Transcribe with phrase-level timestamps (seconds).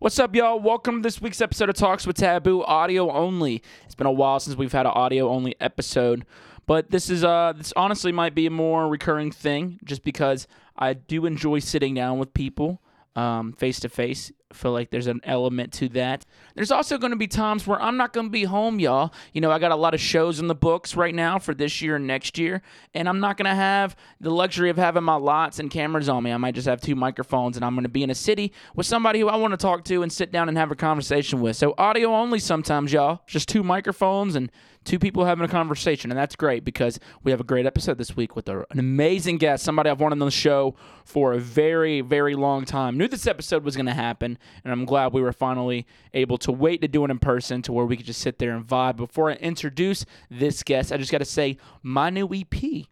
[0.00, 0.58] What's up, y'all?
[0.58, 3.62] Welcome to this week's episode of Talks with Taboo, audio only.
[3.84, 6.24] It's been a while since we've had an audio only episode,
[6.64, 10.94] but this is uh this honestly might be a more recurring thing, just because I
[10.94, 12.80] do enjoy sitting down with people
[13.14, 14.32] um face to face.
[14.50, 16.26] I feel like there's an element to that.
[16.56, 19.12] There's also going to be times where I'm not going to be home, y'all.
[19.32, 21.80] You know, I got a lot of shows in the books right now for this
[21.80, 25.14] year and next year, and I'm not going to have the luxury of having my
[25.14, 26.32] lots and cameras on me.
[26.32, 28.86] I might just have two microphones, and I'm going to be in a city with
[28.86, 31.56] somebody who I want to talk to and sit down and have a conversation with.
[31.56, 33.20] So, audio only sometimes, y'all.
[33.26, 34.50] Just two microphones and
[34.84, 38.16] two people having a conversation, and that's great because we have a great episode this
[38.16, 40.74] week with an amazing guest, somebody I've wanted on the show
[41.04, 42.96] for a very, very long time.
[42.96, 46.52] Knew this episode was going to happen, and I'm glad we were finally able to
[46.52, 48.96] wait to do it in person to where we could just sit there and vibe.
[48.96, 52.86] Before I introduce this guest, I just got to say my new EP.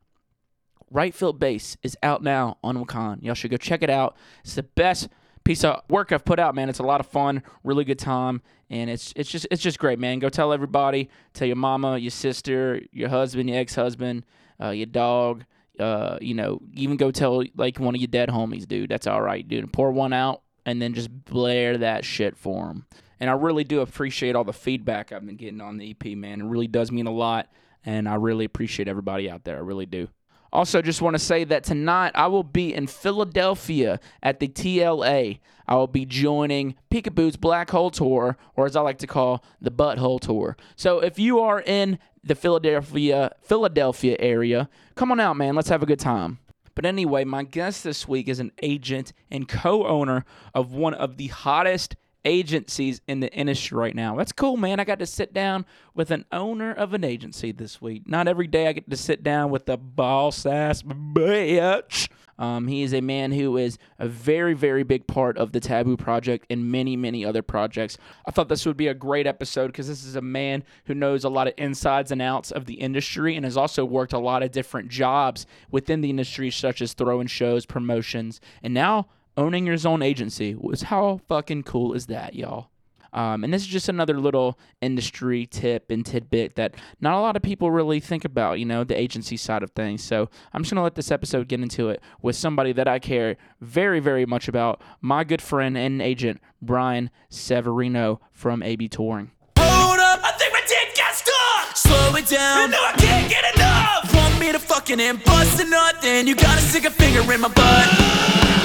[0.91, 3.23] Right Field Bass is out now on Wakaan.
[3.23, 4.17] Y'all should go check it out.
[4.43, 5.09] It's the best
[5.49, 6.69] piece of work I've put out, man.
[6.69, 9.99] It's a lot of fun, really good time, and it's it's just it's just great,
[9.99, 10.19] man.
[10.19, 14.25] Go tell everybody, tell your mama, your sister, your husband, your ex-husband,
[14.63, 15.45] uh, your dog.
[15.79, 18.91] Uh, you know, even go tell like one of your dead homies, dude.
[18.91, 19.73] That's all right, dude.
[19.73, 22.85] Pour one out and then just blare that shit for them.
[23.19, 26.43] And I really do appreciate all the feedback I've been getting on the EP, man.
[26.43, 27.51] It really does mean a lot,
[27.87, 29.57] and I really appreciate everybody out there.
[29.57, 30.09] I really do.
[30.53, 35.41] Also, just want to say that tonight I will be in Philadelphia at the TLA.
[35.67, 39.71] I will be joining Peekaboo's Black Hole Tour, or as I like to call the
[39.71, 40.57] Butthole Tour.
[40.77, 45.55] So if you are in the Philadelphia Philadelphia area, come on out, man.
[45.55, 46.41] Let's have a good time.
[46.79, 51.27] But anyway, my guest this week is an agent and co-owner of one of the
[51.27, 54.15] hottest agencies in the industry right now.
[54.15, 54.79] That's cool, man.
[54.79, 58.07] I got to sit down with an owner of an agency this week.
[58.07, 62.09] Not every day I get to sit down with a boss ass bitch.
[62.39, 65.97] Um, he is a man who is a very, very big part of the Taboo
[65.97, 67.99] Project and many, many other projects.
[68.27, 71.25] I thought this would be a great episode because this is a man who knows
[71.25, 74.43] a lot of insides and outs of the industry and has also worked a lot
[74.43, 79.77] of different jobs within the industry, such as throwing shows, promotions, and now owning your
[79.85, 80.55] own agency.
[80.55, 82.71] Was how fucking cool is that, y'all?
[83.13, 87.37] Um, and this is just another little industry tip and tidbit that not a lot
[87.37, 90.03] of people really think about, you know, the agency side of things.
[90.03, 92.99] So I'm just going to let this episode get into it with somebody that I
[92.99, 99.31] care very, very much about my good friend and agent, Brian Severino from AB Touring.
[99.59, 101.77] Hold up, I think my dick got stuck.
[101.77, 102.71] Slow it down.
[102.71, 104.15] No, I can't get enough.
[104.15, 105.97] Want me to fucking and bust a nut?
[106.03, 107.87] Then you gotta stick a finger in my butt.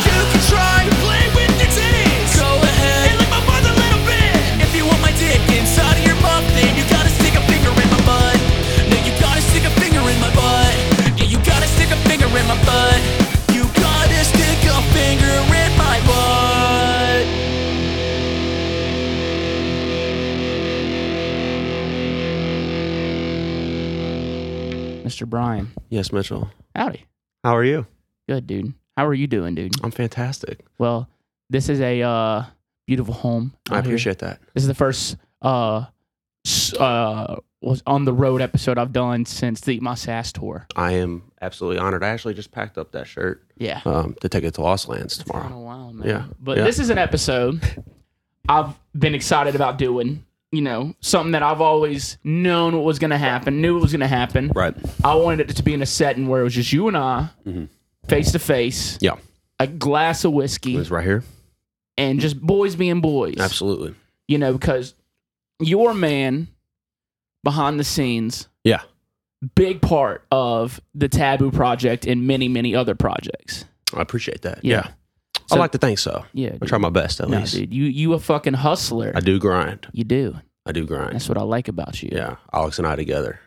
[0.06, 2.40] You can try to play with your titties.
[2.40, 3.22] Go ahead
[25.24, 25.30] Mr.
[25.30, 25.72] Brian.
[25.90, 26.50] Yes, Mitchell.
[26.76, 27.06] Howdy.
[27.44, 27.86] How are you?
[28.28, 28.74] Good, dude.
[28.98, 29.74] How are you doing, dude?
[29.84, 30.66] I'm fantastic.
[30.80, 31.08] Well,
[31.50, 32.46] this is a uh,
[32.88, 33.54] beautiful home.
[33.70, 33.94] I out here.
[33.94, 34.40] appreciate that.
[34.54, 35.86] This is the first uh,
[36.80, 40.68] uh, was on the road episode I've done since the My Sass tour.
[40.76, 42.04] I am absolutely honored.
[42.04, 43.82] I actually just packed up that shirt Yeah.
[43.86, 45.62] um, to take it to Lost Lands It's been a tomorrow.
[45.62, 46.08] while, man.
[46.08, 46.64] Yeah, But yeah.
[46.66, 47.62] this is an episode
[48.50, 50.26] I've been excited about doing.
[50.52, 53.92] You know, something that I've always known what was going to happen, knew it was
[53.92, 54.52] going to happen.
[54.53, 54.76] Right.
[55.03, 57.30] I wanted it to be in a setting where it was just you and I,
[57.48, 57.70] Mhm.
[58.08, 59.16] face to face, Yeah.
[59.59, 61.24] a glass of whiskey, It's right here.
[61.98, 63.38] and just boys being boys.
[63.40, 63.96] Absolutely.
[64.28, 64.94] You know, because
[65.68, 66.47] you're man
[67.44, 68.81] behind the scenes, Yeah.
[69.56, 73.66] big part of the Taboo Project and many, many other projects.
[73.96, 74.63] I appreciate that.
[74.63, 74.88] Yeah.
[74.88, 74.91] Yeah.
[75.47, 76.23] So- I like to think so.
[76.34, 77.53] Yeah, I try my best at no, least.
[77.56, 79.12] dude, you you a fucking hustler.
[79.13, 79.88] I do grind.
[79.91, 80.35] You do.
[80.66, 81.13] I do grind.
[81.16, 82.09] That's what I like about you.
[82.13, 82.38] Yeah.
[82.53, 83.40] Alex and I together.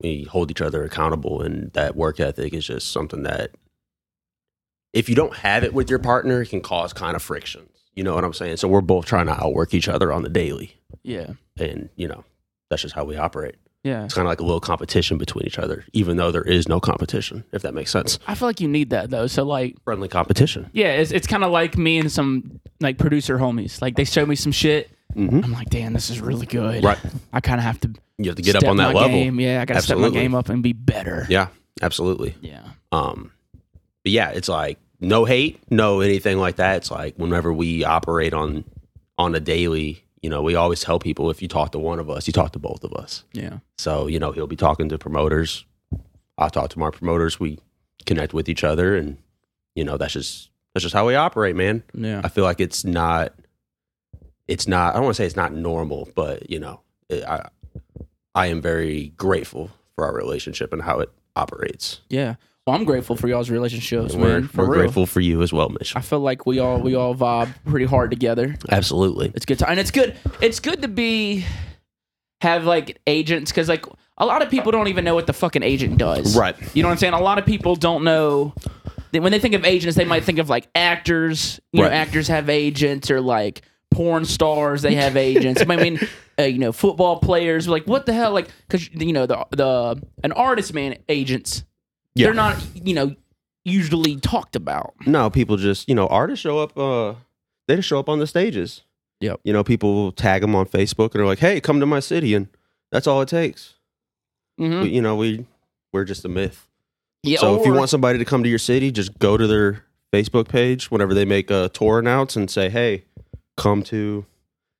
[0.00, 3.52] We hold each other accountable, and that work ethic is just something that,
[4.92, 7.77] if you don't have it with your partner, it can cause kind of frictions.
[7.98, 8.58] You know what I'm saying?
[8.58, 11.32] So we're both trying to outwork each other on the daily, Yeah.
[11.58, 12.22] and you know
[12.70, 13.56] that's just how we operate.
[13.82, 14.04] Yeah.
[14.04, 16.78] It's kind of like a little competition between each other, even though there is no
[16.78, 18.20] competition, if that makes sense.
[18.28, 19.26] I feel like you need that though.
[19.26, 20.70] So like, Friendly competition.
[20.72, 23.82] yeah, it's it's kind of like me and some like producer homies.
[23.82, 24.90] Like they show me some shit.
[25.16, 25.40] Mm-hmm.
[25.42, 26.84] I'm like, damn, this is really good.
[26.84, 26.98] Right.
[27.32, 29.08] I kind of have to You have to get up on that level.
[29.10, 29.40] Game.
[29.40, 31.26] Yeah, I got to step my game up and be better.
[31.28, 31.48] Yeah,
[31.82, 32.36] absolutely.
[32.42, 32.62] Yeah.
[32.92, 33.32] Um,
[34.04, 36.78] but yeah, it's like no hate, no anything like that.
[36.78, 38.64] It's like whenever we operate on
[39.16, 42.08] on a daily, you know, we always tell people if you talk to one of
[42.08, 43.24] us, you talk to both of us.
[43.32, 43.58] Yeah.
[43.76, 45.64] So you know, he'll be talking to promoters.
[46.36, 47.40] I'll talk to my promoters.
[47.40, 47.58] We
[48.06, 49.18] connect with each other, and
[49.74, 51.82] you know, that's just that's just how we operate, man.
[51.94, 52.20] Yeah.
[52.22, 53.34] I feel like it's not
[54.46, 54.92] it's not.
[54.92, 57.48] I don't want to say it's not normal, but you know, it, I
[58.34, 62.00] I am very grateful for our relationship and how it operates.
[62.08, 62.36] Yeah.
[62.68, 64.22] Well, I'm grateful for y'all's relationships, man.
[64.22, 64.80] we're For we're real.
[64.82, 65.96] grateful for you as well, Mitch.
[65.96, 68.56] I feel like we all we all vibe pretty hard together.
[68.70, 69.32] Absolutely.
[69.34, 70.14] It's good to, and it's good.
[70.42, 71.46] It's good to be
[72.42, 73.86] have like agents because like
[74.18, 76.36] a lot of people don't even know what the fucking agent does.
[76.36, 76.56] Right.
[76.76, 77.14] You know what I'm saying?
[77.14, 78.52] A lot of people don't know.
[79.12, 81.60] They, when they think of agents, they might think of like actors.
[81.72, 84.82] You know, actors have agents, or like porn stars.
[84.82, 85.62] They have agents.
[85.66, 86.00] I mean,
[86.38, 87.66] uh, you know, football players.
[87.66, 88.32] Like, what the hell?
[88.32, 91.64] Like, because you know the the an artist man agents.
[92.18, 92.26] Yeah.
[92.26, 92.56] They're not.
[92.74, 93.14] You know,
[93.64, 94.94] usually talked about.
[95.06, 96.76] No, people just you know artists show up.
[96.76, 97.14] Uh,
[97.66, 98.82] they just show up on the stages.
[99.20, 99.40] Yep.
[99.44, 102.00] You know, people will tag them on Facebook and they're like, "Hey, come to my
[102.00, 102.48] city," and
[102.92, 103.74] that's all it takes.
[104.60, 104.82] Mm-hmm.
[104.82, 105.46] We- you know, we
[105.92, 106.66] we're just a myth.
[107.22, 107.38] Yeah.
[107.40, 110.48] So if you want somebody to come to your city, just go to their Facebook
[110.48, 113.04] page whenever they make a tour announce and say, "Hey,
[113.56, 114.24] come to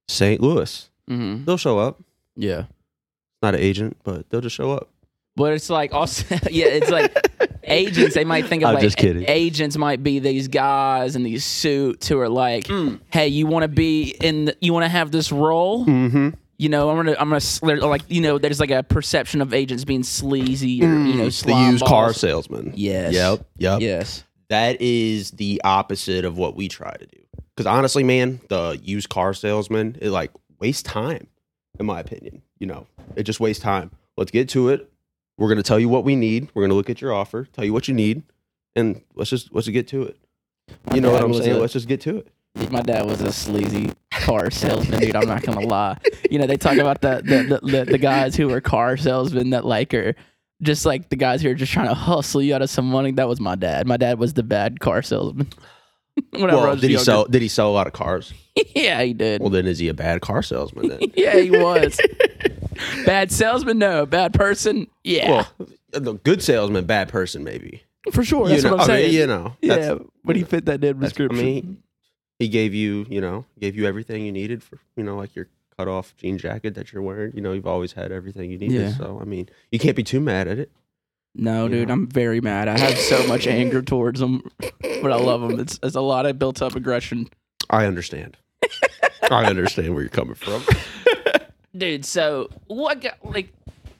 [0.08, 0.40] St.
[0.40, 1.44] Louis." Mhm.
[1.44, 2.00] They'll show up.
[2.37, 2.64] Yeah.
[3.43, 4.88] Not an agent, but they'll just show up.
[5.37, 7.12] But it's like also, yeah, it's like
[7.69, 8.15] agents.
[8.15, 9.25] They might think of I'm like just kidding.
[9.29, 12.69] agents might be these guys in these suits who are like,
[13.11, 15.87] hey, you want to be in, the, you want to have this role.
[15.87, 16.31] Mm-hmm.
[16.61, 19.85] You know, I'm gonna, I'm gonna, like, you know, there's like a perception of agents
[19.85, 22.73] being sleazy or you know, The slime used car salesman.
[22.75, 23.15] Yes.
[23.15, 23.47] Yep.
[23.59, 23.81] Yep.
[23.81, 24.25] Yes.
[24.49, 27.21] That is the opposite of what we try to do.
[27.55, 31.29] Because honestly, man, the used car salesman it like wastes time,
[31.79, 32.43] in my opinion.
[32.59, 33.93] You know, it just wastes time.
[34.17, 34.91] Let's get to it.
[35.38, 36.50] We're gonna tell you what we need.
[36.52, 38.23] We're gonna look at your offer, tell you what you need,
[38.76, 40.19] and let's just let's just get to it.
[40.94, 41.52] You know what I'm saying?
[41.52, 42.29] a- let's just get to it.
[42.70, 45.14] My dad was a sleazy car salesman, dude.
[45.14, 45.96] I'm not gonna lie.
[46.31, 49.50] You know, they talk about the the, the, the the guys who are car salesmen
[49.50, 50.14] that like are
[50.61, 53.12] just like the guys who are just trying to hustle you out of some money.
[53.12, 53.87] That was my dad.
[53.87, 55.49] My dad was the bad car salesman.
[56.32, 57.05] Well, did he younger.
[57.05, 57.25] sell?
[57.26, 58.32] Did he sell a lot of cars?
[58.75, 59.40] yeah, he did.
[59.40, 60.88] Well, then is he a bad car salesman?
[60.88, 60.99] Then?
[61.14, 61.96] yeah, he was.
[63.04, 64.06] Bad salesman, no.
[64.06, 65.48] Bad person, yeah, well,
[65.94, 67.82] uh, the good salesman, bad person, maybe.
[68.12, 68.48] for sure.
[68.48, 71.00] That's you know, what I'm I mean, you know, yeah, but he fit that dead
[71.00, 71.38] description.
[71.38, 71.82] I mean,
[72.38, 75.48] he gave you, you know, gave you everything you needed for, you know, like your
[75.76, 77.32] cut off jean jacket that you're wearing.
[77.34, 78.80] You know, you've always had everything you needed.
[78.80, 78.92] Yeah.
[78.96, 80.70] So, I mean, you can't be too mad at it.
[81.34, 81.94] No, You dude, know?
[81.94, 82.69] I'm very mad.
[82.69, 84.42] I have so much anger towards him,
[84.80, 85.60] but I love him.
[85.60, 87.28] It's, it's a lot of built up aggression.
[87.70, 88.36] I understand.
[89.30, 90.62] I understand where you're coming from.
[91.78, 93.52] Dude, so what, got, like,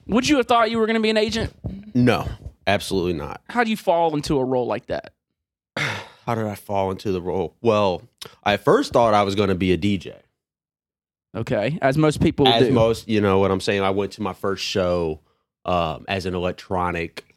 [0.05, 1.53] would you have thought you were going to be an agent?
[1.95, 2.27] No,
[2.67, 3.41] absolutely not.
[3.49, 5.13] How do you fall into a role like that?
[5.77, 7.55] How did I fall into the role?
[7.61, 8.03] Well,
[8.43, 10.15] I first thought I was going to be a DJ.
[11.35, 12.73] Okay, as most people as do.
[12.73, 13.81] most, you know what I'm saying.
[13.81, 15.19] I went to my first show
[15.65, 17.35] um, as an electronic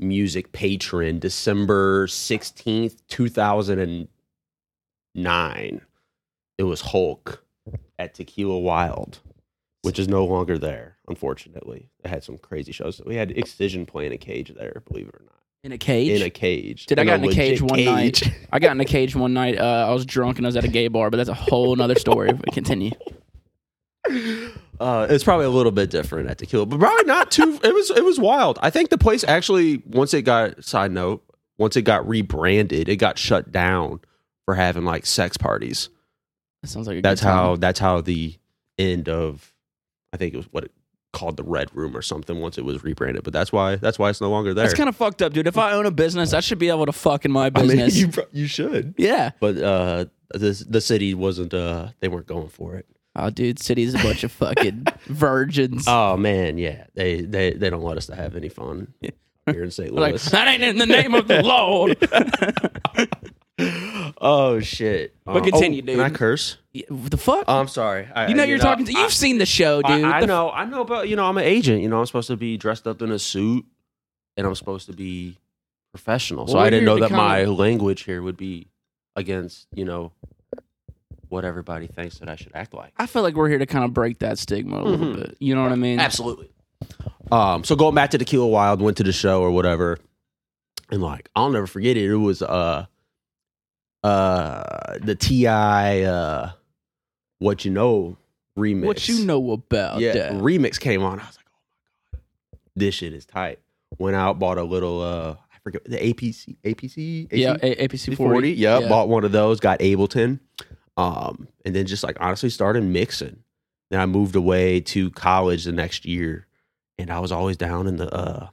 [0.00, 5.80] music patron, December 16th, 2009.
[6.56, 7.44] It was Hulk
[7.98, 9.18] at Tequila Wild,
[9.84, 11.88] which is no longer there, unfortunately.
[12.02, 13.00] They had some crazy shows.
[13.04, 15.38] We had Excision playing in a cage there, believe it or not.
[15.62, 16.20] in a cage?
[16.20, 16.86] In a cage.
[16.86, 18.22] Dude, I got in a cage one night.
[18.52, 19.58] I got in a cage one night.
[19.58, 21.74] Uh, I was drunk and I was at a gay bar, but that's a whole
[21.76, 22.32] nother story.
[22.32, 22.92] But continue.
[24.80, 27.58] Uh, it's probably a little bit different at Tequila, but probably not too.
[27.62, 28.58] it was it was wild.
[28.60, 31.22] I think the place actually once it got side note
[31.58, 34.00] once it got rebranded, it got shut down
[34.44, 35.88] for having like sex parties.
[36.62, 38.34] That sounds like a That's how that's how the
[38.78, 39.53] end of
[40.14, 40.70] I think it was what it
[41.12, 43.24] called the Red Room or something once it was rebranded.
[43.24, 44.64] But that's why that's why it's no longer there.
[44.64, 45.48] That's kind of fucked up, dude.
[45.48, 47.68] If I own a business, I should be able to fuck in my I mean,
[47.68, 47.96] business.
[47.96, 49.32] you pro- you should, yeah.
[49.40, 52.86] but uh, the the city wasn't uh they weren't going for it.
[53.16, 55.84] Oh, dude, city's a bunch of fucking virgins.
[55.88, 59.70] Oh man, yeah, they they they don't let us to have any fun here in
[59.70, 59.90] St.
[59.94, 60.30] like Louis.
[60.30, 61.96] that ain't in the name of the Lord.
[64.24, 65.14] Oh shit!
[65.24, 65.96] But Uh, continue, oh, dude.
[65.96, 66.56] Can I curse?
[66.72, 67.44] Yeah, what the fuck?
[67.46, 68.08] Oh, I'm sorry.
[68.12, 68.92] I, you know you're talking to.
[68.92, 70.04] You've I, seen the show, dude.
[70.04, 70.50] I The- know.
[70.50, 71.82] I know, but you know, I'm an agent.
[71.82, 73.64] You know, I'm supposed to be dressed up in a suit,
[74.36, 75.38] and I'm supposed to be
[75.92, 76.48] professional.
[76.48, 78.66] So Well, I didn't here know to that my kinda- language here would be
[79.14, 80.10] against you know
[81.28, 82.92] what everybody thinks that I should act like.
[82.96, 85.16] I feel like we're here to kind of break that stigma a little Mhm.
[85.16, 85.36] bit.
[85.40, 85.98] You know what I mean?
[86.00, 86.50] Absolutely.
[87.32, 89.98] Um, so going back to the Tequila Wild, went to the show or whatever,
[90.90, 92.04] and like I'll never forget it.
[92.10, 92.86] It was uh
[94.04, 96.02] uh the T.I.
[96.02, 96.52] uh
[97.38, 98.16] what you know
[98.56, 98.84] remix.
[98.84, 100.32] What you know about yeah, that?
[100.32, 101.20] remix came on.
[101.20, 101.58] I was like, oh
[102.12, 102.22] my god,
[102.76, 103.58] this shit is tight.
[103.98, 108.16] Went out, bought a little uh I forget the APC APC yeah, A- APC 40.
[108.16, 108.52] 40.
[108.52, 110.40] Yeah, bought one of those, got Ableton.
[110.96, 113.42] Um, and then just like honestly started mixing.
[113.90, 116.46] Then I moved away to college the next year,
[116.98, 118.48] and I was always down in the uh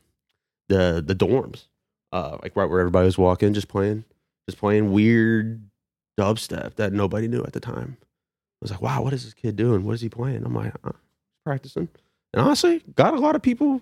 [0.69, 1.65] the the dorms.
[2.11, 4.05] Uh like right where everybody was walking, just playing
[4.47, 5.61] just playing weird
[6.19, 7.97] dubstep that nobody knew at the time.
[8.01, 8.05] I
[8.61, 9.83] was like, wow, what is this kid doing?
[9.83, 10.43] What is he playing?
[10.45, 10.91] I'm like, uh,
[11.45, 11.89] practicing.
[12.33, 13.81] And honestly, got a lot of people.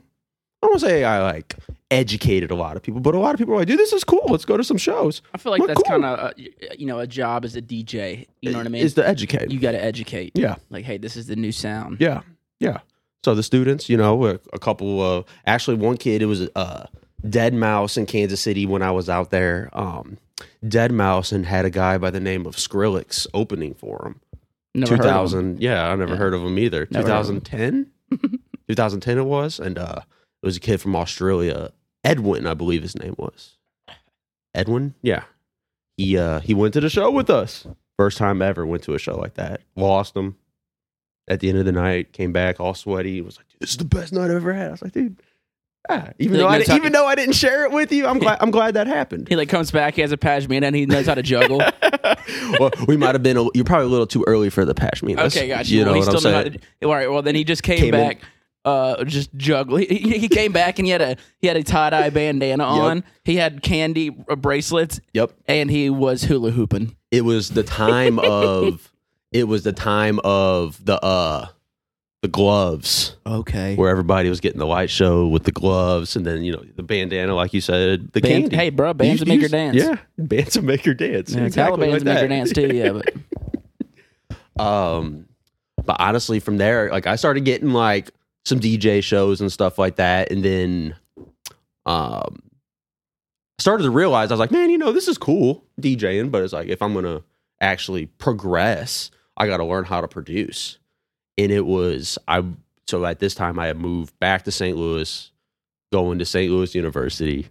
[0.62, 1.56] I don't want to say I like
[1.92, 4.04] educated a lot of people, but a lot of people were like, dude, this is
[4.04, 4.26] cool.
[4.28, 5.22] Let's go to some shows.
[5.34, 6.02] I feel like Well, that's cool.
[6.02, 8.28] kind of you know a job as a DJ.
[8.42, 8.84] You know what I mean?
[8.84, 9.52] Is to educate.
[9.52, 10.34] you got to educate.
[10.36, 10.56] yeah.
[10.70, 11.98] Like, hey, this is the new sound.
[12.02, 12.22] Yeah,
[12.60, 12.80] yeah.
[13.24, 15.02] So the students, you know, a, a couple.
[15.02, 16.22] of actually, one kid.
[16.22, 16.88] It was uh,
[17.26, 19.70] Deadmau5 in Kansas City when I was out there.
[19.74, 20.18] Um,
[20.64, 24.22] Deadmau5 and had a guy by the name of Skrillex opening for him.
[24.76, 25.12] Never heard of 'em.
[25.14, 25.62] 2000.
[25.62, 26.18] Yeah, I never Yeah.
[26.20, 26.88] heard of him either.
[26.92, 27.42] Never heard of 'em.
[27.42, 27.92] 2010.
[28.68, 30.02] 2010 it was, and uh,
[30.42, 31.72] it was a kid from Australia,
[32.04, 33.58] Edwin, I believe his name was.
[34.56, 35.24] Edwin, yeah.
[35.98, 37.68] He uh he went to the show with us.
[37.98, 39.62] First time ever went to a show like that.
[39.76, 40.38] Lost him
[41.28, 42.14] at the end of the night.
[42.14, 43.20] Came back all sweaty.
[43.22, 45.18] Was like, "This is the best night I've ever had." I was like, "Dude."
[45.88, 48.52] Ah, even though I even though I didn't share it with you, I'm glad I'm
[48.52, 49.28] glad that happened.
[49.28, 51.58] He like comes back, he has a pashmina, and he knows how to juggle.
[52.60, 53.38] well, we might have been.
[53.38, 55.20] A, you're probably a little too early for the pashmina.
[55.28, 55.74] okay, gotcha.
[55.74, 56.60] You know well, what I'm saying?
[56.82, 56.88] to.
[56.88, 57.10] All right.
[57.10, 58.22] Well, then he just came, Came in- back.
[58.66, 59.78] Uh, just juggle.
[59.78, 63.04] He, he came back and he had a he had a tie dye bandana on.
[63.24, 65.32] He had candy uh, bracelets, Yep.
[65.48, 66.96] and he was hula hooping.
[67.10, 68.92] It was the time of.
[69.32, 71.48] It was the time of the uh,
[72.22, 73.76] the gloves Okay.
[73.76, 76.84] where everybody was getting the light show with the gloves, and then you know the
[76.84, 78.56] bandana, like you said, the Band- candy.
[78.58, 79.76] hey, bro, bands You- make you- her dance.
[79.78, 81.34] Yeah, bands that make her dance.
[81.34, 82.28] Yeah, exactly Taliban's like make her that.
[82.28, 82.68] dance too.
[82.76, 83.14] Yeah, but
[84.60, 85.28] Um,
[85.86, 88.10] but honestly, from there, like I started getting like
[88.46, 90.96] some DJ shows and stuff like that, and then
[91.86, 92.42] um,
[93.60, 96.52] started to realize I was like, man, you know, this is cool DJing, but it's
[96.54, 97.22] like if I'm gonna
[97.62, 100.78] actually progress, I got to learn how to produce.
[101.40, 102.44] And it was I.
[102.88, 104.76] So at this time, I had moved back to St.
[104.76, 105.32] Louis,
[105.92, 106.52] going to St.
[106.52, 107.48] Louis University,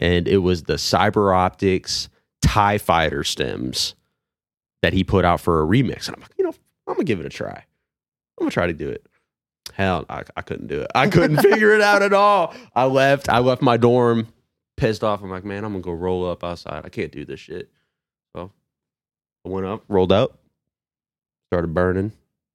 [0.00, 2.08] and it was the Cyber Optics
[2.42, 3.94] Tie Fighter stems
[4.82, 6.06] that he put out for a remix.
[6.06, 6.54] And I'm like, you know,
[6.86, 7.64] I'm gonna give it a try.
[8.38, 9.06] I'm gonna try to do it.
[9.72, 10.90] Hell, I, I couldn't do it.
[10.94, 12.54] I couldn't figure it out at all.
[12.74, 13.28] I left.
[13.28, 14.28] I left my dorm,
[14.76, 15.22] pissed off.
[15.22, 16.84] I'm like, man, I'm gonna go roll up outside.
[16.84, 17.70] I can't do this shit.
[18.36, 18.50] So
[19.44, 20.38] I went up, rolled up,
[21.50, 22.12] started burning,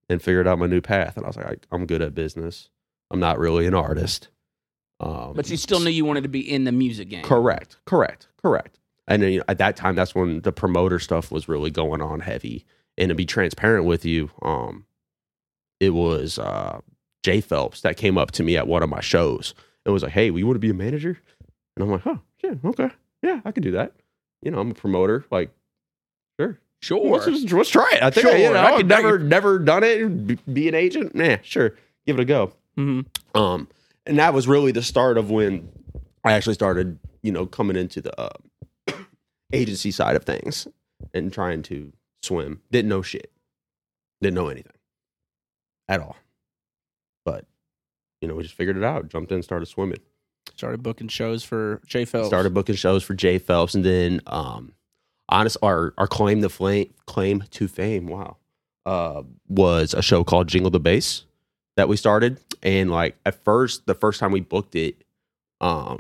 [0.09, 1.17] and figured out my new path.
[1.17, 2.69] And I was like, I, I'm good at business.
[3.11, 4.29] I'm not really an artist.
[4.99, 7.23] Um, but you still knew you wanted to be in the music game.
[7.23, 8.79] Correct, correct, correct.
[9.07, 12.01] And then, you know, at that time, that's when the promoter stuff was really going
[12.01, 12.65] on heavy.
[12.97, 14.85] And to be transparent with you, um,
[15.79, 16.81] it was uh,
[17.23, 19.53] Jay Phelps that came up to me at one of my shows
[19.85, 21.19] and was like, "Hey, we want to be a manager?"
[21.75, 22.89] And I'm like, "Huh, yeah, okay,
[23.21, 23.93] yeah, I can do that."
[24.41, 25.25] You know, I'm a promoter.
[25.29, 25.51] Like,
[26.81, 28.03] sure, let's, just- let's try it.
[28.03, 30.27] I think Sure, I, you know, I could- never never done it.
[30.27, 32.53] Be, be an agent, nah, sure, give it a go.
[32.75, 33.01] hmm
[33.35, 33.67] Um,
[34.05, 35.69] and that was really the start of when
[36.23, 38.29] I actually started, you know, coming into the uh,
[39.53, 40.67] agency side of things
[41.13, 41.91] and trying to
[42.21, 42.61] swim.
[42.71, 43.31] Didn't know shit.
[44.21, 44.73] Didn't know anything
[45.87, 46.15] at all.
[47.25, 47.45] But
[48.21, 49.09] you know, we just figured it out.
[49.09, 49.99] Jumped in, started swimming.
[50.55, 52.27] Started booking shows for Jay Phelps.
[52.27, 54.71] Started booking shows for Jay Phelps, and then um,
[55.29, 58.37] honest, our our claim to flame, claim to fame, wow,
[58.85, 61.25] uh, was a show called Jingle the Bass
[61.75, 62.39] that we started.
[62.63, 65.03] And like at first, the first time we booked it,
[65.61, 65.99] um,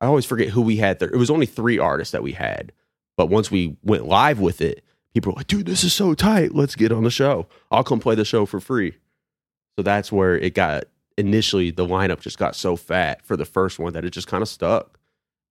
[0.00, 1.08] I always forget who we had there.
[1.08, 2.72] It was only three artists that we had,
[3.16, 4.84] but once we went live with it,
[5.14, 6.54] people were like, "Dude, this is so tight.
[6.54, 7.46] Let's get on the show.
[7.70, 8.94] I'll come play the show for free."
[9.76, 10.84] So that's where it got
[11.16, 14.42] initially the lineup just got so fat for the first one that it just kind
[14.42, 14.97] of stuck.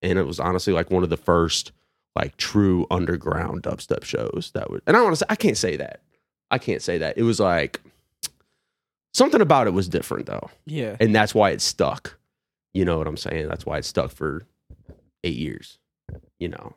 [0.02, 1.72] And it was honestly like one of the first
[2.16, 5.78] like true underground dubstep shows that would and I want to say I can't say
[5.78, 6.02] that.
[6.50, 7.18] I can't say that.
[7.18, 7.82] It was like
[9.14, 10.50] something about it was different though.
[10.66, 10.96] Yeah.
[11.00, 12.18] And that's why it stuck.
[12.74, 13.48] You know what I'm saying?
[13.48, 14.46] That's why it stuck for
[15.24, 15.78] 8 years.
[16.40, 16.76] You know.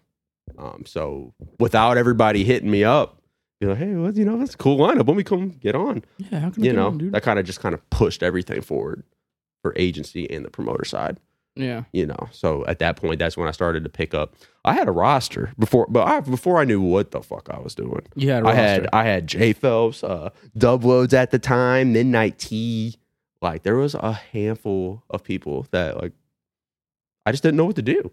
[0.58, 3.16] Um so without everybody hitting me up
[3.60, 5.04] be like, hey, well, you know, that's a cool lineup.
[5.04, 6.40] When we come get on Yeah.
[6.40, 7.12] How can you know on, dude?
[7.12, 9.04] that kind of just kind of pushed everything forward
[9.62, 11.18] for agency and the promoter side
[11.56, 11.84] yeah.
[11.92, 14.88] you know so at that point that's when i started to pick up i had
[14.88, 18.30] a roster before but I, before i knew what the fuck i was doing You
[18.30, 18.44] had.
[18.46, 22.96] i had i had j phelps uh Dubloadz at the time Midnight T
[23.42, 26.12] like there was a handful of people that like
[27.26, 28.10] i just didn't know what to do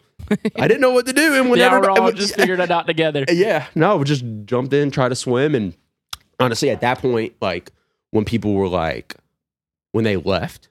[0.56, 3.24] i didn't know what to do and yeah, whenever we're just figured it out together.
[3.32, 5.74] yeah, no, we just jumped in, tried to swim, and
[6.40, 7.72] honestly, at that point, like
[8.12, 9.16] when people were like,
[9.94, 10.70] when they left,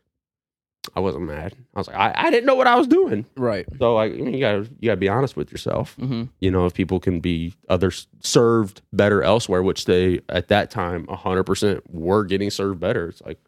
[0.94, 1.54] I wasn't mad.
[1.74, 3.26] I was like, I, I didn't know what I was doing.
[3.36, 3.66] Right.
[3.78, 5.96] So like, I mean, you gotta you gotta be honest with yourself.
[5.98, 6.24] Mm-hmm.
[6.40, 11.06] You know, if people can be others served better elsewhere, which they at that time
[11.08, 13.08] hundred percent were getting served better.
[13.08, 13.38] It's like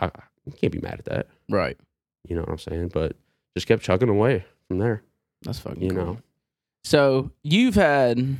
[0.00, 1.26] I, I can't be mad at that.
[1.48, 1.76] Right.
[2.28, 2.88] You know what I'm saying?
[2.88, 3.16] But
[3.56, 5.02] just kept chugging away from there.
[5.42, 5.82] That's fucking.
[5.82, 6.04] You cool.
[6.04, 6.18] know,
[6.84, 8.38] So you've had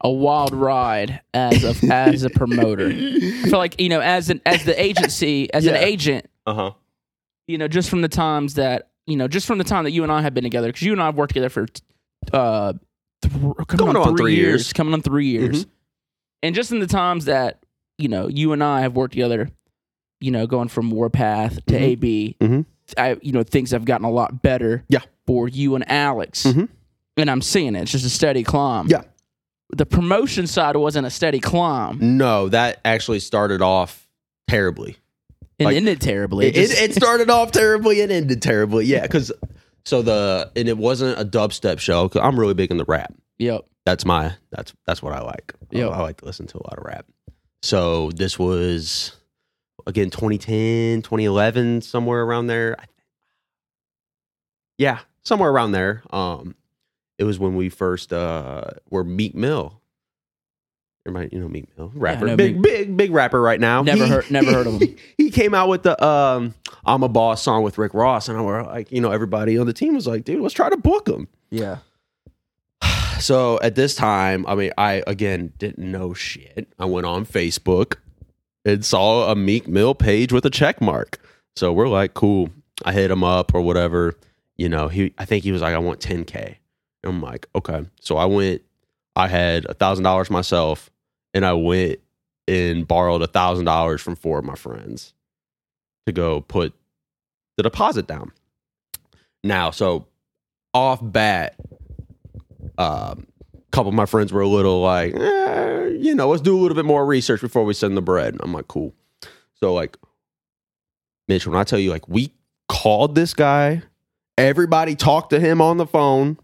[0.00, 2.86] a wild ride as a as a promoter.
[2.88, 6.70] I feel like you know, as an as the agency, as an agent, Uh huh.
[7.46, 10.02] You know, just from the times that you know, just from the time that you
[10.02, 11.66] and I have been together, because you and I have worked together for
[12.32, 12.72] uh,
[13.22, 13.34] th-
[13.68, 14.72] coming on, on three, years, years.
[14.72, 15.68] coming on three years, Mhm.
[16.42, 17.60] and just in the times that
[17.98, 19.50] you know, you and I have worked together,
[20.20, 21.80] you know, going from Warpath to Mhm.
[21.80, 22.64] AB, Mhm.
[22.98, 24.84] I you know, things have gotten a lot better.
[24.88, 25.00] Yeah.
[25.26, 26.68] for you and Alex, Mhm.
[27.16, 27.80] and I'm seeing it.
[27.82, 28.88] It's just a steady climb.
[28.88, 29.02] Yeah.
[29.74, 34.06] the promotion side wasn't a steady climb, No, that actually started off
[34.48, 34.98] terribly.
[35.58, 36.46] And Like, ended terribly.
[36.46, 38.86] It, it, it started off terribly and ended terribly.
[38.86, 39.30] Yeah, because
[39.84, 42.08] so the and it wasn't a dubstep show.
[42.08, 43.12] Cause I'm really big into rap.
[43.38, 43.64] yep.
[43.86, 45.54] That's my that's that's what I like.
[45.70, 45.90] Yep.
[45.90, 47.06] I, I like to listen to a lot of rap.
[47.62, 49.12] So this was
[49.86, 52.76] again 2010, 2011, somewhere around there.
[52.78, 52.84] I-
[54.78, 56.02] Yeah, somewhere around there.
[56.10, 56.54] Um,
[57.18, 59.80] it was when we first uh were Meek Mill.
[61.06, 63.82] Everybody, you know Meek Mill, rapper, know big, Meek- big, big rapper right now.
[63.82, 64.96] Never heard- never heard of him.
[65.18, 66.54] He came out with the um,
[66.86, 69.66] "I'm a Boss" song with Rick Ross, and I were like, you know, everybody on
[69.66, 71.28] the team was like, dude, let's try to book him.
[71.50, 71.78] Yeah.
[73.20, 76.68] So at this time, I mean, I again didn't know shit.
[76.78, 77.96] I went on Facebook
[78.64, 81.20] and saw a Meek Mill page with a check mark.
[81.56, 82.50] So we're like, cool.
[82.84, 84.14] I hit him up or whatever.
[84.58, 86.36] You know, he I think he was like, I want 10K.
[86.44, 86.56] And
[87.04, 87.86] I'm like, okay.
[88.00, 88.62] So I went,
[89.16, 90.90] I had a thousand dollars myself,
[91.34, 91.98] and I went
[92.48, 95.12] and borrowed a thousand dollars from four of my friends
[96.06, 96.72] to go put
[97.56, 98.32] the deposit down.
[99.42, 100.06] Now, so
[100.72, 101.56] off bat,
[102.78, 106.56] um, a couple of my friends were a little like, eh, you know, let's do
[106.56, 108.36] a little bit more research before we send the bread.
[108.40, 108.94] I'm like, cool.
[109.54, 109.96] So like,
[111.28, 112.32] Mitch, when I tell you, like, we
[112.68, 113.82] called this guy,
[114.36, 116.38] everybody talked to him on the phone,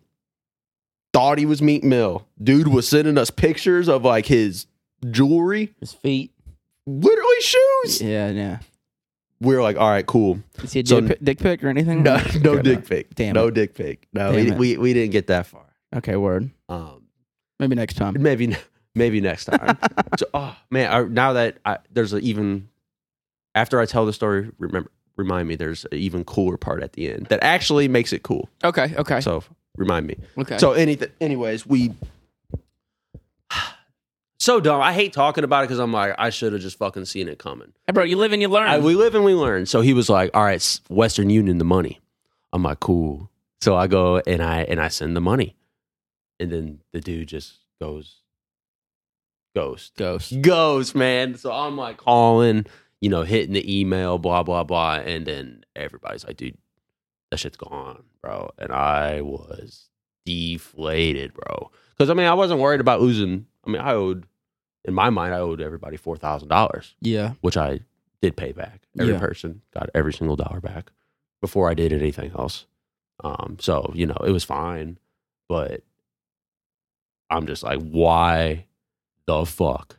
[1.13, 2.27] thought he was Meek Mill.
[2.43, 4.67] Dude was sending us pictures of like his
[5.09, 6.33] jewelry, His feet.
[6.87, 8.03] literally shoes.
[8.03, 8.59] Yeah, yeah.
[9.41, 10.41] We were like, all right, cool.
[10.63, 12.03] Is he a So- dick, pic- dick pic or anything?
[12.03, 13.15] No, no Okay, dick pic.
[13.15, 13.55] Damn no it.
[13.55, 14.07] dick pic.
[14.13, 15.65] No, we, we we didn't get that far.
[15.97, 16.51] Okay, word.
[16.69, 17.05] Um,
[17.59, 18.17] Maybe next time.
[18.21, 18.57] maybe
[18.95, 19.79] maybe next time.
[20.19, 22.69] so, oh man, I, now that I, there's an even
[23.55, 27.11] after I tell the story, remember remind me there's an even cooler part at the
[27.13, 28.49] end that actually makes it cool.
[28.65, 29.43] Okay, okay, So
[29.77, 30.17] remind me.
[30.39, 30.57] okay.
[30.59, 31.93] So anything, anyways, we
[34.41, 34.81] so dumb.
[34.81, 37.39] I hate talking about it because I'm like I should have just fucking seen it
[37.39, 37.73] coming.
[37.87, 38.67] hey, bro, you live and you learn.
[38.69, 39.67] I, we live and we learn.
[39.67, 42.01] So he was like, "All right, Western Union, the money."
[42.53, 45.55] I'm like, "Cool." So I go and I and I send the money,
[46.41, 48.17] and then the dude just goes,
[49.55, 50.41] ghost, Ghost.
[50.43, 51.35] ghost, man.
[51.37, 52.67] So I'm like calling,
[53.01, 56.57] you know, hitting the email, blah blah blah, and then everybody's like, "Dude,
[57.31, 59.91] that shit's gone, bro," and I was
[60.25, 61.71] deflated, bro.
[61.91, 63.47] Because I mean, I wasn't worried about losing.
[63.67, 64.25] I mean, I owed,
[64.85, 67.35] in my mind, I owed everybody four thousand dollars Yeah.
[67.41, 67.81] which I
[68.23, 68.83] did pay back.
[68.99, 69.21] Every Yeah.
[69.21, 70.91] person got every single dollar back
[71.41, 72.67] before I did anything else.
[73.23, 74.99] Um, so you know it was fine,
[75.49, 75.83] but
[77.29, 78.67] I'm just like, why
[79.27, 79.99] the fuck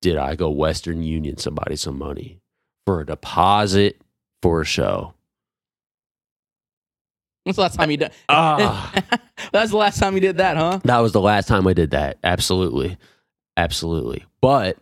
[0.00, 2.40] did I go Western Union somebody some money
[2.84, 4.00] for a deposit
[4.42, 5.14] for a show?
[7.44, 8.12] When's the last time you did?
[8.28, 8.92] Ah.
[9.52, 10.80] That's the last time you did that, huh?
[10.84, 12.18] That was the last time I did that.
[12.22, 12.96] Absolutely.
[13.56, 14.24] Absolutely.
[14.40, 14.78] But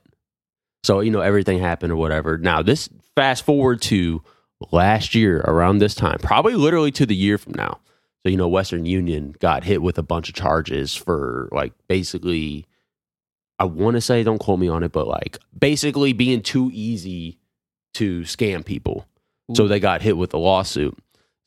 [0.84, 2.38] so, you know, everything happened or whatever.
[2.38, 4.22] Now, this fast forward to
[4.70, 7.80] last year around this time, probably literally to the year from now.
[8.22, 12.66] So, you know, Western Union got hit with a bunch of charges for like basically,
[13.58, 17.38] I want to say, don't quote me on it, but like basically being too easy
[17.94, 19.06] to scam people.
[19.54, 20.96] So they got hit with a lawsuit.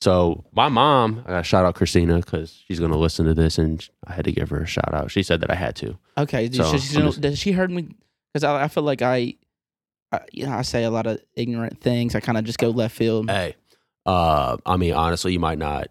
[0.04, 3.34] So my mom, I got to shout out Christina because she's going to listen to
[3.34, 5.10] this, and I had to give her a shout out.
[5.12, 5.98] She said that I had to.
[6.18, 6.50] Okay.
[6.50, 7.88] Did, So, she, just- does she heard me?
[8.34, 9.36] Because I, I feel like I,
[10.12, 12.16] I, you know, I say a lot of ignorant things.
[12.16, 13.30] I kind of just go left field.
[13.30, 13.56] Hey,
[14.06, 15.88] uh, I mean, honestly, you might not.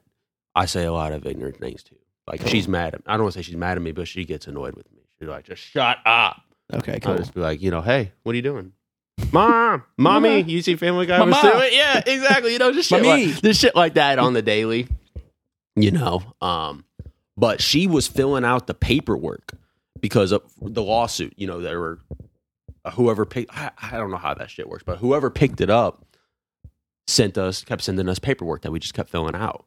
[0.54, 1.96] I say a lot of ignorant things too.
[2.26, 3.00] Like she's mad at.
[3.06, 5.00] I don't want to say she's mad at me, but she gets annoyed with me.
[5.18, 6.42] She's like, just shut up.
[6.70, 7.12] Okay, cool.
[7.12, 8.72] I'll just be like, you know, hey, what are you doing?
[9.30, 11.74] Mom, mommy, you see Family Guy was doing it?
[11.74, 12.52] Yeah, exactly.
[12.52, 13.26] You know, just shit Mommy.
[13.26, 14.88] like, just shit like that on the daily.
[15.76, 16.84] You know, um,
[17.36, 19.54] but she was filling out the paperwork
[20.00, 21.32] because of the lawsuit.
[21.36, 21.98] You know, there were
[22.84, 23.56] uh, whoever picked.
[23.56, 26.04] I, I don't know how that shit works, but whoever picked it up
[27.06, 29.64] sent us, kept sending us paperwork that we just kept filling out.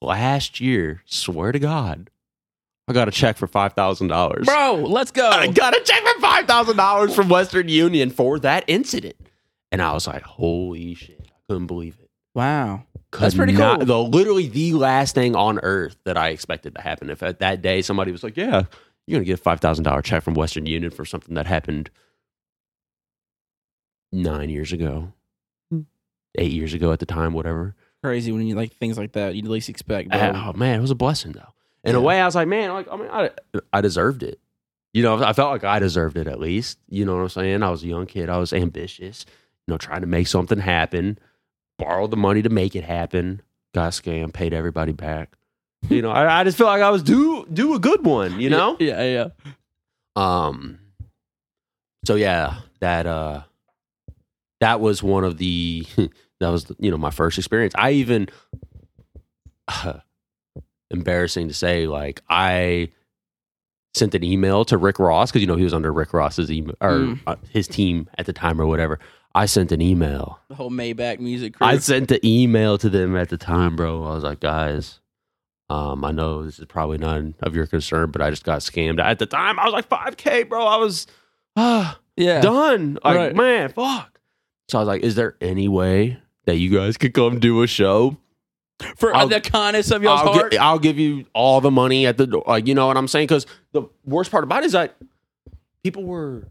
[0.00, 2.10] Last year, swear to God,
[2.88, 4.46] I got a check for five thousand dollars.
[4.46, 5.28] Bro, let's go.
[5.28, 9.16] I got a check for five thousand dollars from Western Union for that incident,
[9.72, 12.10] and I was like, "Holy shit!" I couldn't believe it.
[12.34, 12.84] wow.
[13.12, 13.86] Could That's pretty not- cool.
[13.86, 17.08] The literally the last thing on earth that I expected to happen.
[17.08, 18.64] If at that day somebody was like, "Yeah,
[19.06, 21.88] you're gonna get a five thousand dollar check from Western Union for something that happened
[24.12, 25.12] nine years ago,
[26.38, 27.74] eight years ago at the time, whatever.
[28.02, 29.34] Crazy when you like things like that.
[29.34, 30.10] You'd least expect.
[30.10, 30.32] bro.
[30.34, 31.52] Oh man, it was a blessing though.
[31.86, 33.30] In a way, I was like, man, like I mean, I,
[33.72, 34.40] I deserved it.
[34.92, 36.78] You know, I felt like I deserved it at least.
[36.88, 37.62] You know what I'm saying?
[37.62, 38.28] I was a young kid.
[38.30, 39.26] I was ambitious.
[39.66, 41.18] You know, trying to make something happen.
[41.78, 43.42] Borrowed the money to make it happen.
[43.74, 44.32] Got scammed.
[44.32, 45.36] Paid everybody back.
[45.88, 48.40] You know, I, I just feel like I was due do a good one.
[48.40, 48.76] You know.
[48.80, 49.28] Yeah, yeah.
[50.16, 50.78] Um.
[52.06, 53.42] So yeah, that uh,
[54.60, 55.86] that was one of the
[56.40, 57.74] that was you know my first experience.
[57.76, 58.28] I even
[60.90, 62.90] embarrassing to say like I
[63.94, 66.74] sent an email to Rick Ross because you know he was under Rick Ross's email
[66.80, 67.20] or Mm.
[67.26, 68.98] uh, his team at the time or whatever.
[69.34, 70.38] I sent an email.
[70.48, 71.66] The whole Maybach music crew.
[71.66, 74.02] I sent the email to them at the time, bro.
[74.04, 75.00] I was like, guys,
[75.68, 78.98] um, I know this is probably none of your concern, but I just got scammed.
[78.98, 80.64] At the time, I was like 5K, bro.
[80.64, 81.06] I was
[81.56, 82.40] ah, yeah.
[82.40, 82.98] done.
[83.04, 83.36] Like, Right.
[83.36, 84.20] man, fuck.
[84.70, 87.66] So I was like, is there any way that you guys could come do a
[87.66, 88.16] show?
[88.96, 90.52] For I'll- the kindness of I'll, heart.
[90.52, 92.44] gi- I'll give you all the money at the door.
[92.46, 93.26] Like, you know what I'm saying?
[93.28, 94.94] Because the worst part about it is that
[95.82, 96.46] people were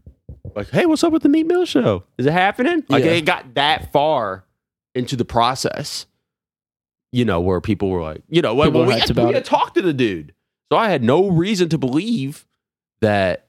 [0.54, 2.02] like, hey, what's up with the Meek Mill show?
[2.18, 2.84] Is it happening?
[2.88, 3.10] Like, Yeah.
[3.12, 4.44] it got that far
[4.94, 6.06] into the process,
[7.12, 9.74] you know, where people were like, you know, when, when we, had, we had talked
[9.76, 10.34] to the dude.
[10.72, 12.44] So I had no reason to believe
[13.02, 13.46] that,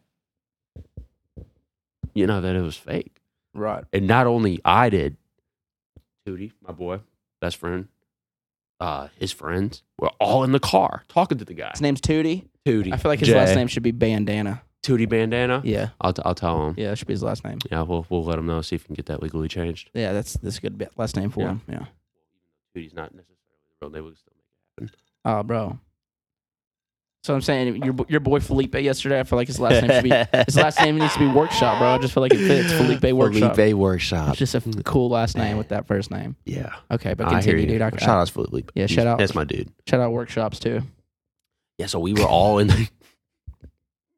[2.13, 3.21] you know, that it was fake.
[3.53, 3.83] right.
[3.93, 5.17] And not only I did,
[6.27, 6.99] Tootie, my boy,
[7.39, 7.87] best friend,
[8.79, 11.71] uh, his friends were all in the car talking to the guy.
[11.71, 12.45] His name's Tootie.
[12.65, 12.93] Tootie.
[12.93, 13.35] I feel like his Jay.
[13.35, 14.61] last name should be Bandana.
[14.83, 15.61] Tootie Bandana.
[15.65, 15.89] Yeah.
[15.99, 16.75] I'll, t- I'll tell him.
[16.77, 17.57] Yeah, that should be his last name.
[17.71, 19.89] Yeah, we'll we'll let him know see if we can get that legally changed.
[19.93, 21.47] Yeah, that's that's a good bit- last name for Yeah.
[21.47, 21.61] him.
[21.67, 21.85] Yeah.
[22.75, 23.35] Tootie's not necessarily
[23.79, 24.03] the real name.
[24.05, 24.95] We can still make it happen.
[25.25, 25.79] Oh, bro.
[27.23, 29.19] So I'm saying your your boy Felipe yesterday.
[29.19, 31.79] I feel like his last name should be his last name needs to be Workshop,
[31.79, 31.89] bro.
[31.89, 33.55] I just feel like it fits Felipe Workshop.
[33.55, 34.29] Felipe Workshop.
[34.29, 36.35] It's just a cool last name with that first name.
[36.45, 37.81] yeah, Okay, but continue, dude.
[37.81, 38.71] I, shout out to Felipe.
[38.75, 39.17] Yeah, shout out.
[39.19, 39.69] That's my dude.
[39.87, 40.83] shout out workshops too.
[41.77, 42.87] Yeah, so we were all in the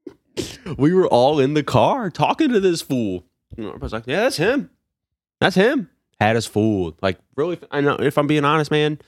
[0.77, 3.23] we were all in the car talking to this fool.
[3.57, 4.69] I was like, yeah, that's him.
[5.41, 5.89] That's him.
[6.19, 6.95] Had us fooled.
[7.01, 7.95] Like, really, I know.
[7.95, 8.99] If I'm being honest, man,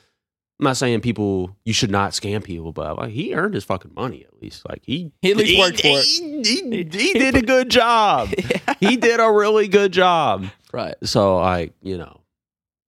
[0.62, 3.94] I'm not saying people you should not scam people, but like he earned his fucking
[3.96, 4.68] money at least.
[4.70, 6.06] Like he He at least worked for it.
[6.06, 8.30] He, he- he did a good job.
[8.80, 10.46] He did a really good job.
[10.74, 10.96] Right.
[11.04, 12.22] So I, you know,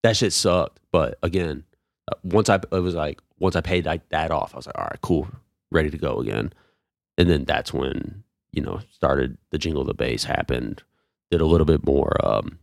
[0.03, 0.81] that shit sucked.
[0.91, 1.65] But again,
[2.11, 4.79] uh, once I it was like once I paid like that off, I was like,
[4.79, 5.29] all right, cool,
[5.71, 6.53] ready to go again.
[7.19, 10.83] And then that's when you know started the jingle the bass happened.
[11.31, 12.17] Did a little bit more.
[12.27, 12.59] Um,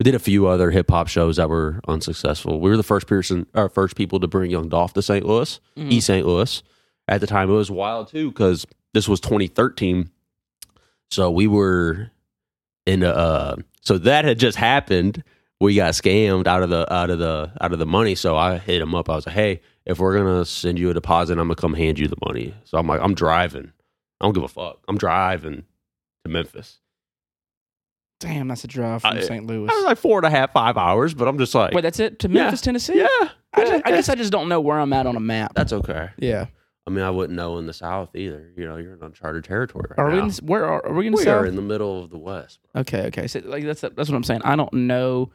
[0.00, 2.60] we did a few other hip hop shows that were unsuccessful.
[2.60, 5.24] We were the first person, our first people to bring Young Dolph to St.
[5.24, 5.92] Louis, Mhm.
[5.92, 6.26] East St.
[6.26, 6.62] Louis.
[7.06, 10.10] At the time, it was wild too because this was 2013.
[11.10, 12.10] So we were
[12.86, 15.22] in a, uh, so that had just happened.
[15.60, 18.14] We got scammed out of the out of the out of the money.
[18.14, 19.08] So I hit him up.
[19.08, 21.98] I was like, "Hey, if we're gonna send you a deposit, I'm gonna come hand
[21.98, 23.72] you the money." So I'm like, "I'm driving.
[24.20, 24.80] I don't give a fuck.
[24.88, 25.64] I'm driving
[26.24, 26.80] to Memphis."
[28.24, 29.46] Damn, that's a drive from I- St.
[29.46, 29.68] Louis.
[29.70, 32.00] I was like four and a half, five hours, but I'm just like, Wait, that's
[32.00, 32.34] it to Yeah.
[32.44, 32.98] Memphis, Tennessee.
[32.98, 33.06] yeah,
[33.52, 35.52] I, just, I guess I just don't know where I'm at on a map.
[35.54, 36.10] that's okay.
[36.18, 36.46] yeah.
[36.86, 38.52] I mean, I wouldn't know in the South either.
[38.58, 40.30] You know, you're in uncharted territory right Are we in?
[40.46, 41.42] Where are, are we in the we south?
[41.42, 42.58] are in the middle of the West.
[42.76, 43.26] Okay, okay.
[43.26, 44.42] So like that's that's what I'm saying.
[44.44, 45.30] I don't know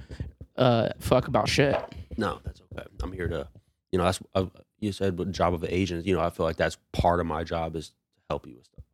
[0.58, 1.76] uh fuck about shit.
[2.18, 2.88] No, that's okay.
[3.02, 3.48] I'm here to,
[3.92, 4.46] you know, that's uh,
[4.80, 6.06] you said what job of the agents.
[6.06, 7.94] You know, I feel like that's part of my job is to
[8.30, 8.86] help you with stuff.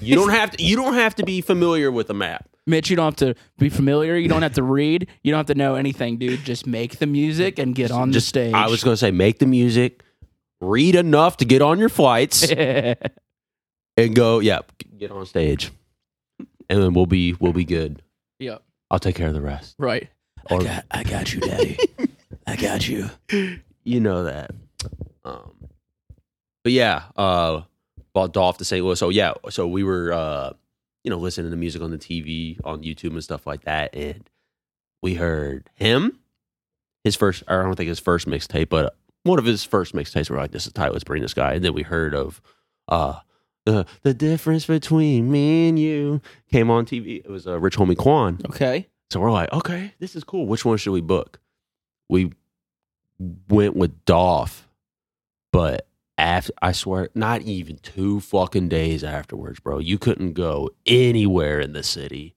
[0.00, 0.64] You don't have to.
[0.64, 2.48] You don't have to be familiar with a map.
[2.66, 4.16] Mitch, you don't have to be familiar.
[4.16, 5.08] You don't have to read.
[5.22, 6.44] You don't have to know anything, dude.
[6.44, 8.54] Just make the music and get on Just the stage.
[8.54, 10.02] I was going to say, make the music,
[10.60, 14.40] read enough to get on your flights, and go.
[14.40, 14.60] Yeah,
[14.98, 15.70] get on stage,
[16.68, 18.02] and then we'll be we'll be good.
[18.38, 18.62] yep.
[18.90, 19.74] I'll take care of the rest.
[19.78, 20.08] Right.
[20.50, 21.76] Or- I got you, Daddy.
[22.46, 23.10] I got you.
[23.82, 24.52] you know that.
[25.24, 25.52] Um,
[26.62, 27.62] but yeah, uh,
[28.12, 28.84] bought Dolph to St.
[28.84, 28.96] Louis.
[28.96, 30.52] So yeah, so we were, uh,
[31.06, 34.28] you know, listening to music on the TV, on YouTube and stuff like that, and
[35.02, 36.18] we heard him,
[37.04, 40.28] his first, or I don't think his first mixtape, but one of his first mixtapes.
[40.28, 40.92] We're like, this is tight.
[40.92, 41.52] Let's bring this guy.
[41.52, 42.42] And then we heard of,
[42.88, 43.20] uh,
[43.66, 47.18] the the difference between me and you came on TV.
[47.18, 48.40] It was uh, Rich Homie Quan.
[48.48, 48.88] Okay.
[49.10, 50.46] So we're like, okay, this is cool.
[50.46, 51.38] Which one should we book?
[52.08, 52.32] We
[53.48, 54.68] went with Dolph,
[55.52, 55.86] but
[56.18, 61.72] after I swear, not even two fucking days afterwards, bro, you couldn't go anywhere in
[61.72, 62.34] the city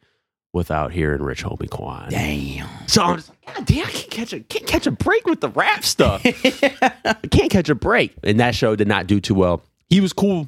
[0.52, 2.10] without hearing Rich Homie Quan.
[2.10, 2.68] Damn.
[2.88, 5.42] So I'm just like, God damn, I can't catch a can't catch a break with
[5.42, 6.22] the rap stuff.
[6.26, 8.14] I can't catch a break.
[8.24, 9.62] And that show did not do too well.
[9.90, 10.48] He was cool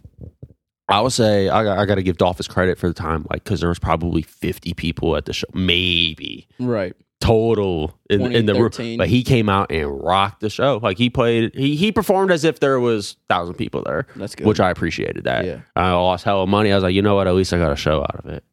[0.90, 3.44] I would say I, got- I got to give Dolphus credit for the time, like
[3.46, 6.94] because there was probably fifty people at the show, maybe Right.
[7.22, 8.98] Total in, in the room.
[8.98, 10.80] But he came out and rocked the show.
[10.84, 14.46] Like he played, he he performed as if there was thousand people there, That's good.
[14.48, 15.24] which I appreciated.
[15.24, 15.62] That Yeah.
[15.76, 16.72] I lost hell of money.
[16.72, 17.28] I was like, you know what?
[17.28, 18.44] At least I got a show out of it.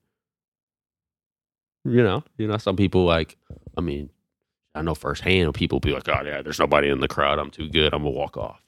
[1.84, 3.36] You know, you know, some people like,
[3.76, 4.10] I mean,
[4.74, 7.38] I know firsthand people be like, oh yeah, there's nobody in the crowd.
[7.38, 7.94] I'm too good.
[7.94, 8.60] I'm gonna walk off.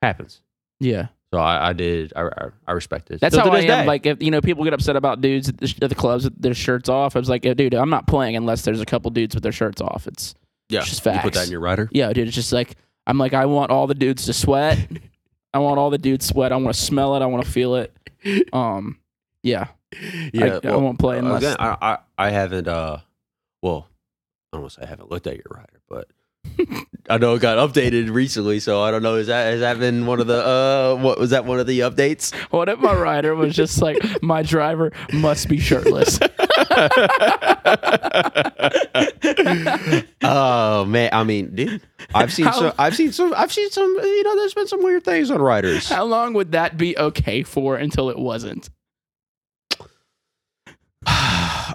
[0.00, 0.40] Happens.
[0.80, 1.08] yeah.
[1.34, 2.12] So I, I did.
[2.14, 3.20] I, I, I respect it.
[3.20, 3.66] That's Still how to I am.
[3.66, 3.86] day.
[3.86, 6.40] Like, if you know, people get upset about dudes at the, at the clubs with
[6.40, 7.16] their shirts off.
[7.16, 9.80] I was like, dude, I'm not playing unless there's a couple dudes with their shirts
[9.80, 10.06] off.
[10.06, 10.36] It's
[10.68, 11.88] yeah, it's just you put that in your rider.
[11.90, 12.28] yeah, dude.
[12.28, 14.78] It's just like I'm like, I want all the dudes to sweat.
[15.52, 16.52] I want all the dudes sweat.
[16.52, 17.22] I want to smell it.
[17.22, 17.92] I want to feel it.
[18.52, 19.00] Um,
[19.42, 21.42] yeah, I, I won't play unless.
[21.42, 22.68] Again, I, I I haven't.
[22.68, 22.98] Uh,
[23.60, 23.88] well,
[24.52, 26.08] I don't want to say I haven't looked at your rider, but
[27.10, 28.60] I know it got updated recently.
[28.60, 29.16] So I don't know.
[29.16, 30.44] Is that has that been one of the?
[30.46, 31.44] Uh, what was that?
[31.44, 32.34] One of the updates?
[32.50, 36.18] What if my rider was just like my driver must be shirtless?
[40.22, 41.80] oh man, I mean, dude,
[42.14, 42.72] I've seen How- some.
[42.78, 43.34] I've seen some.
[43.36, 43.94] I've seen some.
[44.02, 45.88] You know, there's been some weird things on riders.
[45.88, 48.70] How long would that be okay for until it wasn't?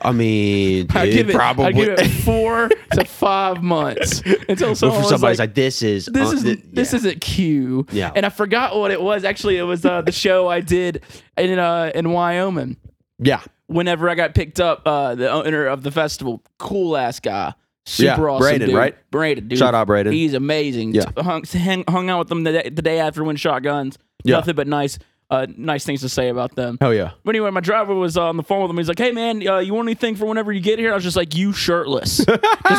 [0.02, 1.66] I mean, I'd give it probably.
[1.66, 6.30] I'd give it four to five months until someone somebody's like, like, this is this
[6.30, 6.98] uh, is thi- this yeah.
[6.98, 7.86] isn't Q.
[7.92, 8.12] Yeah.
[8.16, 9.24] And I forgot what it was.
[9.24, 11.04] Actually, it was uh, the show I did
[11.38, 12.78] in uh, in Wyoming.
[13.20, 13.42] yeah.
[13.68, 17.54] Whenever I got picked up, uh, the owner of the festival, cool ass guy,
[17.86, 18.76] super Yeah, awesome Braden, dude.
[18.76, 19.12] right?
[19.12, 19.60] Braden, dude.
[19.60, 20.12] Shout out Braden.
[20.12, 20.96] He's amazing.
[20.96, 21.04] Yeah.
[21.16, 24.00] Hung, hung, hung out with them the day, the day after when shotguns.
[24.24, 24.38] Yeah.
[24.38, 24.98] Nothing but nice,
[25.30, 26.78] uh, nice things to say about them.
[26.82, 27.12] Hell yeah.
[27.24, 28.78] But anyway, my driver was on the phone with him.
[28.78, 31.04] He's like, "Hey man, uh, you want anything for whenever you get here?" I was
[31.04, 32.28] just like, "You shirtless," just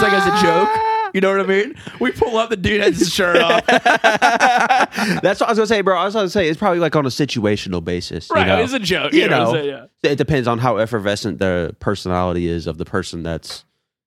[0.02, 0.68] like as a joke.
[1.12, 1.74] You know what I mean?
[2.00, 3.66] We pull up, the dude has his shirt off.
[3.66, 5.96] That's what I was gonna say, bro.
[5.98, 8.28] I was gonna say it's probably like on a situational basis.
[8.30, 8.60] you right, know?
[8.62, 9.12] it's a joke.
[9.12, 9.52] You You know, know.
[9.54, 9.68] saying?
[10.02, 10.10] yeah.
[10.10, 13.64] it depends on how effervescent the personality is of the person that's,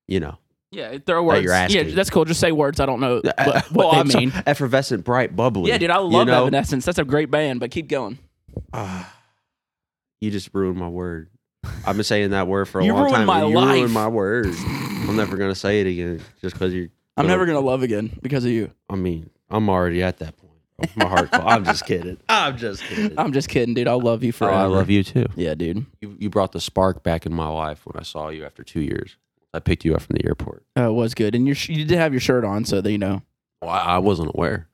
[0.08, 0.38] you know.
[0.71, 1.43] Yeah, throw words.
[1.43, 2.25] you're yeah, that's cool.
[2.25, 2.79] Just say words.
[2.79, 4.34] I don't know what, Well, I I'm so- mean.
[4.47, 5.69] effervescent, bright, bubbly.
[5.69, 6.43] Yeah, dude, I you love know?
[6.47, 6.84] Evanescence.
[6.86, 8.17] That's a great band, but keep going.
[10.22, 11.30] You just ruined my word.
[11.86, 13.26] I've been saying that word for a You long ruined time.
[13.28, 13.74] my you life.
[13.76, 14.48] ruined my word.
[14.48, 16.88] I'm never gonna say it again just because you're.
[17.18, 18.72] I'm never gonna love again because of you.
[18.89, 20.52] I mean, I'm already at that point.
[20.78, 20.88] bro.
[20.96, 21.30] My heart.
[21.34, 22.18] I'm just kidding.
[22.30, 23.18] I'm just kidding.
[23.20, 23.88] I'm just kidding, dude.
[23.88, 24.56] I'll love you Oh, forever.
[24.56, 25.26] I love you too.
[25.36, 25.86] Yeah, dude.
[26.02, 26.16] you.
[26.20, 29.18] You brought the spark back in my life when I saw you after two years.
[29.54, 30.63] I picked you up from the airport.
[30.78, 32.92] Uh, it was good, and your sh- you did have your shirt on, so that
[32.92, 33.22] you know.
[33.62, 34.68] Well, I, I wasn't aware.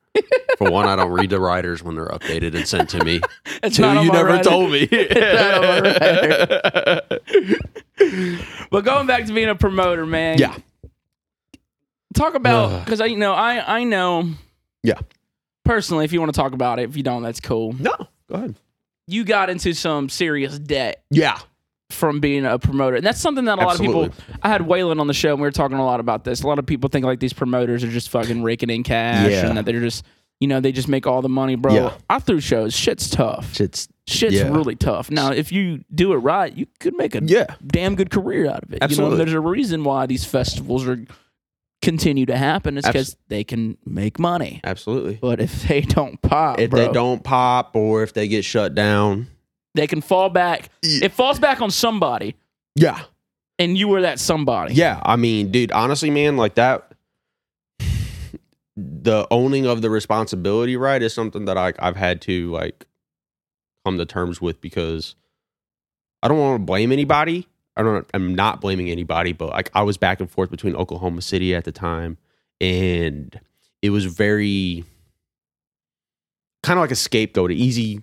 [0.57, 3.21] For one, I don't read the riders when they're updated and sent to me.
[3.63, 4.43] It's Two, you never rider.
[4.43, 4.87] told me.
[8.71, 10.37] But going back to being a promoter, man.
[10.37, 10.55] yeah.
[12.15, 14.29] Talk about because I you know I I know.
[14.83, 14.99] Yeah.
[15.63, 17.73] Personally, if you want to talk about it, if you don't, that's cool.
[17.73, 17.93] No.
[18.29, 18.55] Go ahead.
[19.07, 21.39] You got into some serious debt Yeah.
[21.89, 22.95] From being a promoter.
[22.97, 24.09] And that's something that a lot of people
[24.43, 26.43] I had Waylon on the show and we were talking a lot about this.
[26.43, 29.47] A lot of people think like these promoters are just fucking raking in cash Yeah.
[29.47, 30.05] and that they're just
[30.39, 31.73] you know, they just make all the money, bro.
[31.73, 31.93] Yeah.
[32.09, 32.73] I threw shows.
[32.73, 33.53] Shit's tough.
[33.53, 34.47] Shit's Shit's Yeah.
[34.49, 35.11] really tough.
[35.11, 37.55] Now, if you do it right, you could make a yeah.
[37.67, 38.75] damn good career out of it.
[38.75, 39.17] You Absolutely.
[39.17, 41.03] know, there's a reason why these festivals are
[41.81, 42.77] continue to happen.
[42.77, 44.61] It's Abs- because they can make money.
[44.63, 45.17] Absolutely.
[45.21, 48.73] But if they don't pop, If bro, they don't pop or if they get shut
[48.73, 49.27] down.
[49.75, 50.69] They can fall back.
[50.81, 51.05] Yeah.
[51.05, 52.35] It falls back on somebody,
[52.75, 52.99] Yeah.
[53.57, 54.73] and you were that somebody.
[54.73, 54.99] Yeah.
[55.03, 56.91] I mean, dude, honestly, man, like that
[58.75, 62.85] the owning of the responsibility, right, is something that I I've had to like
[63.85, 65.15] come to terms with because
[66.23, 67.47] I don't want to blame anybody.
[67.75, 71.21] I don't I'm not blaming anybody, but like I was back and forth between Oklahoma
[71.21, 72.17] City at the time
[72.61, 73.37] and
[73.81, 74.83] it was very
[76.63, 78.01] kind of like a scapegoat, an easy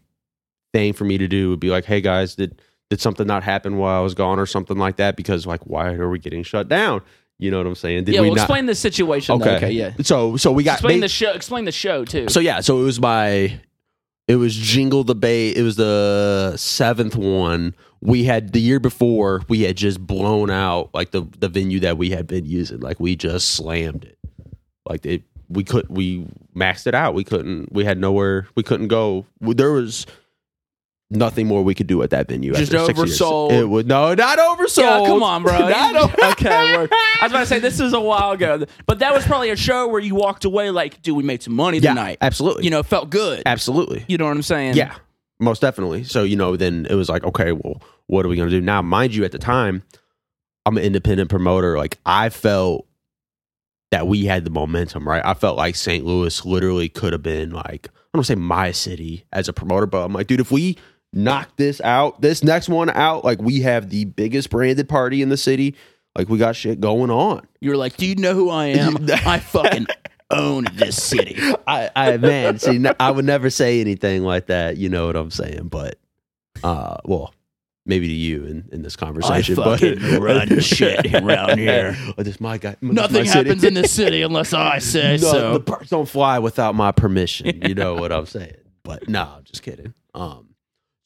[0.77, 2.61] thing for me to do would be like, "Hey guys, did
[2.91, 5.93] did something not happen while I was gone or something like that because like why
[5.95, 7.03] are we getting shut down?"
[7.39, 8.05] You know what I'm saying?
[8.05, 8.21] Did yeah.
[8.23, 9.41] we Well, not explain the situation.
[9.41, 9.93] Okay, okay yeah.
[10.03, 11.33] So so we got Explain ba- the show.
[11.33, 12.29] Explain the show too.
[12.29, 13.59] so yeah, so it was my
[14.29, 15.57] it was Jingle the Bass.
[15.57, 17.75] It was the seventh one.
[18.01, 21.99] We had the year before we had just blown out like the the venue that
[21.99, 22.81] we had been using.
[22.81, 24.19] Like we just slammed it.
[24.89, 27.15] Like it we could we maxed it out.
[27.15, 29.27] We couldn't we had nowhere we couldn't go.
[29.41, 30.07] There was
[31.11, 32.53] nothing more we could do at that venue.
[32.53, 33.21] Just after six years.
[33.21, 33.53] oversold.
[33.53, 34.79] It was no, not oversold.
[34.79, 35.59] yeah, come on, bro.
[35.69, 36.49] Not over- okay.
[36.51, 39.57] I was about to say this was a while ago, but that was probably a
[39.57, 42.19] show where you walked away like, dude, we made some money yeah, tonight.
[42.21, 42.64] absolutely.
[42.64, 43.42] You know, it felt good.
[43.47, 44.05] absolutely.
[44.09, 44.75] You know what I'm saying?
[44.75, 44.95] Yeah,
[45.38, 46.05] most definitely.
[46.05, 48.61] So, you know, then it was like, okay, well, what are we going to do?
[48.61, 49.83] Now, mind you, at the time,
[50.64, 51.77] I'm an independent promoter.
[51.77, 52.87] Like, I felt
[53.92, 55.23] that we had the momentum, right?
[55.25, 56.05] I felt like St.
[56.05, 60.05] Louis literally could have been like, I don't say my city as a promoter, but
[60.05, 60.77] I'm like, dude, if we
[61.16, 63.24] knock this out, this next one out.
[63.24, 65.74] Like we have the biggest branded party in the city.
[66.16, 67.46] Like we got shit going on.
[67.61, 69.09] You were like, "Do you know who I am?
[69.11, 69.87] I fucking
[70.31, 74.76] own this city." I, I man, see, I would never say anything like that.
[74.76, 75.68] You know what I'm saying?
[75.68, 75.98] But,
[76.62, 77.35] uh, well,
[77.85, 79.59] maybe to you in, in this conversation.
[79.59, 81.96] I fucking but, run shit around here.
[82.16, 82.76] Oh, this my guy.
[82.81, 83.48] Nothing city.
[83.48, 85.52] happens in this city unless I say No, so.
[85.55, 87.62] the birds don't fly without my permission.
[87.66, 88.57] You know what I'm saying?
[88.83, 89.94] But no, I'm just kidding.
[90.14, 90.45] Um,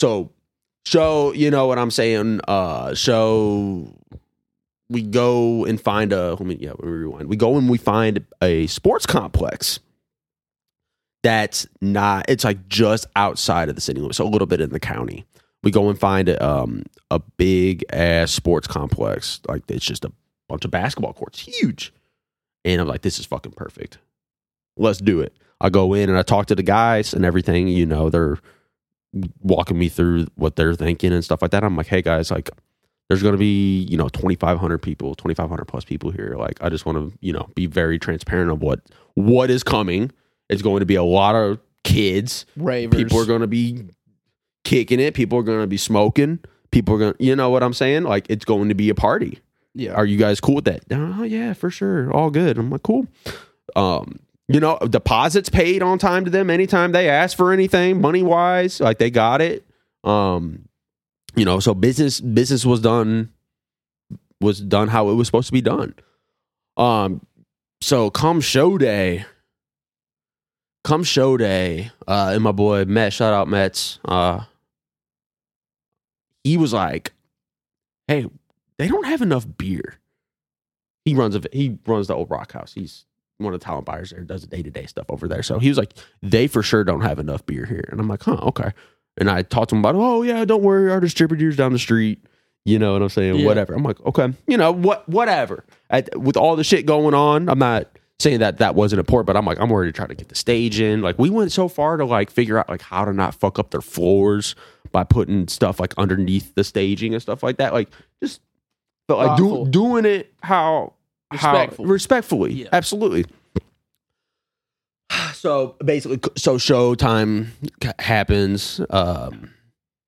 [0.01, 0.33] so,
[0.85, 2.41] so you know what I'm saying?
[2.49, 3.95] Uh, so
[4.89, 6.31] we go and find a.
[6.31, 7.29] Let me yeah, me rewind.
[7.29, 9.81] We go and we find a sports complex
[11.23, 12.27] that's not.
[12.29, 15.25] It's like just outside of the city limits, so a little bit in the county.
[15.63, 19.41] We go and find a, um, a big ass sports complex.
[19.47, 20.13] Like it's just a
[20.49, 21.93] bunch of basketball courts, huge.
[22.65, 23.99] And I'm like, this is fucking perfect.
[24.77, 25.35] Let's do it.
[25.61, 27.69] I go in and I talk to the guys and everything.
[27.69, 28.39] You know, they're
[29.41, 31.65] walking me through what they're thinking and stuff like that.
[31.65, 32.51] I'm like, hey guys, like,
[33.09, 36.37] there's going to be, you know, 2,500 people, 2,500 plus people here.
[36.39, 38.81] Like, I just want to, you know, be very transparent of what
[39.15, 40.13] what is coming.
[40.49, 42.47] It's going to be a lot of kids.
[42.57, 42.97] Ravers.
[42.97, 43.85] People are going to be
[44.65, 45.15] kicking it.
[45.15, 46.39] People are going to be smoking.
[46.71, 48.05] People are going to, you know what I'm saying?
[48.05, 49.41] Like, it's going to be a party
[49.75, 49.93] yeah.
[49.93, 50.83] are you guys cool with that?
[50.91, 52.13] Oh yeah, for sure.
[52.13, 52.59] All good.
[52.59, 53.07] I'm like, cool.
[53.77, 54.19] Um,
[54.53, 58.81] you know, deposits paid on time to them anytime they ask for anything, money wise,
[58.81, 59.65] like they got it.
[60.03, 60.69] Um,
[61.37, 63.33] you know, so business business was done
[64.41, 65.95] was done how it was supposed to be done.
[66.77, 67.25] Um,
[67.81, 69.25] so come show day,
[70.83, 74.41] come show day, uh, and my boy Met, shout out Mets, uh,
[76.43, 77.13] he was like,
[78.09, 78.27] "Hey,
[78.79, 80.01] they don't have enough beer."
[81.05, 82.73] He runs a he runs the old Rock House.
[82.75, 83.05] He's
[83.41, 85.43] one of the talent buyers there, does the day to day stuff over there.
[85.43, 88.23] So he was like, "They for sure don't have enough beer here," and I'm like,
[88.23, 88.73] "Huh, okay."
[89.17, 92.25] And I talked to him about, "Oh yeah, don't worry, our distributors down the street."
[92.65, 93.37] You know what I'm saying?
[93.37, 93.47] Yeah.
[93.47, 93.75] Whatever.
[93.75, 95.09] I'm like, okay, you know what?
[95.09, 95.65] Whatever.
[95.89, 99.37] At, with all the shit going on, I'm not saying that that wasn't important, but
[99.37, 101.01] I'm like, I'm already trying to get the stage in.
[101.01, 103.71] Like, we went so far to like figure out like how to not fuck up
[103.71, 104.55] their floors
[104.93, 107.73] by putting stuff like underneath the staging and stuff like that.
[107.73, 107.89] Like,
[108.23, 108.43] just
[109.09, 110.93] but like do, doing it how
[111.33, 111.85] Respectful.
[111.87, 112.69] how respectfully, Yeah.
[112.73, 113.25] absolutely.
[115.35, 117.49] So basically, so showtime
[117.83, 118.81] c- happens.
[118.91, 119.51] Um,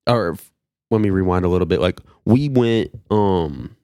[0.06, 0.37] or
[0.90, 1.80] let me rewind a little bit.
[1.80, 3.74] Like we went, um,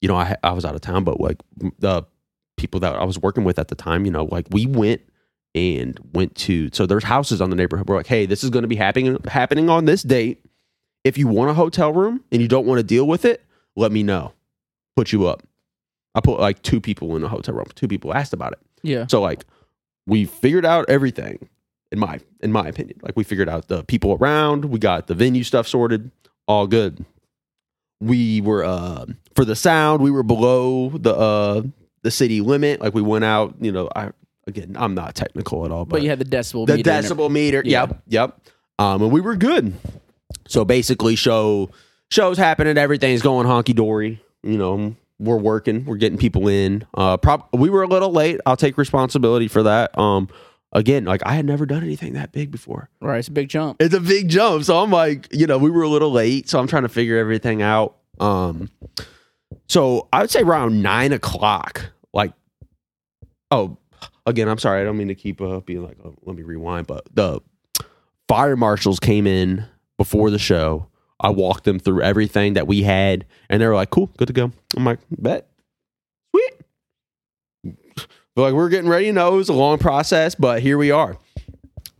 [0.00, 1.38] you know, I ha- I was out of town, but like
[1.80, 2.04] the
[2.56, 5.00] people that I was working with at the time, you know, like we went
[5.54, 6.70] and went to.
[6.72, 7.88] So there's houses on the neighborhood.
[7.88, 10.44] We're like, hey, this is going to be happening happening on this date.
[11.04, 13.44] If you want a hotel room and you don't want to deal with it,
[13.76, 14.32] let me know.
[14.96, 15.42] Put you up.
[16.16, 17.66] I put like two people in a hotel room.
[17.74, 18.58] Two people asked about it.
[18.82, 19.06] Yeah.
[19.08, 19.44] So like
[20.06, 21.48] we figured out everything
[21.92, 22.98] in my in my opinion.
[23.02, 26.10] Like we figured out the people around, we got the venue stuff sorted,
[26.48, 27.04] all good.
[28.00, 31.62] We were uh for the sound, we were below the uh
[32.02, 32.80] the city limit.
[32.80, 34.10] Like we went out, you know, I
[34.46, 37.30] again, I'm not technical at all, but, But you had the decibel the meter decibel
[37.30, 37.62] meter.
[37.64, 37.82] Yeah.
[37.82, 38.40] Yep, yep.
[38.78, 39.74] Um, and we were good.
[40.48, 41.70] So basically, show
[42.10, 44.22] shows happening, everything's going honky dory.
[44.42, 46.86] You know, we're working, we're getting people in.
[46.94, 48.40] Uh, prob- we were a little late.
[48.46, 49.96] I'll take responsibility for that.
[49.98, 50.28] Um,
[50.72, 52.90] again, like I had never done anything that big before.
[53.00, 53.18] Right.
[53.18, 53.80] It's a big jump.
[53.80, 54.64] It's a big jump.
[54.64, 56.48] So I'm like, you know, we were a little late.
[56.48, 57.96] So I'm trying to figure everything out.
[58.20, 58.70] Um,
[59.68, 62.32] so I would say around nine o'clock, like,
[63.50, 63.78] oh,
[64.26, 64.80] again, I'm sorry.
[64.80, 67.40] I don't mean to keep uh, being like, oh, let me rewind, but the
[68.28, 69.64] fire marshals came in
[69.96, 70.88] before the show.
[71.18, 74.34] I walked them through everything that we had, and they were like, cool, good to
[74.34, 74.52] go.
[74.76, 75.48] I'm like, bet.
[76.34, 76.54] Sweet.
[78.34, 79.06] But like, we're getting ready.
[79.06, 81.16] You know, it was a long process, but here we are.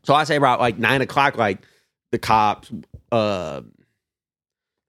[0.05, 1.61] So I say about like nine o'clock, like
[2.13, 2.71] the cops,
[3.11, 3.63] uh,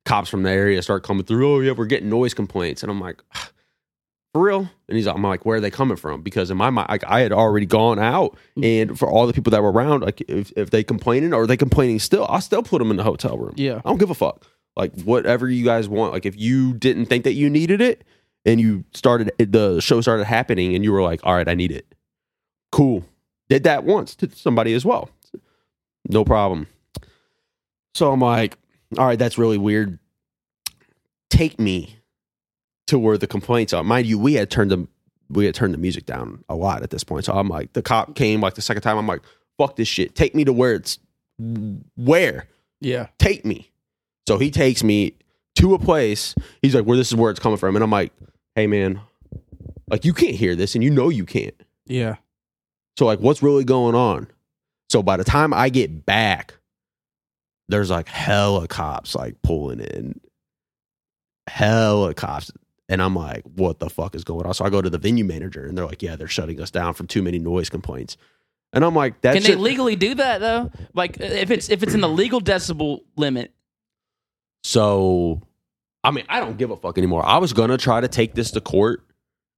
[0.05, 1.55] cops from the area start coming through.
[1.55, 3.23] Oh yeah, we're getting noise complaints, and I'm like,
[4.37, 4.69] for real?
[4.87, 6.21] And he's like, I'm like, where are they coming from?
[6.21, 9.51] Because in my mind, like I had already gone out, and for all the people
[9.51, 12.79] that were around, like if, if they complaining or they complaining still, I'll still put
[12.79, 13.53] them in the hotel room.
[13.57, 13.81] Yeah.
[13.83, 14.45] I don't give a fuck.
[14.75, 16.13] Like whatever you guys want.
[16.13, 18.03] Like if you didn't think that you needed it,
[18.45, 21.71] and you started the show started happening, and you were like, all right, I need
[21.71, 21.95] it.
[22.71, 23.03] Cool.
[23.49, 25.09] Did that once to somebody as well.
[26.07, 26.67] No problem.
[27.95, 28.57] So I'm like,
[28.97, 29.97] all right, that's really weird.
[31.29, 31.96] Take me
[32.87, 33.83] to where the complaints are.
[33.83, 34.87] Mind you, we had turned the
[35.29, 37.25] we had turned the music down a lot at this point.
[37.25, 38.97] So I'm like, the cop came like the second time.
[38.97, 39.21] I'm like,
[39.57, 40.15] fuck this shit.
[40.15, 40.99] Take me to where it's
[41.95, 42.47] where.
[42.79, 43.07] Yeah.
[43.19, 43.71] Take me.
[44.27, 45.15] So he takes me
[45.55, 46.35] to a place.
[46.61, 47.75] He's like, where this is where it's coming from.
[47.75, 48.13] And I'm like,
[48.55, 49.01] hey man,
[49.89, 51.55] like you can't hear this and you know you can't.
[51.85, 52.15] Yeah.
[52.97, 54.27] So like what's really going on?
[54.89, 56.53] So by the time I get back,
[57.67, 60.21] there's like hella cops like pulling in,
[61.47, 62.51] hella cops.
[62.89, 64.53] And I'm like, what the fuck is going on?
[64.53, 66.93] So I go to the venue manager and they're like, yeah, they're shutting us down
[66.93, 68.15] from too many noise complaints.
[68.73, 70.71] And I'm like, that's Can they legally do that though?
[70.93, 73.51] Like if it's if it's in the legal decibel limit.
[74.63, 75.41] So,
[76.03, 77.25] I mean, I don't give a fuck anymore.
[77.25, 79.03] I was gonna try to take this to court,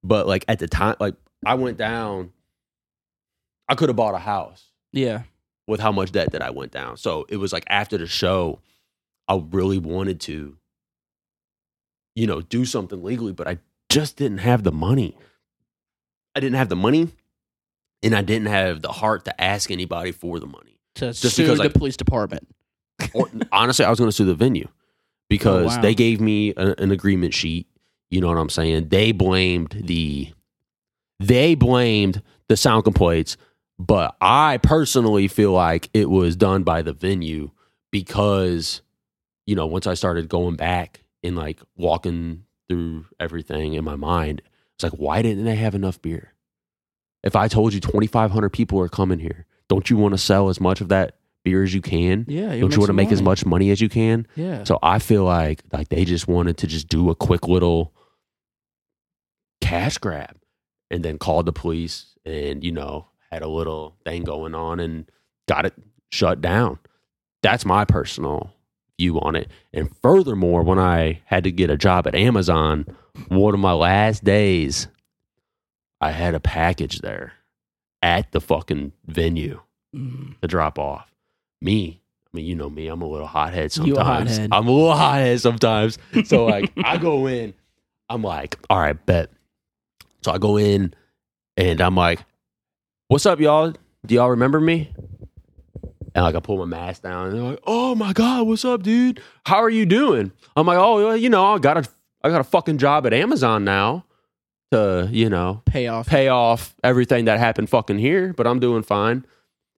[0.04, 1.16] but like at the time, like
[1.46, 2.32] I went down.
[3.68, 5.24] I could have bought a house Yeah.
[5.68, 6.98] with how much debt that I went down.
[6.98, 8.60] So it was like after the show,
[9.28, 10.58] I really wanted to,
[12.20, 15.18] you know, do something legally, but I just didn't have the money.
[16.36, 17.08] I didn't have the money,
[18.04, 20.82] and I didn't have the heart to ask anybody for the money.
[20.96, 22.46] To Just sue because, the police department.
[23.14, 24.68] or, honestly, I was going to sue the venue
[25.30, 25.82] because Oh, wow.
[25.82, 27.68] they gave me a, an agreement sheet.
[28.12, 28.90] You know what I'm saying?
[28.90, 30.34] They blamed the
[31.22, 33.38] they blamed the sound complaints,
[33.78, 37.52] but I personally feel like it was done by the venue
[37.92, 38.82] because
[39.46, 44.42] you know once I started going back and like walking through everything in my mind,
[44.76, 46.34] it's like why didn't they have enough beer?
[47.24, 50.62] If I told you 2,500 people are coming here, don't you want to sell as
[50.62, 52.26] much of that beer as you can?
[52.28, 52.58] Yeah.
[52.58, 54.28] don't you want to make as much money as you can?
[54.36, 54.64] Yeah.
[54.64, 57.94] So I feel like like they just wanted to just do a quick little
[59.62, 60.38] cash grab
[60.90, 65.10] and then called the police and you know had a little thing going on and
[65.48, 65.74] got it
[66.12, 66.80] shut down.
[67.44, 68.54] That's my personal
[69.00, 69.50] view on it.
[69.74, 72.86] And furthermore, when I had to get a job at Amazon,
[73.30, 74.88] one of my last days,
[76.02, 77.34] I had a package there
[78.04, 79.62] at the fucking venue
[79.96, 80.40] Mm.
[80.42, 81.12] to drop off.
[81.64, 83.98] Me, I mean, you know me, I'm a little hothead You sometimes.
[83.98, 84.50] a hothead.
[84.52, 85.98] I'm a little hothead sometimes.
[86.26, 87.56] So like I go in,
[88.08, 89.32] I'm like, all right, bet.
[90.24, 90.94] So I go in
[91.58, 92.20] and I'm like,
[93.08, 93.74] what's up, y'all?
[94.06, 94.94] Do y'all remember me?
[96.20, 98.84] And like I pull my mask down and they're like, oh my God, what's up,
[98.84, 99.22] dude?
[99.46, 100.34] How are you doing?
[100.54, 101.90] I'm like, oh, you know, I got a
[102.22, 104.04] I got a fucking job at Amazon now
[104.74, 106.08] to, you know, Pay off.
[106.08, 109.26] pay off everything that happened fucking here, but I'm doing fine.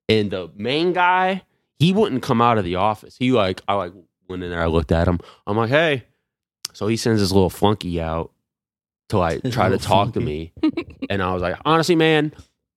[0.08, 1.42] And the main guy,
[1.78, 3.16] he wouldn't come out of the office.
[3.16, 3.92] He like, I like
[4.28, 5.20] went in there, I looked at him.
[5.46, 6.06] I'm like, hey.
[6.72, 8.32] So he sends his little flunky out
[9.10, 10.52] to like try to talk to me.
[11.08, 12.32] and I was like, honestly, man,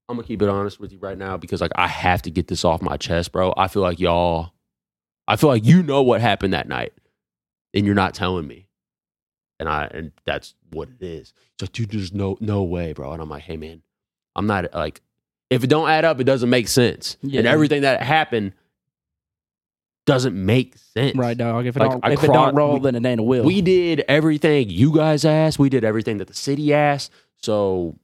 [0.07, 2.47] I'm gonna keep it honest with you right now because like I have to get
[2.47, 3.53] this off my chest, bro.
[3.57, 4.51] I feel like y'all,
[5.27, 6.93] I feel like you know what happened that night,
[7.73, 8.67] and you're not telling me.
[9.59, 11.33] And I and that's what it is.
[11.53, 13.13] It's like, dude, there's no no way, bro.
[13.13, 13.81] And I'm like, hey man,
[14.35, 15.01] I'm not like
[15.49, 17.17] if it don't add up, it doesn't make sense.
[17.23, 18.53] And everything that happened
[20.05, 21.15] doesn't make sense.
[21.17, 21.65] Right, dog.
[21.65, 23.43] If it Like, don't I if it don't roll, we- then it ain't a will.
[23.43, 25.57] We did everything you guys asked.
[25.57, 27.11] We did everything that the city asked.
[27.41, 27.97] So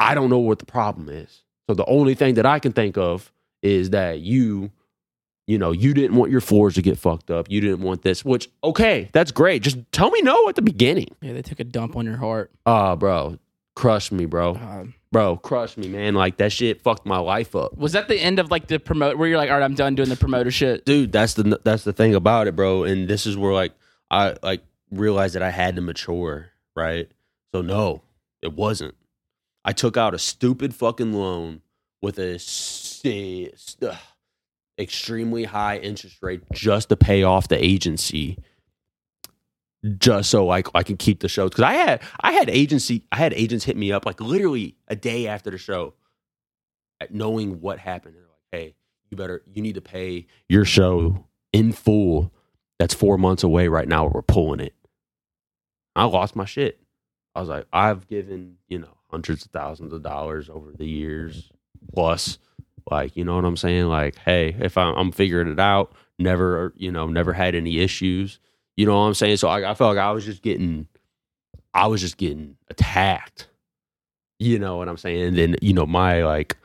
[0.00, 1.42] I don't know what the problem is.
[1.68, 3.30] So the only thing that I can think of
[3.62, 4.70] is that you,
[5.46, 7.50] you know, you didn't want your floors to get fucked up.
[7.50, 9.62] You didn't want this, which, okay, that's great.
[9.62, 11.08] Just tell me no at the beginning.
[11.20, 12.50] yeah, they took a dump on your heart.
[12.66, 13.38] Ah, bro,
[13.76, 14.58] crush me, bro.
[15.12, 16.14] Bro, crush me, man.
[16.14, 17.76] Like that shit fucked my life up.
[17.76, 19.94] Was that the end of like the promote where you're like, all right, I'm done
[19.96, 20.84] doing the promoter shit?
[20.86, 23.72] dude that's the that's the thing about it bro and this is where like
[24.10, 27.10] i like realized that i had to mature right
[27.52, 28.02] so no
[28.40, 28.94] it wasn't
[29.64, 31.60] i took out a stupid fucking loan
[32.02, 32.38] with a
[34.78, 38.38] extremely high interest rate just to pay off the agency
[39.98, 43.16] just so like I can keep the shows because I had I had agency I
[43.16, 45.94] had agents hit me up like literally a day after the show,
[47.00, 48.14] at knowing what happened.
[48.14, 48.74] They're like, "Hey,
[49.10, 52.32] you better you need to pay your show in full.
[52.78, 54.06] That's four months away right now.
[54.06, 54.74] We're pulling it."
[55.96, 56.80] I lost my shit.
[57.34, 61.50] I was like, I've given you know hundreds of thousands of dollars over the years
[61.92, 62.38] plus.
[62.90, 63.86] Like, you know what I'm saying?
[63.86, 68.38] Like, hey, if I'm, I'm figuring it out, never, you know, never had any issues.
[68.76, 69.36] You know what I'm saying?
[69.36, 70.88] So I, I felt like I was just getting,
[71.74, 73.48] I was just getting attacked.
[74.38, 75.22] You know what I'm saying?
[75.22, 76.56] And then, you know, my like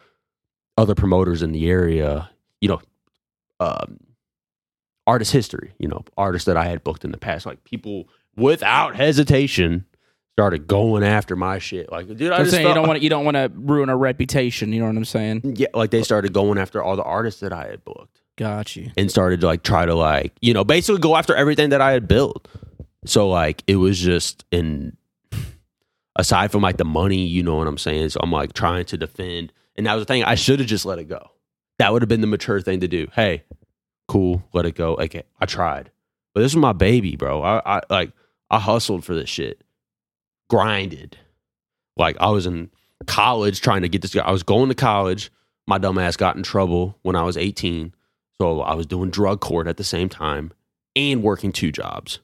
[0.78, 2.30] other promoters in the area,
[2.62, 2.82] you know,
[3.60, 4.00] um,
[5.08, 8.96] artist history, you know, artists that I had booked in the past, like people without
[8.96, 9.86] hesitation
[10.36, 11.90] started going after my shit.
[11.92, 13.50] Like, dude, I I'm just saying you felt- don't want to you don't want to
[13.56, 14.74] ruin a reputation.
[14.74, 15.42] You know what I'm saying?
[15.56, 18.92] yeah, like they started going after all the artists that I had booked Got you.
[18.98, 21.92] and started to like try to like, you know, basically go after everything that I
[21.92, 22.48] had built.
[23.06, 24.98] So like it was just in
[26.18, 28.10] aside from like the money, you know what I'm saying?
[28.10, 29.54] So I'm like trying to defend.
[29.78, 31.32] And that was the thing, I should have just let it go.
[31.80, 33.08] That would have been the mature thing to do.
[33.14, 33.44] Hey,
[34.08, 34.96] cool, let it go.
[34.96, 35.92] Okay, I tried.
[36.34, 37.42] But this was my baby, bro.
[37.42, 38.12] I, I like
[38.50, 39.62] I hustled for this shit.
[40.50, 41.18] Grinded.
[41.98, 42.70] Like I was in
[43.08, 44.24] college trying to get this guy.
[44.24, 45.32] I was going to college.
[45.68, 47.94] My dumb ass got in trouble when I was 18.
[48.40, 50.52] So I was doing drug court at the same time
[50.96, 52.20] and working two jobs.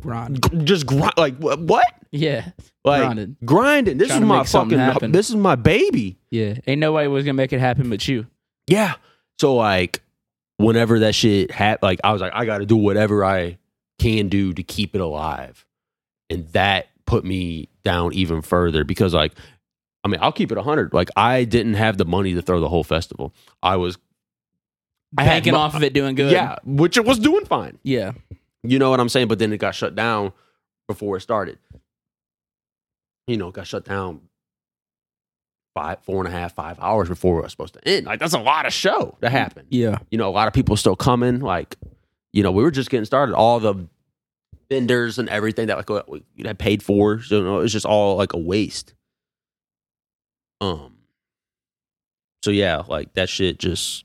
[0.00, 0.66] Grind.
[0.66, 1.86] Just grind, like wh- what?
[2.10, 2.50] Yeah.
[2.84, 3.36] Like Grinding.
[3.44, 3.98] grinding.
[3.98, 4.92] This Trying is to my make something fucking.
[4.92, 5.12] happen.
[5.12, 6.18] This is my baby.
[6.30, 6.54] Yeah.
[6.66, 8.26] Ain't nobody was gonna make it happen but you.
[8.66, 8.94] Yeah.
[9.38, 10.02] So like,
[10.56, 13.58] whenever that shit happened, like I was like, I got to do whatever I
[14.02, 15.64] can do to keep it alive,
[16.30, 19.32] and that put me down even further because like,
[20.04, 20.92] I mean, I'll keep it hundred.
[20.92, 23.32] Like I didn't have the money to throw the whole festival.
[23.62, 23.98] I was,
[25.16, 26.32] I Banking off of it doing good.
[26.32, 27.78] yeah, which it was doing fine.
[27.82, 28.12] Yeah.
[28.62, 29.28] You know what I'm saying?
[29.28, 30.32] But then it got shut down
[30.86, 31.58] before it started.
[33.26, 34.22] You know, it got shut down
[35.74, 38.06] five, four and a half, five hours before it was supposed to end.
[38.06, 39.66] Like that's a lot of show to happen.
[39.68, 39.98] Yeah.
[40.10, 41.40] You know, a lot of people still coming.
[41.40, 41.76] Like,
[42.32, 43.34] you know, we were just getting started.
[43.34, 43.88] All the
[44.70, 48.16] vendors and everything that like we had paid for, so you know, it's just all
[48.16, 48.94] like a waste.
[50.60, 50.96] Um.
[52.44, 54.04] So yeah, like that shit just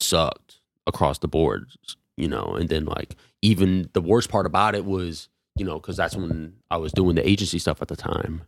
[0.00, 1.68] sucked across the board,
[2.16, 2.54] you know.
[2.54, 6.54] And then like even the worst part about it was, you know, because that's when
[6.70, 8.42] I was doing the agency stuff at the time,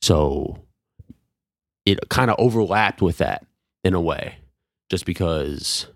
[0.00, 0.62] so
[1.84, 3.44] it kind of overlapped with that
[3.82, 4.36] in a way,
[4.88, 5.86] just because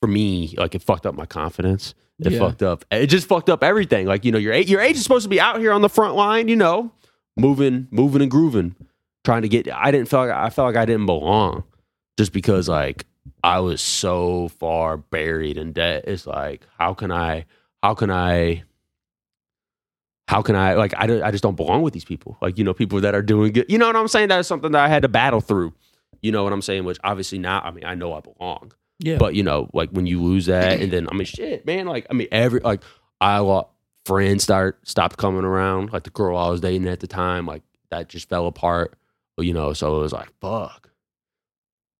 [0.00, 1.94] for me, like it fucked up my confidence.
[2.18, 2.38] It Yeah.
[2.38, 2.84] fucked up.
[2.90, 4.06] It just fucked up everything.
[4.06, 6.48] Like you know, your your agent's supposed to be out here on the front line,
[6.48, 6.92] you know,
[7.36, 8.74] moving, moving and grooving,
[9.24, 9.68] trying to get.
[9.72, 11.64] I didn't feel like I felt like I didn't belong,
[12.18, 13.06] just because like
[13.44, 16.04] I was so far buried in debt.
[16.06, 17.46] It's like how can I?
[17.82, 18.64] How can I?
[20.28, 22.62] How can I like I, don't, I just don't belong with these people like you
[22.62, 24.86] know people that are doing good you know what I'm saying that's something that I
[24.86, 25.74] had to battle through
[26.22, 28.70] you know what I'm saying which obviously now I mean I know I belong
[29.02, 29.18] Yeah.
[29.18, 31.86] but you know, like when you lose that, and then I mean, shit, man.
[31.86, 32.82] Like I mean, every like
[33.20, 33.70] I lot
[34.04, 35.92] friends start stopped coming around.
[35.92, 38.96] Like the girl I was dating at the time, like that just fell apart.
[39.38, 40.90] You know, so it was like fuck.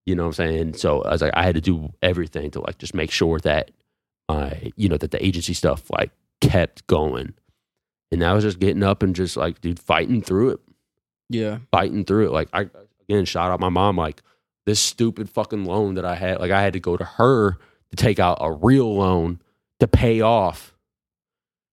[0.06, 0.74] You know what I'm saying?
[0.74, 3.70] So I was like, I had to do everything to like just make sure that
[4.28, 7.34] I, you know, that the agency stuff like kept going.
[8.10, 10.60] And I was just getting up and just like, dude, fighting through it
[11.30, 11.58] yeah.
[11.70, 12.32] fighting through it.
[12.32, 12.68] Like I
[13.08, 13.96] again shout out my mom.
[13.96, 14.22] Like
[14.66, 16.40] this stupid fucking loan that I had.
[16.40, 17.58] Like I had to go to her
[17.90, 19.40] to take out a real loan
[19.80, 20.74] to pay off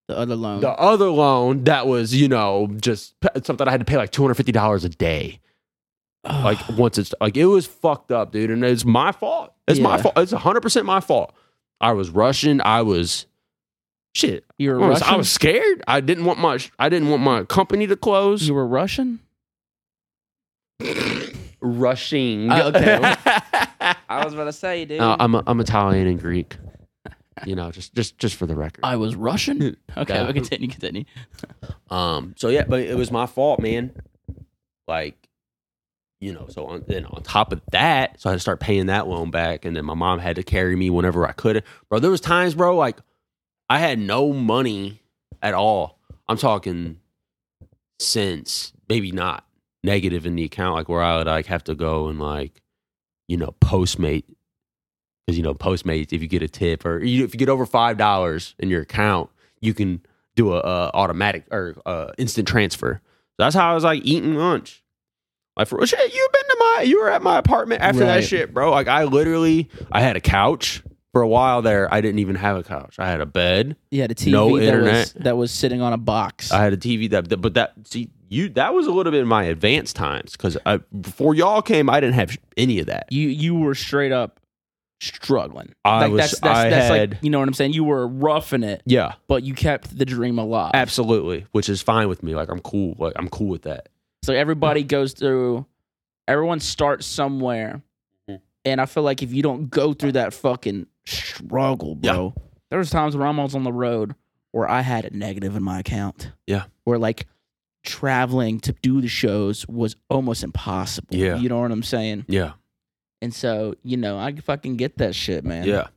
[0.07, 0.61] The other loan.
[0.61, 3.13] the other loan that was you know just
[3.43, 5.39] something I had to pay like two hundred fifty dollars a day.
[6.23, 9.53] Like once it's like it was fucked up, dude, and it's my fault.
[9.67, 10.17] It's my fault.
[10.17, 11.33] It's hundred percent my fault.
[11.79, 12.59] I was rushing.
[12.61, 13.27] I was
[14.15, 14.43] shit.
[14.57, 15.13] you were I was, Russian.
[15.13, 15.83] I was scared.
[15.87, 18.47] I didn't want my I didn't want my company to close.
[18.47, 19.19] you were Russian.
[21.61, 22.51] rushing.
[22.51, 22.99] Oh, okay.
[24.09, 24.99] I was about to say, dude.
[24.99, 26.57] No, I'm I'm Italian and Greek.
[27.45, 28.79] You know, just just just for the record.
[28.83, 29.77] I was Russian.
[29.95, 30.27] Okay, Yeah.
[30.27, 30.67] we continue.
[30.67, 31.03] Continue.
[31.89, 32.33] Um.
[32.37, 33.91] So yeah, but it was my fault, man.
[34.89, 35.15] Like,
[36.19, 36.47] you know.
[36.49, 39.31] So on, then on top of that, so I had to start paying that loan
[39.31, 41.63] back, and then my mom had to carry me whenever I could.
[41.89, 42.97] Bro, there was times, bro, like
[43.69, 45.01] I had no money
[45.41, 45.99] at all.
[46.27, 46.99] I'm talking
[47.99, 49.45] cents, maybe not
[49.83, 52.61] negative in the account, like where I would like have to go and like,
[53.27, 54.23] you know, Postmate.
[55.25, 57.65] Because you know, Postmates, if you get a tip or you, if you get over
[57.65, 60.01] five dollars in your account, you can
[60.35, 63.01] do a, uh automatic or uh, instant transfer.
[63.37, 64.83] That's how I was like eating lunch.
[65.57, 68.21] Like for shit, you've been to my, you were at my apartment after Right.
[68.21, 68.71] that shit, bro.
[68.71, 71.91] Like I literally, I had a couch for a while there.
[71.93, 72.95] I didn't even have a couch.
[72.99, 73.75] I had a bed.
[73.91, 74.93] You had a TV No that internet.
[74.93, 76.51] was that was sitting on a box.
[76.51, 79.27] I had a TV that- but that see you that was a little bit in
[79.27, 80.57] my advanced times because
[81.01, 83.07] before y'all came, I didn't have any of that.
[83.11, 84.39] you you were straight up
[84.99, 85.73] struggling.
[85.85, 87.73] I like was- that's that's, I that's had- like you know what I'm saying.
[87.73, 90.71] You were roughing it, Yeah, but you kept the dream alive.
[90.73, 92.35] absolutely, which is fine with me.
[92.35, 92.95] Like I'm cool.
[92.97, 93.89] Like I'm cool with that.
[94.23, 95.65] So everybody goes through.
[96.27, 97.81] Everyone starts somewhere,
[98.29, 98.41] Mhm.
[98.65, 102.33] and I feel like if you don't go through that fucking struggle, bro.
[102.69, 104.13] There was times where I'm almost on the road
[104.51, 106.31] where I had a negative in my account.
[106.47, 106.65] Yeah.
[106.83, 107.27] Where like
[107.87, 111.07] traveling to do the shows was almost impossible.
[111.09, 111.37] Yeah.
[111.37, 112.25] You know what I'm saying?
[112.27, 112.53] Yeah,
[113.21, 115.65] And so, you know, I fucking get that shit, man.
[115.65, 115.87] yeah.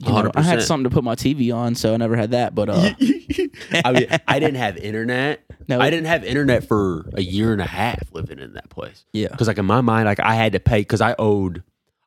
[0.00, 2.56] You know, I had something to put my TV on, so I never had that.
[2.56, 2.90] But uh,
[3.84, 5.44] I mean, I didn't have internet.
[5.68, 9.04] no, I didn't have internet for a year and a half living in that place.
[9.12, 9.28] Yeah.
[9.28, 11.62] Because like in my mind, like I had to pay because I owed,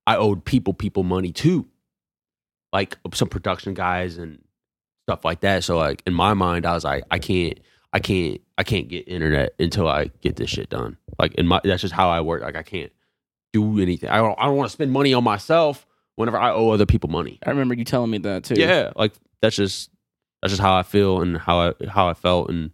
[0.06, 1.68] I owed people people money too,
[2.74, 4.44] like some production guys and
[5.08, 5.64] stuff like that.
[5.64, 7.58] So like in my mind, I was like, I can't,
[7.94, 10.98] I can't, I can't get internet until I get this shit done.
[11.20, 12.42] Like in my, that's just how I work.
[12.42, 12.92] Like I can't
[13.54, 14.10] do anything.
[14.10, 15.86] I don't, I don't want to spend money on myself
[16.16, 17.40] whenever I owe other people money.
[17.46, 18.56] I remember you telling me that too.
[18.58, 19.90] Yeah, like that's just
[20.42, 22.72] that's just how I feel and how I how I felt and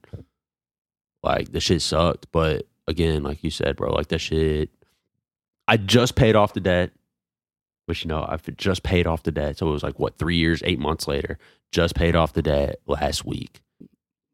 [1.24, 4.70] like the shit sucked, but again, like you said, bro, like that shit.
[5.68, 6.92] I just paid off the debt,
[7.86, 9.58] which you know I've just paid off the debt.
[9.58, 11.38] So it was like what three years, eight months later,
[11.72, 13.62] just paid off the debt last week.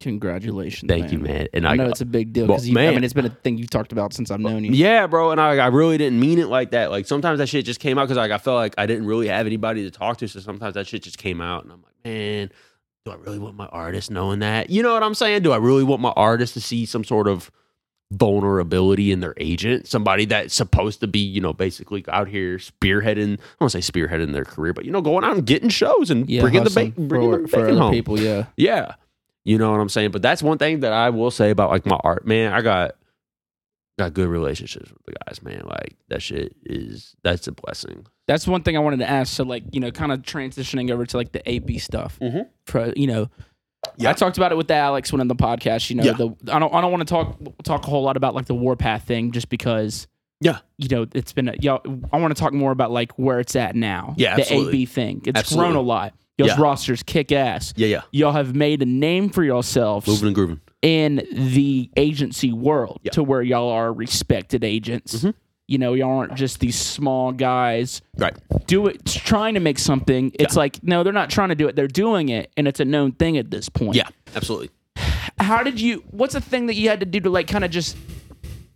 [0.02, 0.88] Congratulations.
[0.90, 1.48] Thank you, man.
[1.54, 2.96] And I I, know it's a big deal because Well, I man.
[2.96, 4.72] mean it's been a thing you've talked about since I've known you.
[4.72, 6.92] Yeah, bro, and I, I really didn't mean it like that.
[6.92, 9.28] Like sometimes that shit just came out because like I felt like I didn't really
[9.28, 10.28] have anybody to talk to.
[10.28, 12.52] So sometimes that shit just came out, and I'm like, man,
[13.06, 14.70] do I really want my artist knowing that?
[14.70, 15.42] You know what I'm saying?
[15.42, 17.50] Do I really want my artist to see some sort of
[18.12, 19.88] vulnerability in their agent?
[19.88, 23.40] Somebody that's supposed to be, you know, basically out here spearheading.
[23.40, 26.30] I don't say spearheading their career, but you know, going out and getting shows and
[26.30, 27.92] Yeah, bringing the ba- bringing for, the for bacon other home.
[27.94, 28.20] people.
[28.20, 28.46] Yeah.
[28.58, 28.94] Yeah.
[29.48, 30.12] You know what I'm saying?
[30.12, 32.52] But that's one thing that I will say about like my art, man.
[32.52, 32.96] I got
[33.98, 35.64] got good relationships with the guys, man.
[35.66, 38.06] Like that shit is that's a blessing.
[38.28, 39.34] That's one thing I wanted to ask.
[39.34, 42.20] So like you know, kind of transitioning over to like the AP stuff.
[42.22, 42.48] Mhm.
[42.66, 43.30] For you know,
[43.96, 44.10] Yeah.
[44.10, 45.90] I talked about it with Alex when on the podcast.
[45.90, 46.12] You know, Yeah.
[46.14, 48.56] the I don't I don't want to talk talk a whole lot about like the
[48.56, 50.08] Warpath thing just because.
[50.42, 50.60] Yeah.
[50.78, 51.82] You know, it's been a, y'all.
[52.14, 54.14] I want to talk more about like where it's at now.
[54.18, 54.74] Yeah, the absolutely.
[54.74, 55.22] AB thing.
[55.26, 55.72] It's Absolutely.
[55.72, 56.14] grown a lot.
[56.38, 56.62] Y'all's Yeah.
[56.62, 57.74] rosters kick ass.
[57.76, 58.02] Yeah, yeah.
[58.12, 60.60] Y'all have made a name for yourselves Moving and grooving.
[60.82, 63.12] in the agency world Yeah.
[63.14, 65.24] to where y'all are respected agents.
[65.24, 65.34] Mhm.
[65.68, 68.34] You know, y'all aren't just these small guys Right.
[68.68, 70.32] do it trying to make something.
[70.40, 71.76] It's like no, they're not trying to do it.
[71.76, 73.96] They're doing it, and it's a known thing at this point.
[73.96, 74.70] Yeah, absolutely.
[75.40, 76.04] How did you?
[76.12, 77.98] What's the thing that you had to do to like kind of just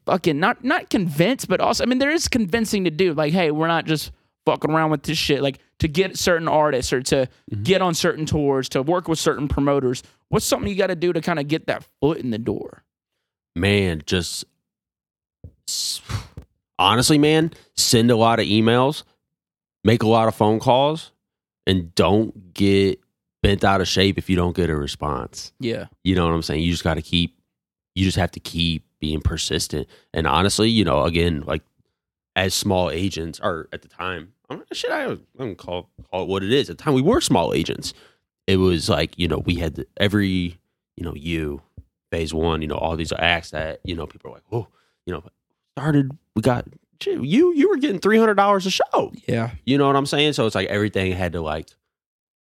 [0.06, 3.14] fucking not not convince, but also I mean there is convincing to do.
[3.14, 4.12] Like, hey, we're not just
[4.46, 5.42] fucking around with this shit.
[5.42, 7.64] Like to get certain artists or to mm-hmm.
[7.64, 10.04] get on certain tours, to work with certain promoters.
[10.30, 12.84] What's something you got to do to kind of get that foot in the door?
[13.56, 14.46] Man, just
[16.78, 19.02] honestly, man, send a lot of emails,
[19.84, 21.12] make a lot of phone calls,
[21.66, 23.00] and don't get
[23.42, 25.52] bent out of shape if you don't get a response.
[25.60, 25.86] Yeah.
[26.04, 26.62] You know what I'm saying?
[26.62, 27.40] You just got to keep,
[27.96, 29.88] you just have to keep being persistent.
[30.14, 31.64] And honestly, you know, again, like
[32.36, 36.44] as small agents, or at the time, I'm, shit, I don't call call it what
[36.44, 36.70] it is.
[36.70, 37.94] At the time, we were small agents.
[38.48, 40.60] It was like you know we had the, every
[40.98, 41.62] you know you
[42.12, 44.68] phase one, you know all these acts that you know people are like, oh,
[45.06, 45.24] you know,
[45.78, 46.12] started.
[46.36, 46.66] We got
[47.02, 49.12] shit, you you were getting three hundred dollars a show.
[49.28, 49.52] Yeah.
[49.66, 50.34] You know what I'm saying?
[50.34, 51.70] So it's like everything had to like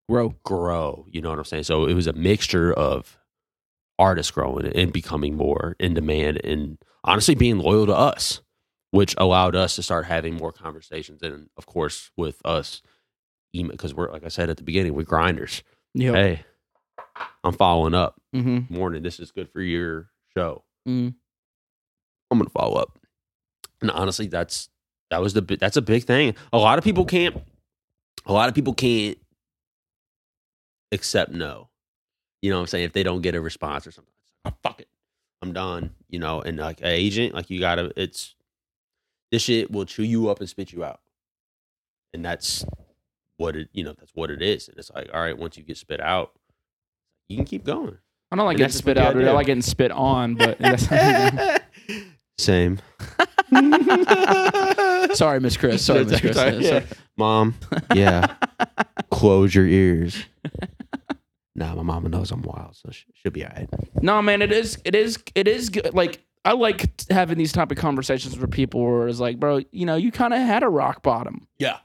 [0.08, 0.34] Grow.
[0.44, 1.06] grow.
[1.08, 1.62] You know what I'm saying?
[1.64, 3.16] So it was a mixture of
[3.98, 8.40] artists growing and becoming more in demand and honestly being loyal to us,
[8.90, 11.22] which allowed us to start having more conversations.
[11.22, 12.82] And of course, with us,
[13.52, 15.62] because we're, like I said at the beginning, we're grinders.
[15.94, 16.12] Yeah.
[16.12, 16.44] Hey,
[17.44, 18.20] I'm following up.
[18.34, 18.72] Mm-hmm.
[18.72, 20.64] Morning, this is good for your show.
[20.88, 21.14] Mm.
[22.30, 22.98] I'm gonna follow up.
[23.80, 24.68] And honestly, that's
[25.10, 26.34] that was the that's a big thing.
[26.52, 27.36] A lot of people can't.
[28.26, 29.18] A lot of people can't
[30.92, 31.68] accept no.
[32.42, 32.84] You know what I'm saying?
[32.84, 34.12] If they don't get a response or something,
[34.44, 34.88] oh, fuck it,
[35.42, 35.94] I'm done.
[36.08, 37.92] You know, and like an agent, like you gotta.
[37.96, 38.34] It's
[39.30, 41.00] this shit will chew you up and spit you out,
[42.12, 42.64] and that's
[43.36, 43.68] what it.
[43.72, 44.68] You know, that's what it is.
[44.68, 46.32] And it's like, all right, once you get spit out,
[47.28, 47.96] you can keep going.
[48.32, 49.14] I don't like And getting spit out.
[49.14, 49.26] dude.
[49.26, 50.56] I like getting spit on, but
[52.38, 52.78] Same.
[55.14, 55.84] sorry, Miss Chris.
[55.84, 56.36] Sorry, Miss Chris.
[56.36, 56.64] Sorry, Sorry.
[56.64, 56.84] yeah.
[57.16, 57.54] Mom,
[57.94, 58.34] yeah.
[59.10, 60.24] Close your ears.
[61.54, 63.68] Nah, my mama knows I'm wild, so she, she'll be all right.
[64.00, 65.92] No, man, it is, it is, it is good.
[65.92, 69.84] Like I like having these type of conversations with people where it's like, bro, you
[69.84, 71.46] know, you kind of had a rock bottom.
[71.58, 71.78] Yeah.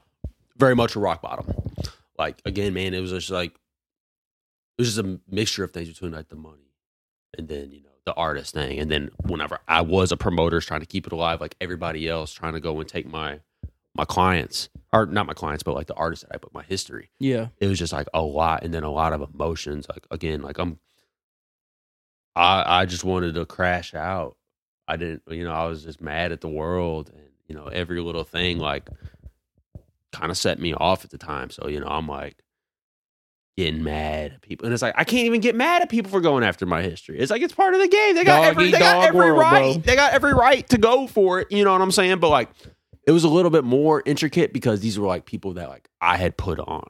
[0.56, 1.46] Very much a rock bottom.
[2.18, 6.12] Like, again, man, it was just like, it was just a mixture of things between
[6.12, 6.72] like the money
[7.36, 8.78] and then, you know, the artist thing.
[8.78, 12.32] And then whenever I was a promoter trying to keep it alive, like everybody else
[12.32, 13.40] trying to go and take my,
[13.94, 17.10] my clients, or not my clients, but like the artists that I put my history.
[17.18, 20.42] Yeah, it was just like a lot and then a lot of emotions like again
[20.42, 20.78] like i'm
[22.34, 24.36] i i just wanted to crash out
[24.88, 28.00] i didn't you know i was just mad at the world and you know every
[28.00, 28.88] little thing like
[30.12, 31.50] kind of set me off at the time.
[31.50, 32.36] So you know i'm like
[33.56, 34.66] getting mad at people.
[34.66, 37.18] And it's like i can't even get mad at people for going after my history.
[37.18, 38.14] It's like it's part of the game.
[38.14, 39.74] They got Dog every they got every world, right.
[39.74, 39.82] bro.
[39.82, 41.52] they got every right to go for it.
[41.52, 42.18] You know what i'm saying?
[42.18, 42.50] But like
[43.06, 46.16] it was a little bit more intricate because these were like people that like i
[46.16, 46.86] had put on.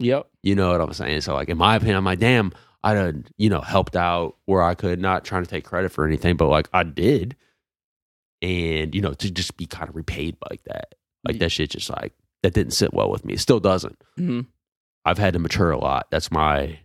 [0.00, 0.28] Yep.
[0.44, 1.22] you know what I'm saying?
[1.22, 2.52] So like in my opinion, I'm like, damn,
[2.88, 6.06] I done, you know, helped out where I could, not trying to take credit for
[6.06, 7.36] anything, but like I did.
[8.40, 10.94] And, you know, to just be kind of repaid like that.
[11.26, 13.34] Like that shit just like that didn't sit well with me.
[13.34, 14.00] It still doesn't.
[14.16, 14.40] hmm
[15.04, 16.06] I've had to mature a lot.
[16.10, 16.78] That's my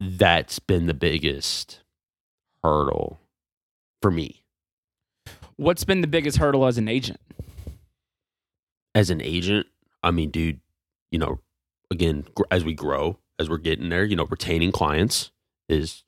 [0.00, 1.80] that's been the biggest
[2.62, 3.20] hurdle
[4.02, 4.44] for me.
[5.56, 7.20] What's been the biggest hurdle as an agent?
[8.94, 9.66] As an agent,
[10.02, 10.60] I mean, dude,
[11.10, 11.40] you know,
[11.90, 15.32] again, as we grow, as we're getting there, you know, retaining clients
[15.68, 16.04] is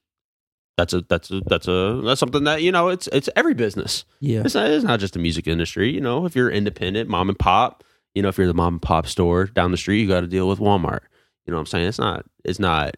[0.76, 4.04] that's a that's a that's a that's something that you know it's it's every business.
[4.20, 4.42] Yeah.
[4.44, 5.90] It's not, it's not just the music industry.
[5.90, 8.82] You know, if you're independent, mom and pop, you know, if you're the mom and
[8.82, 11.00] pop store down the street, you got to deal with Walmart.
[11.46, 11.88] You know what I'm saying?
[11.88, 12.96] It's not it's not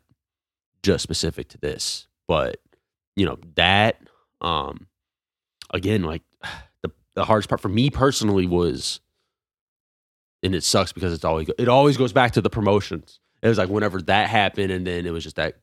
[0.83, 2.59] just specific to this, but
[3.17, 4.01] you know that
[4.41, 4.89] um
[5.73, 6.23] again like
[6.83, 9.01] the the hardest part for me personally was
[10.43, 13.21] and it sucks because it's always it always goes back to the promotions.
[13.45, 15.57] It was like whenever that happened and then it was just that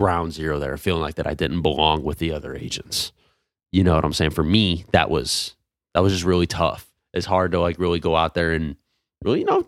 [0.00, 3.12] ground zero there, feeling like that I didn't belong with the other agents.
[3.72, 4.30] You know what I'm saying?
[4.30, 5.56] For me, that was
[5.94, 6.86] that was just really tough.
[7.12, 8.76] It's hard to like really go out there and
[9.24, 9.66] really, you know,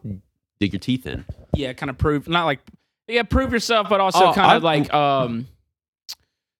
[0.60, 1.24] dig your teeth in.
[1.54, 2.60] Yeah, kind of prove not like
[3.08, 5.48] yeah, prove yourself, but also Oh, kind of like um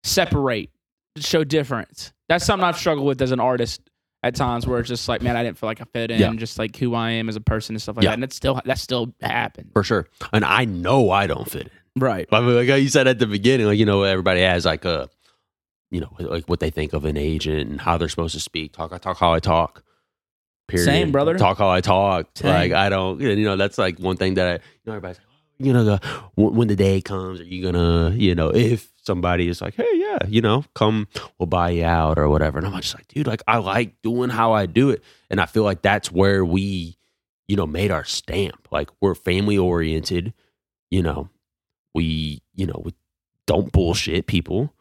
[0.03, 0.71] separate,
[1.19, 2.13] show difference.
[2.29, 3.88] That's something I've struggled with as an artist
[4.23, 6.33] at times where it's just like, man, I didn't feel like I fit in, Yeah.
[6.35, 8.11] just like who I am as a person and stuff like Yeah.
[8.11, 8.15] that.
[8.15, 9.71] And it still that still happened.
[9.73, 10.09] For sure.
[10.33, 12.03] And I know I don't fit in.
[12.03, 12.27] Right.
[12.31, 15.09] But like you said at the beginning, like, you know, everybody has like a,
[15.91, 18.73] you know, like what they think of an agent and how they're supposed to speak.
[18.73, 19.83] Talk, I talk how I talk.
[20.69, 20.85] Period.
[20.85, 21.39] Same, brother.
[21.39, 22.27] Talk how I talk.
[22.35, 22.51] Same.
[22.53, 25.27] Like I don't, you know, that's like one thing that I, you know, everybody's like,
[25.31, 26.01] oh, you know, the,
[26.35, 29.91] when when the day comes, are you gonna, you know, if somebody is like, hey,
[29.95, 32.59] yeah, you know, come, we'll buy you out or whatever.
[32.59, 35.47] And I'm just like, dude, like I like doing how I do it, and I
[35.47, 36.97] feel like that's where we,
[37.49, 38.69] you know, made our stamp.
[38.71, 40.35] Like we're family oriented,
[40.91, 41.31] you know,
[41.95, 42.93] we, you know, we
[43.47, 44.73] don't bullshit people,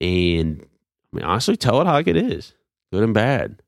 [0.00, 2.52] and I mean, honestly, tell it how it is,
[2.92, 3.62] good and bad.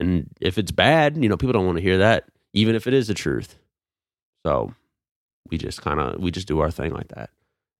[0.00, 2.92] And if it's bad, you know, people don't want to hear that, even if it
[2.92, 3.56] is the truth.
[4.44, 4.74] So
[5.48, 7.30] we just kind of we just do our thing like that,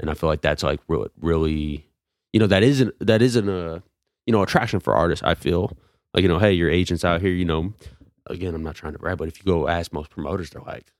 [0.00, 1.86] and I feel like that's like really, really,
[2.32, 3.82] you know, that isn't that isn't a
[4.26, 5.22] you know attraction for artists.
[5.24, 5.76] I feel
[6.14, 7.72] like you know, hey, your agents out here, you know,
[8.26, 10.92] again, I'm not trying to brag, but if you go ask most promoters, they're like,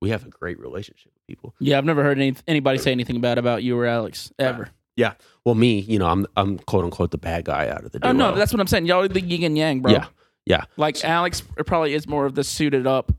[0.00, 1.54] we have a great relationship with people.
[1.58, 4.70] Yeah, I've never heard any, anybody say anything bad about you or Alex ever.
[4.96, 5.14] Yeah.
[5.44, 8.10] Well, me, you know, I'm I'm quote unquote the bad guy out of the duo.
[8.10, 8.86] Oh no, that's what I'm saying.
[8.86, 9.92] Y'all are the yin and yang, bro.
[9.92, 10.06] Yeah,
[10.46, 10.64] yeah.
[10.76, 13.12] Like Alex probably is more of the suited up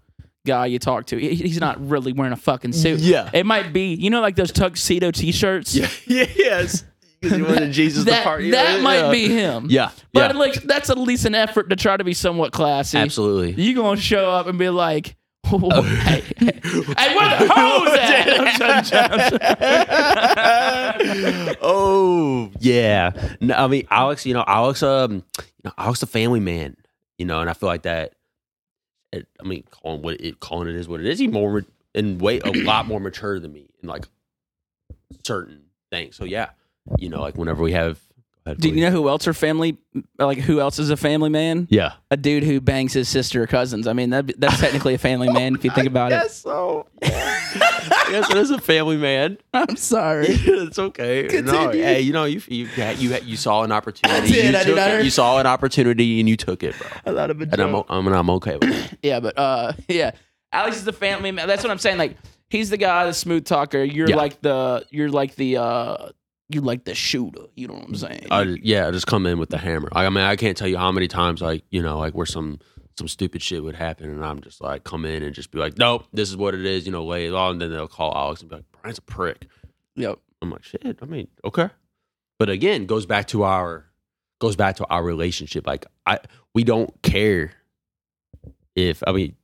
[0.47, 1.17] guy you talk to.
[1.19, 2.99] He's not really wearing a fucking suit.
[3.01, 3.29] Yeah.
[3.33, 5.75] It might be, you know, like those tuxedo T-shirts.
[5.75, 6.83] yeah, yes.
[7.21, 8.49] Because you wanted Jesus that to party.
[8.51, 8.81] that Yeah.
[8.81, 9.67] might be him.
[9.69, 10.39] Yeah, But yeah.
[10.39, 12.97] like, that's at least an effort to try to be somewhat classy.
[12.97, 13.51] Absolutely.
[13.61, 15.15] You gonna show up and be like,
[15.51, 18.27] oh, hey, hey, hey, where the hoes at?
[21.61, 23.11] oh yeah.
[23.41, 26.75] No, I mean Alex, you know, Alex um you know, Alex a family man,
[27.17, 28.13] you know, and I feel like that
[29.11, 31.63] it, I mean, calling what it calling it is what it is, he's more
[31.95, 34.05] and way a lot more mature than me in like
[35.25, 36.15] certain things.
[36.15, 36.49] So yeah.
[36.97, 37.99] You know, like whenever we have
[38.59, 39.77] Do you know who else are family?
[40.17, 41.67] Like who else is a family man?
[41.69, 41.93] Yeah.
[42.11, 43.87] A dude who bangs his sister or cousins.
[43.87, 46.87] I mean, that that's technically a family man if you think about I guess so.
[48.07, 49.37] I guess it is a family man.
[49.53, 50.27] I'm sorry.
[50.29, 51.23] it's okay.
[51.23, 51.83] No, Continue.
[51.83, 54.31] hey, you know, you you had- you had- you saw an opportunity.
[54.31, 55.03] did, You, I did took not it.
[55.05, 56.87] you saw an opportunity and you took it, bro.
[57.05, 58.97] I thought of a And I'm o- I'm I'm okay with it.
[59.03, 60.11] Yeah, but uh, yeah,
[60.51, 61.47] Alex is the family man.
[61.47, 61.97] That's what I'm saying.
[61.97, 62.17] Like,
[62.49, 63.83] he's the guy, the smooth talker.
[63.83, 64.15] You're Yeah.
[64.15, 66.09] like the, you're like the, uh,
[66.49, 67.41] you like the shooter.
[67.55, 68.27] You know what I'm saying?
[68.31, 69.89] I, yeah, I just come in with the hammer.
[69.93, 72.25] Like, I mean, I can't tell you how many times, like you know, like where
[72.25, 72.59] some
[72.97, 75.77] some stupid shit would happen, and I'm just like come in and just be like,
[75.77, 76.85] nope, this is what it is.
[76.85, 77.53] You know, lay it on.
[77.53, 79.47] And then they'll call Alex and be like, Brian's a prick.
[79.95, 80.19] yep.
[80.41, 80.99] I'm like, shit.
[81.01, 81.69] I mean, okay.
[82.39, 83.85] But again, goes back to our
[84.39, 85.65] goes back to our relationship.
[85.65, 86.19] Like I
[86.53, 87.51] we don't care
[88.75, 89.35] if I mean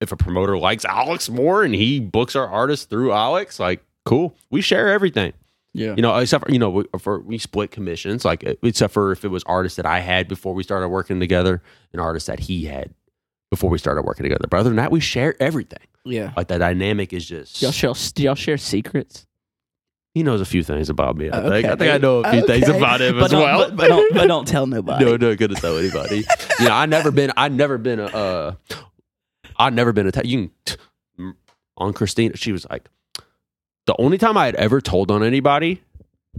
[0.00, 4.36] if a promoter likes Alex more and he books our artists through Alex, like cool.
[4.50, 5.32] We share everything.
[5.76, 5.94] Yeah.
[5.96, 9.24] You know, except for you know, we, for we split commissions, like except for if
[9.24, 11.62] it was artists that I had before we started working together,
[11.92, 12.94] and artists that he had
[13.50, 14.46] before we started working together.
[14.50, 15.86] But other than that, we share everything.
[16.04, 16.32] Yeah.
[16.36, 19.26] Like the dynamic is just Y'all share, do y'all share secrets?
[20.16, 21.28] he knows a few things about me.
[21.30, 21.66] I think.
[21.66, 23.58] I think I know a few things about him but as well.
[23.68, 25.04] But, but don't, but don't tell nobody.
[25.04, 26.24] no, no, gonna tell anybody.
[26.58, 27.32] you know, I never been.
[27.36, 28.06] I never been a.
[28.06, 28.54] Uh,
[29.58, 30.12] I never been a.
[30.24, 31.34] You can,
[31.76, 32.88] on Christina, she was like,
[33.86, 35.82] the only time I had ever told on anybody,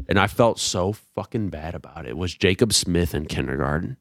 [0.08, 3.98] and I felt so fucking bad about it, was Jacob Smith in kindergarten.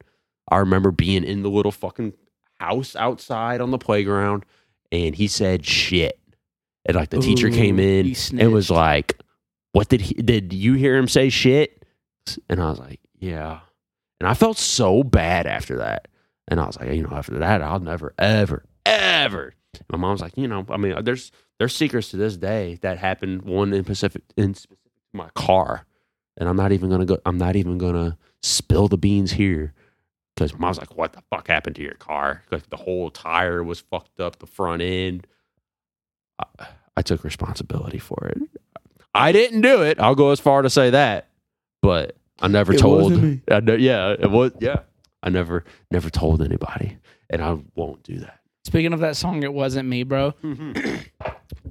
[0.49, 2.13] I remember being in the little fucking
[2.61, 4.45] house outside on the playground,
[4.93, 6.19] and he said shit,
[6.85, 9.19] and like the teacher came in and was like,
[9.73, 10.15] "What did he?
[10.15, 11.85] Did you hear him say shit?"
[12.49, 13.61] And I was like, "Yeah."
[14.21, 16.09] And I felt so bad after that.
[16.49, 19.55] And I was like, you know, after that, I'll never, ever, ever.
[19.91, 23.43] My mom's like, you know, I mean, there's there's secrets to this day that happened.
[23.43, 24.79] One in Pacific, in specific
[25.13, 25.87] my car,
[26.37, 27.19] and I'm not even gonna go.
[27.25, 29.73] I'm not even gonna spill the beans here
[30.35, 32.43] because mom's like, what the fuck happened to your car?
[32.51, 35.27] Like the whole tire was fucked up, the front end.
[36.39, 36.67] I,
[36.99, 38.39] I took responsibility for it.
[39.15, 39.99] I didn't do it.
[39.99, 41.29] I'll go as far to say that.
[41.81, 43.13] But I never It told.
[43.51, 44.53] I know, yeah, it was.
[44.61, 44.81] Yeah,
[45.23, 46.99] I never, never told anybody,
[47.31, 48.36] and I won't do that.
[48.67, 50.35] Speaking of that song, it wasn't me, bro.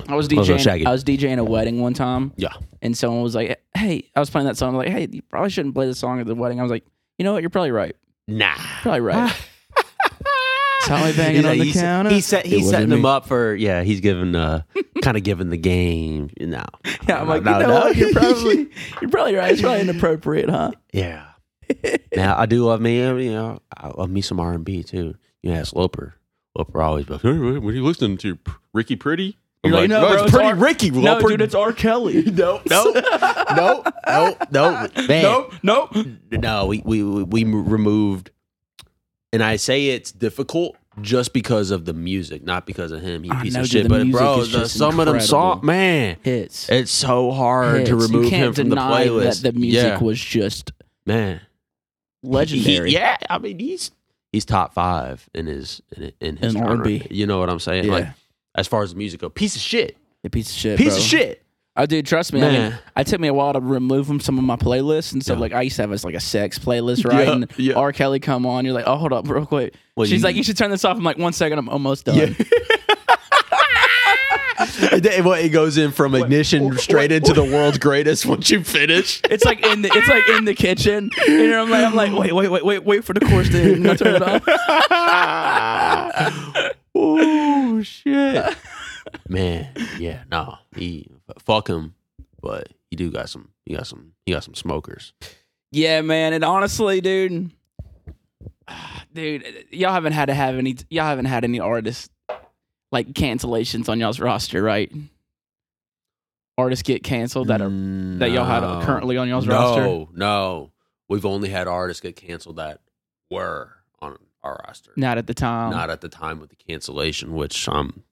[0.08, 0.60] I was Was it DJing.
[0.60, 0.86] Shaggy?
[0.86, 4.30] I was DJing a wedding one time, Yeah, and someone was like, "Hey," I was
[4.30, 4.76] playing that song.
[4.78, 6.86] Like, "Hey, you probably shouldn't play the song at the wedding." I was like,
[7.18, 7.44] "You know what?
[7.44, 7.96] You're probably right.
[8.30, 8.54] nah.
[8.82, 9.34] Probably right."
[10.86, 12.10] Tommy banging He's on like- the he's, counter.
[12.12, 12.96] He's, set, It he's wasn't setting me.
[12.98, 13.82] them up for yeah.
[13.84, 14.62] He's giving uh
[15.02, 16.30] kind of giving the game.
[16.40, 16.64] No,
[17.10, 17.80] Yeah, I'm like, No, you know no.
[17.82, 17.96] what?
[17.98, 18.70] You're probably
[19.02, 19.52] you're probably right.
[19.52, 20.72] It's probably inappropriate, huh?
[20.94, 21.26] yeah.
[22.16, 22.98] now I do love me.
[23.00, 25.16] You know, I love me some R and B too.
[25.42, 25.76] You know, ask
[26.56, 28.38] Loper always like, hey, what are you listening to?
[28.74, 29.38] Ricky Pretty?
[29.64, 30.92] I'm You're like, no, "No, bro, it's pretty R- Ricky.
[30.92, 31.30] No, Loper.
[31.30, 31.74] dude, it's R.
[31.74, 32.22] Kelly.
[32.32, 35.24] no, no, no, no, no, man.
[35.24, 35.96] nope, nope.
[36.32, 38.30] no, we, we we removed,
[39.34, 43.24] and I say it's difficult just because of the music, not because of him.
[43.24, 43.90] He I piece know, of shit.
[43.90, 46.70] But bro, the, some of them songs, man, Hits.
[46.70, 47.90] it's so hard Hits.
[47.90, 49.42] to remove him from the playlist.
[49.42, 50.74] That the music yeah, was just
[51.08, 51.42] man,
[52.22, 52.90] legendary.
[52.90, 53.90] He- yeah, I mean he's
[54.36, 56.62] he's top five in his in, in his In.
[56.64, 57.08] R&B.
[57.10, 57.86] You know what I'm saying?
[57.86, 57.92] Yeah.
[57.92, 58.08] Like
[58.54, 60.78] as far as the music go, piece of shit, a piece of shit.
[60.78, 60.98] piece bro.
[60.98, 61.42] of shit.
[61.78, 62.42] Oh, dude, trust me.
[62.42, 65.22] I mean, it took me a while to remove from some of my playlists and
[65.22, 65.36] stuff.
[65.36, 65.42] Yeah.
[65.42, 67.28] Like I used to have as like a sex playlist, right?
[67.28, 67.74] Yeah, and yeah.
[67.74, 67.92] R.
[67.92, 68.64] Kelly come on.
[68.64, 69.74] You're like, oh, hold up, real quick.
[69.96, 70.96] Well, She's you- like, you should turn this off.
[70.96, 72.36] I'm like, one second, I'm almost done.
[74.92, 78.64] And then, well, it goes in from ignition straight into the world's greatest once you
[78.64, 79.22] finish.
[79.30, 81.10] It's like in the it's like in the kitchen.
[81.28, 83.76] And I'm like, I'm like, wait, wait, wait, wait, wait for the course to end.
[83.78, 84.44] and I turn it off.
[86.96, 88.56] oh shit,
[89.28, 89.70] man.
[89.98, 91.10] Yeah, no, he
[91.40, 91.96] fuck him,
[92.42, 93.50] but you do got some.
[93.66, 94.14] you got some.
[94.26, 95.14] you got some smokers.
[95.72, 96.34] Yeah, man.
[96.34, 97.52] And honestly, dude,
[99.14, 100.76] dude, y'all haven't had to have any.
[100.90, 102.10] Y'all haven't had any artists
[102.96, 104.90] like cancellations on y'all's roster, right?
[106.58, 107.70] Artists get canceled that are
[108.20, 109.82] that y'all had currently on y'all's no, roster.
[109.84, 110.72] No, no,
[111.10, 112.80] we've only had artists get canceled that
[113.30, 114.92] were on our roster.
[114.96, 115.72] Not at the time.
[115.72, 118.04] Not at the time with the cancellation, which um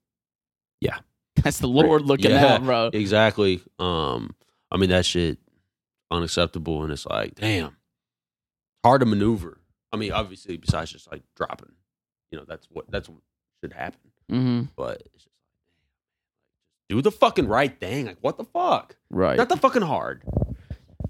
[0.81, 0.97] yeah,
[1.41, 2.55] That's the Lord looking Yeah.
[2.55, 2.89] out, bro.
[2.91, 3.61] exactly.
[3.79, 4.35] Um,
[4.69, 5.37] I mean that shit
[6.11, 7.77] unacceptable, and it's like, damn,
[8.83, 9.59] hard to maneuver.
[9.93, 11.71] I mean, obviously, besides just like dropping,
[12.29, 13.19] you know, that's what that's what
[13.63, 13.99] should happen.
[14.31, 14.63] Mm-hmm.
[14.75, 15.33] But it's just like,
[16.89, 18.05] do the fucking right thing.
[18.05, 18.95] Like, what the fuck?
[19.09, 19.37] Right.
[19.37, 20.23] Not the fucking hard.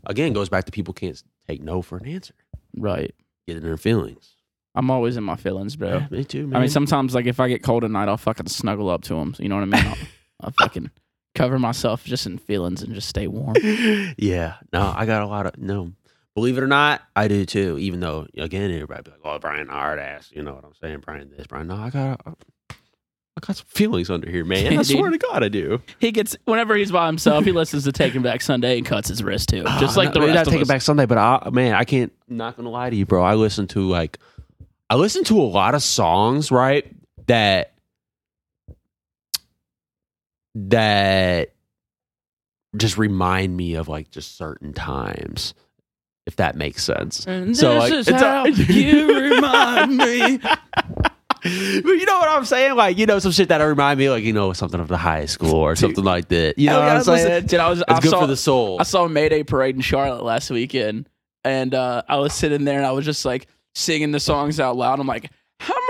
[0.06, 2.34] Again, goes back to people can't take no for an answer.
[2.78, 3.14] right.
[3.48, 4.36] Get in their feelings.
[4.76, 5.98] I'm always in my feelings, bro.
[5.98, 6.56] Yeah, me too, man.
[6.56, 9.16] I mean, sometimes like if I get cold at night, I'll fucking snuggle up to
[9.16, 9.36] them.
[9.38, 9.86] You know what I mean?
[9.86, 9.98] I'll,
[10.42, 10.90] I'll fucking
[11.36, 13.56] cover myself just in feelings and just stay warm.
[14.18, 15.92] yeah, no, I got a lot of no.
[16.36, 17.78] Believe it or not, I do too.
[17.80, 21.02] Even though again, everybody be like, "Oh, Brian, hard ass," you know what I'm saying?
[21.06, 21.68] Brian, this, Brian.
[21.68, 22.22] No, I got,
[23.36, 24.68] I got some feelings under here, man.
[24.74, 24.86] I Dude.
[24.86, 25.82] swear to God, I do.
[26.00, 29.24] He gets whenever he's by himself, he listens to Taking Back Sunday and cuts his
[29.24, 30.68] wrist too, just Ah, like the no, rest not of take us.
[30.68, 32.14] back Sunday, but I, man, I can't.
[32.28, 33.24] Not gonna lie to you, bro.
[33.24, 34.20] I listen to like,
[34.90, 36.86] I listen to a lot of songs, right?
[37.26, 37.74] That
[40.56, 41.54] that
[42.78, 45.54] just remind me of like just certain times,
[46.28, 47.26] if that makes sense.
[47.26, 50.40] And So, this like, is it's a- how you remind me.
[51.84, 52.76] but you know what I'm saying?
[52.76, 55.26] Like, you know, some shit that'll remind me, like, you know, something of the high
[55.26, 56.58] school or something like that.
[56.58, 57.28] You know what I'm saying?
[57.28, 58.78] listen, dude, I was It's I good saw, for the soul.
[58.80, 61.10] I saw a Mayday parade in Charlotte last weekend,
[61.44, 64.78] and uh, I was sitting there and I was just like singing the songs out
[64.78, 65.02] loud.
[65.02, 65.32] I'm like,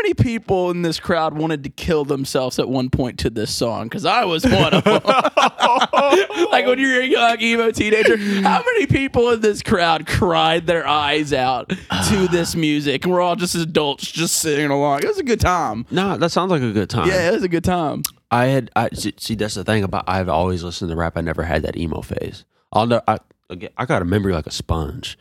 [0.04, 3.86] many people in this crowd wanted to kill themselves at one point to this song?
[3.86, 5.02] Because I was one of them.
[6.52, 10.86] like when you're a young emo teenager, how many people in this crowd cried their
[10.86, 13.06] eyes out to this music?
[13.06, 15.00] And we're all just adults just singing along.
[15.04, 15.86] It was a good time.
[15.90, 17.08] no, that sounds like a good time.
[17.08, 18.04] Yeah, it was a good time.
[18.30, 21.18] I had I see, see that's the thing about I've always listened to rap.
[21.18, 22.46] I never had that emo phase.
[22.74, 25.18] I'll know I again, I got a memory like a sponge.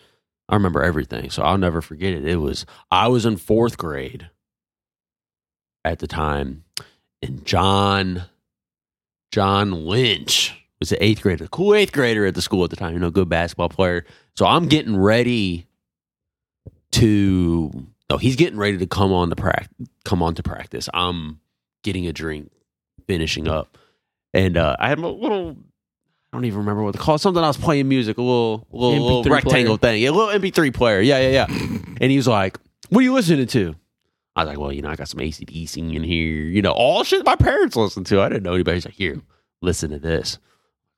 [0.48, 2.26] I remember everything, so I'll never forget it.
[2.26, 4.28] It was I was in fourth grade
[5.84, 6.64] at the time,
[7.22, 8.24] and John
[9.32, 12.92] John Lynch was an eighth grader, cool eighth grader at the school at the time.
[12.92, 14.04] You know, good basketball player.
[14.36, 15.66] So I'm getting ready
[16.92, 17.86] to.
[18.10, 19.88] No, he's getting ready to come on to practice.
[20.04, 20.88] Come on to practice.
[20.92, 21.40] I'm
[21.82, 22.50] getting a drink,
[23.06, 23.78] finishing up,
[24.34, 25.56] and uh, I had a little.
[26.32, 27.18] I don't even remember what to call.
[27.18, 30.38] Something I was playing music, a little, little, little MP3 rectangle thing, yeah, a little
[30.38, 31.00] MP3 player.
[31.00, 31.46] Yeah, yeah, yeah.
[32.00, 32.58] and he was like,
[32.90, 33.74] "What are you listening to?"
[34.34, 36.44] I was like, "Well, you know, I got some ACDC in here.
[36.44, 38.20] You know, all shit my parents listened to.
[38.20, 39.20] I didn't know anybody." He's like, "Here,
[39.60, 40.38] listen to this."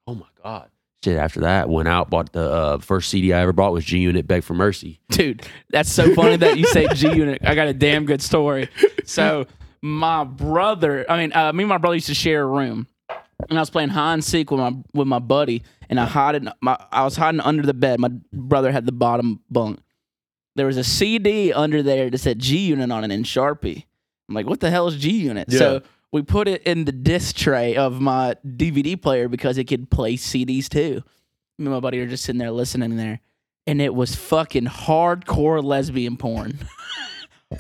[0.07, 0.71] Oh my god!
[1.05, 1.17] Shit.
[1.17, 4.27] After that, went out, bought the uh, first CD I ever bought was G Unit,
[4.27, 5.01] Beg for Mercy.
[5.11, 7.43] Dude, that's so funny that you say G Unit.
[7.45, 8.69] I got a damn good story.
[9.05, 9.47] So
[9.83, 12.87] my brother, I mean, uh, me and my brother used to share a room,
[13.51, 16.49] and I was playing hide and seek with my with my buddy, and I hid
[16.63, 18.01] my I was hiding under the bed.
[18.01, 19.81] My brother had the bottom bunk.
[20.57, 23.85] There was a CD under there that said G Unit on it in Sharpie.
[24.29, 25.51] I'm like, what the hell is G Unit?
[25.53, 25.83] So
[26.13, 30.15] we put it in the disc tray of my DVD player because it could play
[30.17, 31.03] CDs too.
[31.59, 33.21] Me and my buddy are just sitting there listening there,
[33.67, 36.59] and it was fucking hardcore lesbian porn.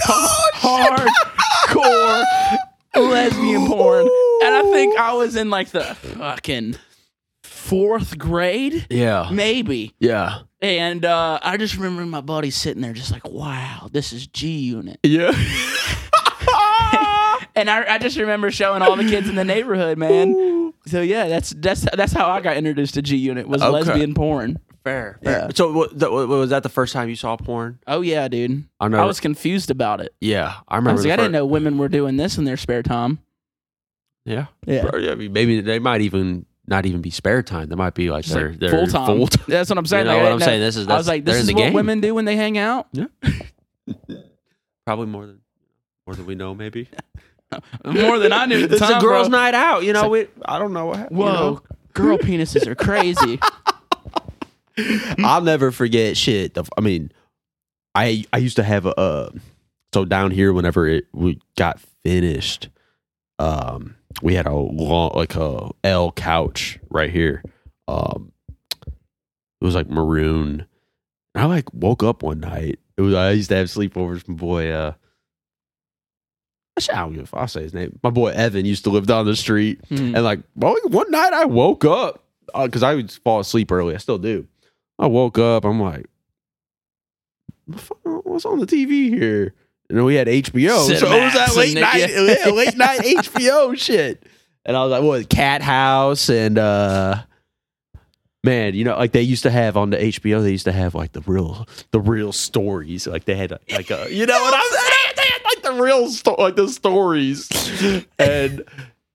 [0.09, 0.51] Oh,
[1.68, 2.24] hardcore
[2.97, 4.09] lesbian porn.
[4.42, 6.74] And I think I was in like the fucking
[7.42, 9.28] fourth grade, Yeah.
[9.32, 9.95] maybe.
[10.01, 10.40] Yeah.
[10.65, 14.49] And uh, I just remember my buddy sitting there just like, wow, this is G
[14.61, 14.99] Unit.
[15.03, 15.31] Yeah.
[17.57, 20.73] And I, I just remember showing all the kids in the neighborhood, man.
[20.87, 23.71] So yeah, that's that's that's how I got introduced to G Unit was Okay.
[23.71, 24.59] lesbian porn.
[24.83, 25.21] Fair.
[25.23, 25.49] Yeah.
[25.55, 27.79] So what, that, what- was that the first time you saw porn?
[27.87, 28.65] Oh yeah, dude.
[28.81, 30.12] I I was confused about it.
[30.21, 30.97] yeah, I I remember.
[30.97, 33.21] was like, I didn't know women were doing this in their spare time.
[34.25, 34.47] Yeah.
[34.67, 34.91] Yeah.
[34.91, 37.69] Bro, I mean, maybe they might even not even be spare time.
[37.69, 39.07] They might be like Just their like their full time.
[39.07, 39.45] Full time.
[39.49, 40.07] That's what I'm saying.
[40.07, 40.61] You know Like, what I'm saying?
[40.61, 41.73] This is I was like, this is the what game.
[41.73, 42.89] women do when they hang out.
[42.93, 43.07] Yeah.
[44.87, 45.41] Probably more than
[46.07, 46.55] more than we know.
[46.55, 46.89] Maybe
[47.85, 48.99] More than I knew at the it's time.
[48.99, 49.39] a girls' bro.
[49.39, 49.85] night out.
[49.85, 50.97] You know, we, I don't know what.
[50.99, 51.62] hap- you Whoa, know?
[51.93, 53.39] girl penises are crazy.
[55.19, 56.55] I'll never forget shit.
[56.55, 57.12] The, I mean,
[57.95, 59.31] I I used to have a uh,
[59.93, 62.69] so down here whenever it we got finished,
[63.39, 67.43] um, we had a long like a L couch right here.
[67.89, 68.33] Um,
[68.87, 70.67] it was like maroon.
[71.35, 72.79] I like woke up one night.
[72.97, 74.71] It was I used to have sleepovers my boy.
[74.71, 74.93] Uh,
[76.91, 77.33] I don't give.
[77.35, 77.99] I'll say his name.
[78.03, 79.81] My boy Evan used to live down the street.
[79.91, 80.15] Mhm.
[80.15, 82.25] And like, one night I woke up
[82.62, 83.95] because I would fall asleep early.
[83.95, 84.47] I still do.
[84.99, 85.65] I woke up.
[85.65, 86.07] I'm like,
[88.03, 89.55] what's on the TV here?
[89.89, 92.51] And then we had HBO, so it was that late night, yeah.
[92.51, 94.22] late night HBO shit.
[94.64, 95.28] And I was like, what?
[95.28, 97.22] Cathouse and uh,
[98.45, 100.43] man, you know, like they used to have on the HBO.
[100.43, 103.07] They used to have like the real, the real stories.
[103.07, 105.12] Like they had like a, you know what I'm saying?
[105.16, 107.51] They had like the real like the stories,
[108.18, 108.64] and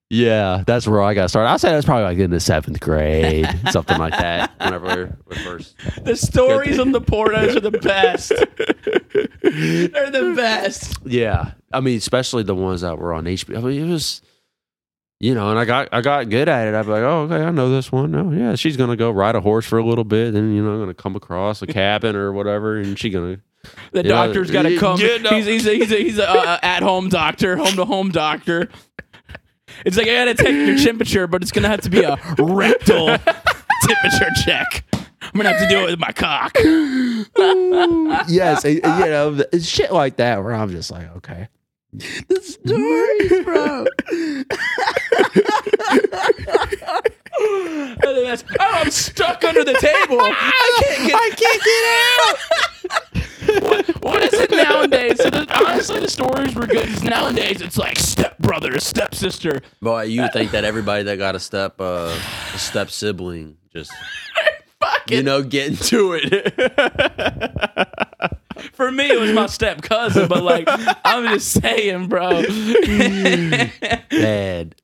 [0.09, 1.49] yeah, that's where I got started.
[1.49, 4.51] I say that's probably like in the seventh grade, something like that.
[4.59, 8.29] Whenever we first, The stories on the pornos are the best.
[9.41, 10.97] They're the best.
[11.05, 11.51] yeah.
[11.71, 13.57] I mean, especially the ones that were on HBO.
[13.57, 14.21] I mean, it was,
[15.19, 16.73] you know, and I got I got good at it.
[16.73, 18.15] I'd be like, oh, okay, I know this one.
[18.15, 20.71] Oh, yeah, she's gonna go ride a horse for a little bit, and you know,
[20.73, 23.39] I'm gonna come across a cabin or whatever, and she's gonna
[23.91, 24.99] The doctor's got to come.
[24.99, 25.29] you know.
[25.29, 28.69] He's he's a, he's a, he's a uh, at home doctor, home to home doctor.
[29.85, 33.07] It's like I gotta take your temperature, but it's gonna have to be a rectal
[33.17, 34.85] temperature check.
[34.93, 36.53] I'm gonna have to do it with my cock.
[38.29, 41.47] yes, and- and, you know, it's shit like that where I'm just like, okay.
[41.93, 43.85] the stories, bro.
[47.41, 50.19] And then that's, oh, I'm stuck under the table.
[50.21, 51.15] I can't get.
[51.15, 51.83] I can't get
[53.95, 54.03] out.
[54.03, 55.17] what is it nowadays?
[55.21, 56.87] So the, honestly, the stories were good.
[56.87, 59.61] 'cause nowadays, it's like stepbrother, stepsister.
[59.81, 62.15] Boy, you think that everybody that got a step uh,
[62.53, 63.91] a step sibling just
[64.81, 66.53] Fucking you know get into it.
[68.73, 70.65] For me, it was my step cousin, but like,
[71.03, 72.43] I'm just saying, bro.
[74.11, 74.75] and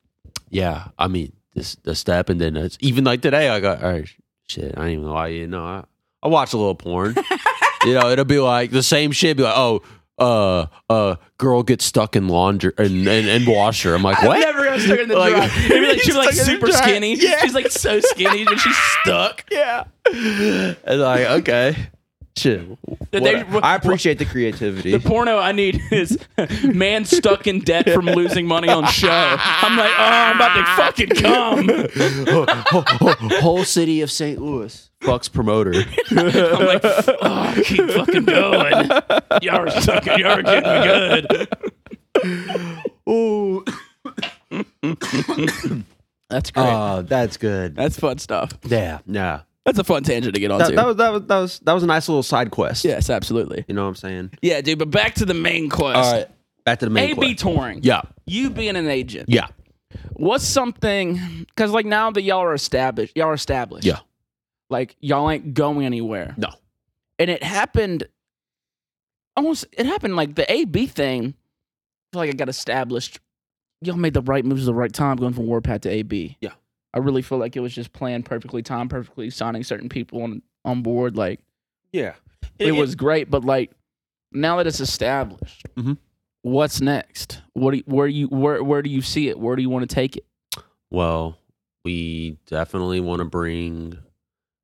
[0.50, 3.48] yeah, I mean this the step, and then it's even like today.
[3.48, 4.08] I got all right,
[4.46, 4.72] shit.
[4.76, 5.64] I don't even know why you know.
[5.64, 5.84] I,
[6.22, 7.16] I watch a little porn.
[7.84, 9.36] you know, it'll be like the same shit.
[9.36, 9.82] Be like, oh,
[10.18, 13.94] uh, uh, girl gets stuck in laundry and and, and washer.
[13.94, 14.38] I'm like, what?
[14.40, 15.50] never got stuck in the Like- dryer.
[15.68, 17.14] Maybe like she was like Stuck in the super skinny.
[17.16, 17.40] Yeah.
[17.40, 19.44] She's like so skinny and she's stuck.
[19.50, 19.84] yeah.
[20.12, 21.76] And like, okay,
[22.36, 22.60] shit.
[23.10, 24.92] They- What- I appreciate the creativity.
[24.92, 26.18] The porno I need is
[26.64, 29.08] man stuck in debt from losing money on show.
[29.10, 31.68] I'm like, oh, I'm about to fucking come.
[33.40, 34.40] Whole city of St.
[34.40, 35.72] Louis fucks promoter.
[36.10, 38.88] I'm like, oh, keep fucking going.
[39.42, 40.18] Y'all are sucking.
[40.18, 41.46] Y'all are getting me
[42.22, 42.86] good.
[43.08, 43.64] Ooh.
[46.28, 46.66] That's great.
[46.66, 47.76] Oh, that's good.
[47.76, 48.50] That's fun stuff.
[48.64, 49.42] Yeah, yeah.
[49.66, 50.76] That's a fun tangent to get That, onto.
[50.76, 52.84] that was that was that was that was a nice little side quest.
[52.84, 53.64] yes, absolutely.
[53.68, 54.30] You know what I'm saying?
[54.40, 54.78] Yeah, dude.
[54.78, 55.96] But back to the main quest.
[55.96, 56.26] All right.
[56.64, 57.18] Back to the main quest.
[57.28, 57.42] AB quest.
[57.44, 57.80] touring.
[57.82, 58.02] Yeah.
[58.26, 59.28] You being an agent.
[59.28, 59.48] Yeah.
[60.14, 61.20] What's something?
[61.48, 63.86] Because like now that y'all are established, y'all are established.
[63.86, 63.98] Yeah.
[64.70, 66.34] Like y'all ain't going anywhere.
[66.38, 66.48] No.
[67.18, 68.04] And it happened.
[69.36, 69.66] Almost.
[69.72, 71.24] It happened like the AB thing.
[71.28, 73.20] I feel like it got established.
[73.82, 76.36] Y'all made the right moves at the right time, going from Warpath to AB.
[76.40, 76.50] Yeah.
[76.96, 80.40] I really feel like it was just planned perfectly, timed perfectly, signing certain people on
[80.64, 81.14] on board.
[81.14, 81.40] Like
[81.92, 82.14] Yeah.
[82.58, 83.70] it, was great, but like
[84.32, 85.98] now that it's established, Mhm.
[86.40, 87.42] what's next?
[87.52, 89.38] What do you, where you where where do you see it?
[89.38, 90.24] Where do you want to take it?
[90.90, 91.38] well.
[91.84, 93.96] we definitely want to bring.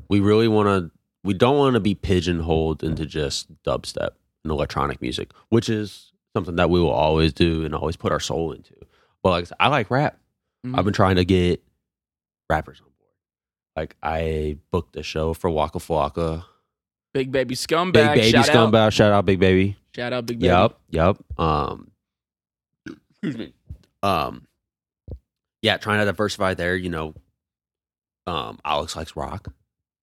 [0.08, 0.90] We really want to.
[1.22, 4.10] We don't want to be pigeonholed into just dubstep
[4.42, 8.18] and electronic music, which is something that we will always do and always put our
[8.18, 8.74] soul into.
[9.22, 10.18] But like I said, I like rap.
[10.66, 10.76] Mm-hmm.
[10.76, 11.62] I've been trying to get
[12.50, 13.14] rappers on board.
[13.76, 16.44] Like I booked a show for Waka Flocka.
[17.14, 17.92] Big baby scumbag.
[17.92, 18.72] Big baby shout Out.
[18.72, 18.92] scumbag.
[18.92, 19.76] Shout out, big baby.
[19.94, 20.48] Shout out, big baby.
[20.48, 21.16] Yep, yep.
[21.38, 21.90] Um,
[23.10, 23.52] excuse me.
[24.02, 24.46] Um,
[25.60, 26.74] yeah, trying to diversify there.
[26.74, 27.14] You know,
[28.26, 29.52] um, Alex likes rock.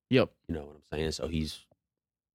[0.09, 0.29] Yep.
[0.47, 1.11] You know what I'm saying?
[1.11, 1.59] So he's,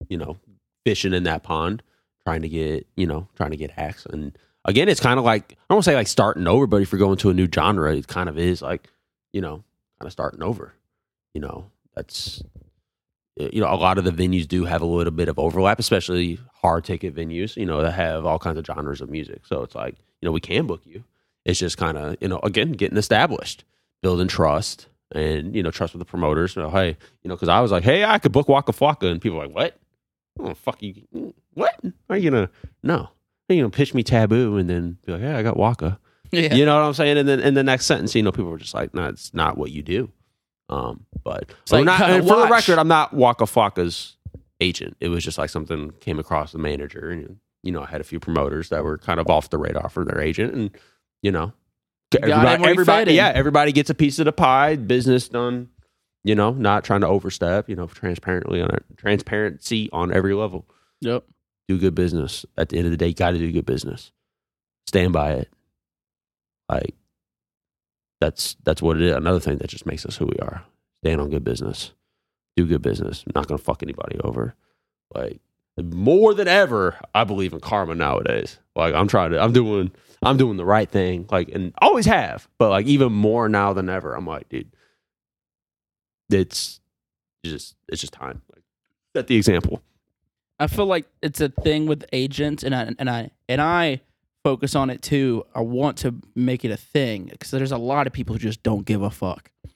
[0.08, 0.36] you know,
[0.84, 1.82] fishing in that pond,
[2.26, 4.06] trying to get, you know, trying to get hacks.
[4.06, 6.82] And again, it's kind of like I don't want to say like starting over, but
[6.82, 8.88] if you're going to a new genre, it kind of is like,
[9.32, 9.64] you know,
[9.98, 10.74] kind of starting over.
[11.32, 12.42] You know, that's
[13.36, 16.38] you know, a lot of the venues do have a little bit of overlap, especially
[16.54, 19.44] hard ticket venues, you know, that have all kinds of genres of music.
[19.44, 21.02] So it's like, you know, we can book you.
[21.44, 23.64] It's just kind of, you know, again, getting established,
[24.02, 26.54] building trust and, you know, trust with the promoters.
[26.54, 29.10] You know, hey, you know, because I was like, hey, I could book Waka Flocka.
[29.10, 29.76] And people are like, what?
[30.38, 31.02] Oh, fuck you.
[31.14, 31.78] Mm, what?
[32.08, 32.50] Are you to,
[32.82, 32.94] no.
[33.50, 35.98] Are you going to pitch me taboo and then be like, yeah, I got Waka.
[36.36, 36.54] Yeah.
[36.54, 37.18] You know what I'm saying?
[37.18, 39.56] And then in the next sentence, you know, people were just like, no, it's not
[39.56, 40.10] what you do.
[40.68, 44.16] Um, but like, not, and for the record, I'm not Waka Flocka's
[44.60, 44.96] agent.
[45.00, 48.04] It was just like something came across the manager, and you know, I had a
[48.04, 50.70] few promoters that were kind of off the radar for their agent, and
[51.22, 51.52] you know,
[52.14, 54.76] everybody, everybody yeah, everybody gets a piece of the pie.
[54.76, 55.68] Business done,
[56.22, 57.68] you know, not trying to overstep.
[57.68, 60.66] You know, transparently on it, transparency on every level.
[61.00, 61.24] Yep.
[61.68, 62.46] Do good business.
[62.56, 64.12] At the end of the day, got to do good business.
[64.86, 65.50] Stand by it.
[66.68, 66.94] Like
[68.20, 69.14] that's that's what it is.
[69.14, 70.62] Another thing that just makes us who we are.
[71.02, 71.92] Stand on good business.
[72.56, 73.24] Do good business.
[73.34, 74.54] not gonna fuck anybody over.
[75.14, 75.40] Like
[75.82, 78.58] more than ever, I believe in karma nowadays.
[78.76, 79.92] Like I'm trying to I'm doing
[80.22, 81.26] I'm doing the right thing.
[81.30, 82.48] Like and always have.
[82.58, 84.70] But like even more now than ever, I'm like, dude,
[86.30, 86.80] it's
[87.44, 88.42] just it's just time.
[88.54, 88.62] Like
[89.14, 89.82] set the example.
[90.58, 94.00] I feel like it's a thing with agents, and I and I and I
[94.44, 95.44] focus on it too.
[95.54, 98.62] I want to make it a thing because there's a lot of people who just
[98.62, 99.50] don't give a fuck.
[99.66, 99.68] I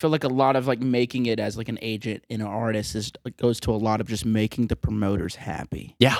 [0.00, 2.94] feel like a lot of like making it as like an agent and an artist
[2.94, 6.16] is goes to a lot of just making the promoters happy, Yeah.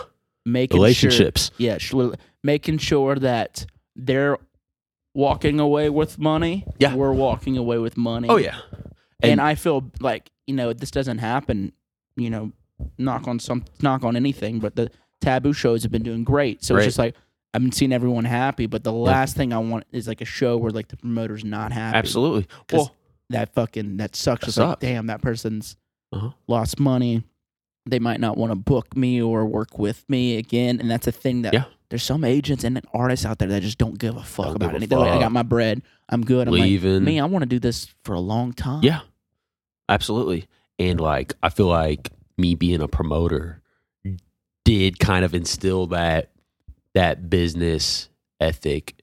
[0.47, 1.51] making Sure, Relationships.
[1.59, 4.39] yeah, sure, making sure that they're
[5.15, 6.65] walking away with money.
[6.79, 6.95] Yeah.
[6.95, 8.29] we're walking away with money.
[8.29, 8.59] Oh yeah.
[9.23, 11.73] and, And- I feel like you know this doesn't happen.
[12.17, 12.53] You know,
[12.99, 14.91] knock on some, knock on anything, but the
[15.23, 16.63] taboo shows have been doing great.
[16.65, 16.83] So Great.
[16.85, 17.15] it's just like
[17.53, 20.57] I've been seeing everyone happy, but the last thing I want is like a show
[20.57, 21.97] where like the promoter's not happy.
[21.99, 22.45] Absolutely.
[22.69, 22.95] 'Cause Well,
[23.31, 24.47] that fucking that sucks.
[24.49, 24.81] It's like sucks.
[24.81, 25.77] damn, that person's
[26.13, 26.31] Uh-huh.
[26.47, 27.25] lost money.
[27.87, 31.13] They might not want to book me or work with me again, and that's a
[31.13, 31.65] thing that Yeah.
[31.89, 34.67] there's some agents and artists out there that just don't give a fuck Don't about
[34.67, 34.89] give a anything.
[34.91, 35.23] They're like, I fuck.
[35.23, 35.83] got my bread.
[36.09, 36.47] I'm good.
[36.49, 36.95] I'm leaving.
[36.95, 38.83] like, me, I want to do this for a long time.
[38.85, 39.01] Yeah,
[39.89, 40.47] absolutely.
[40.79, 43.61] And like, I feel like me being a promoter
[44.65, 46.31] did kind of instill that
[46.95, 48.09] that business
[48.41, 49.03] ethic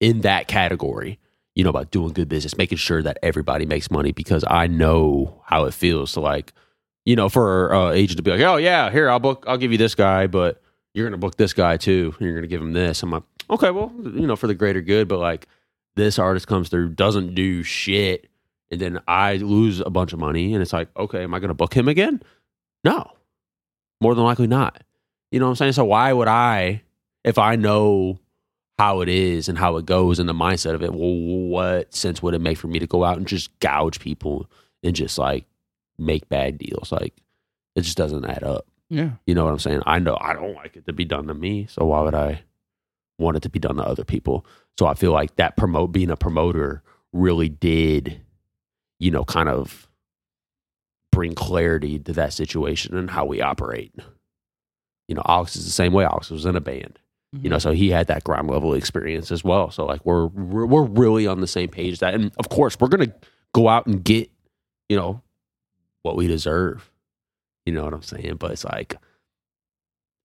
[0.00, 1.18] in that category.
[1.54, 5.42] You know, about doing good business, making sure that everybody makes money because I know
[5.46, 6.52] how it feels to like,
[7.06, 9.72] you know, for uh, agent to be like, oh yeah, here I'll book, I'll give
[9.72, 10.60] you this guy, but
[10.92, 13.02] you're gonna book this guy too, you're gonna give him this.
[13.02, 15.46] I'm like, okay, well, you know, for the greater good, but like
[15.94, 18.28] this artist comes through, doesn't do shit,
[18.70, 21.54] and then I lose a bunch of money, and it's like, okay, am I to
[21.54, 22.22] book him again?
[22.84, 23.10] No,
[24.00, 24.82] more than likely not.
[25.30, 25.72] You know what I'm saying?
[25.72, 26.82] So why would I,
[27.26, 28.18] if I know
[28.78, 32.22] how it is and how it goes and the mindset of it, well, what sense
[32.22, 34.48] would it make for me to go out and just gouge people
[34.82, 35.44] and just like
[35.98, 36.92] make bad deals?
[36.92, 37.14] Like
[37.74, 38.66] it just doesn't add up.
[38.88, 39.10] yeah.
[39.26, 39.82] You know what I'm saying?
[39.84, 42.42] I know I don't like it to be done to me, so why would I
[43.18, 44.46] want it to be done to other people?
[44.78, 46.82] So I feel like that promote being a promoter
[47.12, 48.20] really did,
[48.98, 49.88] you know, kind of
[51.12, 53.94] bring clarity to that situation and how we operate.
[55.08, 56.04] You know, Alex is the same way.
[56.04, 56.98] Alex was in a band,
[57.32, 57.62] you know, mm-hmm.
[57.62, 59.70] so he had that ground level experience as well.
[59.70, 61.98] So like we're we're, we're really on the same page.
[61.98, 63.12] That and of course we're gonna
[63.52, 64.30] go out and get,
[64.88, 65.22] you know,
[66.02, 66.90] what we deserve.
[67.64, 68.36] You know what I'm saying?
[68.36, 68.96] But it's like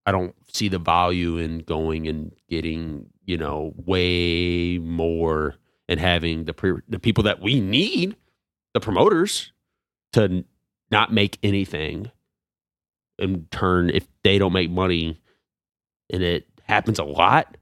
[0.05, 5.55] I don't see the value in going and getting, you know, way more
[5.89, 8.15] and having the pre- the people that we need,
[8.73, 9.51] the promoters,
[10.13, 10.45] to
[10.89, 12.11] not make anything.
[13.19, 15.21] In turn, if they don't make money,
[16.09, 17.57] and it happens a lot,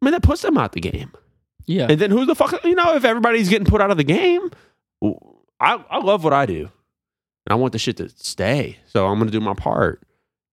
[0.00, 1.12] I mean that puts them out the game.
[1.66, 1.86] Yeah.
[1.88, 4.50] And then who the fuck, you know, if everybody's getting put out of the game,
[5.60, 6.70] I, I love what I do.
[7.46, 8.78] And I want the shit to stay.
[8.86, 10.02] So I'm going to do my part.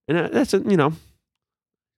[0.08, 0.94] And that's, a, you know,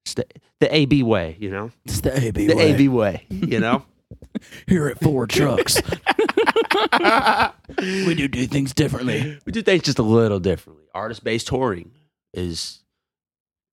[0.05, 0.23] stay,
[0.59, 3.83] the AB way, you know, It's the AB the AB way, you know.
[4.67, 5.81] here at Four Trucks.
[7.79, 9.39] we do do things differently.
[9.45, 10.85] we do things just a little differently.
[10.93, 11.91] Artist based touring
[12.33, 12.82] is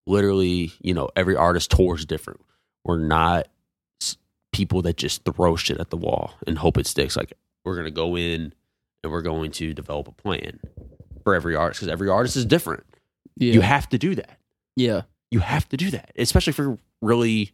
[0.07, 2.41] literally, you know, every artist tours different.
[2.85, 3.49] We're not
[4.53, 7.17] people that just throw shit at the wall and hope it sticks.
[7.17, 7.33] Like
[7.65, 8.53] we're gonna go in
[9.03, 10.61] and we're going to develop a plan
[11.23, 12.85] for every artist because every artist is different.
[13.37, 13.53] Yeah.
[13.55, 14.39] You have to do that.
[14.77, 15.03] yeah.
[15.31, 17.53] You have to do that, especially if you really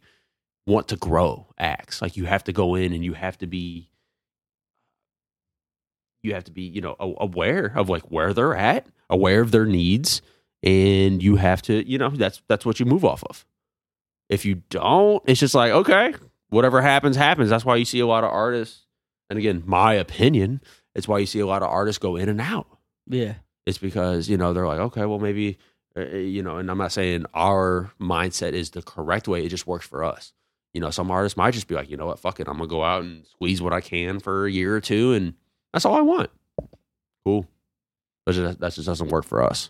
[0.65, 2.01] want to grow acts.
[2.01, 3.91] Like you have to go in and you have to be,
[6.23, 9.67] you have to be, you know, aware of like where they're at, aware of their
[9.67, 10.23] needs,
[10.63, 13.45] and you have to, you know, that's that's what you move off of.
[14.29, 16.13] If you don't, it's just like okay,
[16.49, 17.49] whatever happens, happens.
[17.49, 18.85] That's why you see a lot of artists,
[19.29, 20.61] and again, my opinion,
[20.95, 22.67] it's why you see a lot of artists go in and out
[23.05, 23.35] Yeah.
[23.65, 25.57] it's because you know they're like okay well maybe
[25.95, 29.67] uh, you know and i'm not saying our mindset is the correct way it just
[29.67, 30.33] works for us
[30.73, 32.67] you know some artists might just be like you know what fuck it i'm gonna
[32.67, 35.33] go out and squeeze what i can for a year or two and
[35.71, 36.31] that's all i want
[37.25, 37.45] cool
[38.25, 39.69] but that just doesn't work for us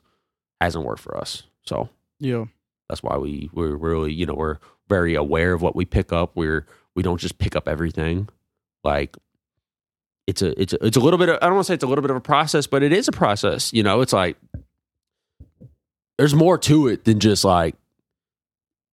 [0.61, 1.43] hasn't worked for us.
[1.65, 1.89] So
[2.19, 2.45] Yeah.
[2.89, 4.57] that's why we we're really you know we're
[4.89, 6.31] very aware of what we pick up.
[6.35, 6.65] We're
[6.95, 8.29] we don't just pick up everything.
[8.83, 9.17] Like
[10.27, 11.83] it's a it's a, it's a little bit of, i don't want to say it's
[11.83, 14.01] a little bit of a process but it is a process you know?
[14.01, 14.35] It's like
[16.17, 17.75] there's more to it than just like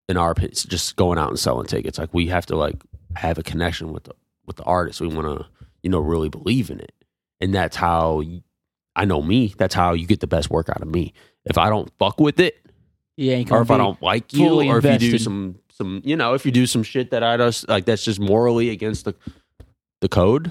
[0.08, 1.98] in our opinion just going out and selling tickets.
[1.98, 2.82] Like we have to like
[3.16, 4.12] have a connection with the
[4.46, 5.00] with the artist.
[5.00, 5.46] We want to
[5.82, 6.92] you know really believe in it.
[7.40, 8.22] And that's how
[8.94, 9.54] I know me.
[9.56, 11.14] That's how you get the best work out of me
[11.46, 12.60] if i don't fuck with it
[13.16, 13.42] Yeah.
[13.50, 16.44] Or if I don't like you, or if you do some some you know if
[16.44, 19.14] you do some shit that I just like that's just morally against the
[20.00, 20.50] the code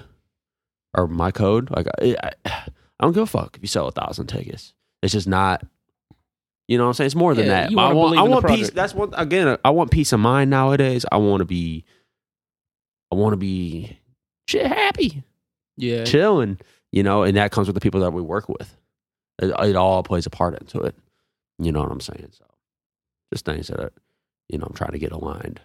[0.95, 3.91] or my code, like I, I, I don't give a fuck if you sell a
[3.91, 4.74] thousand tickets.
[5.02, 5.65] It's just not.
[6.70, 7.06] You know what I'm saying?
[7.07, 7.78] It's more than Yeah, that.
[7.78, 8.70] I want, I want peace.
[8.70, 9.57] That's one again.
[9.65, 11.06] I want peace of mind nowadays.
[11.11, 11.84] I want to be.
[13.11, 13.98] I want to be
[14.48, 15.24] shit happy,
[15.76, 16.06] Yeah.
[16.06, 16.60] chilling.
[16.94, 18.74] You know, and that comes with the people that we work with.
[19.41, 20.95] It, it all plays a part into it.
[21.60, 22.30] You know what I'm saying?
[22.31, 22.45] So,
[23.31, 23.93] just things that are,
[24.49, 25.61] you know I'm trying to get aligned.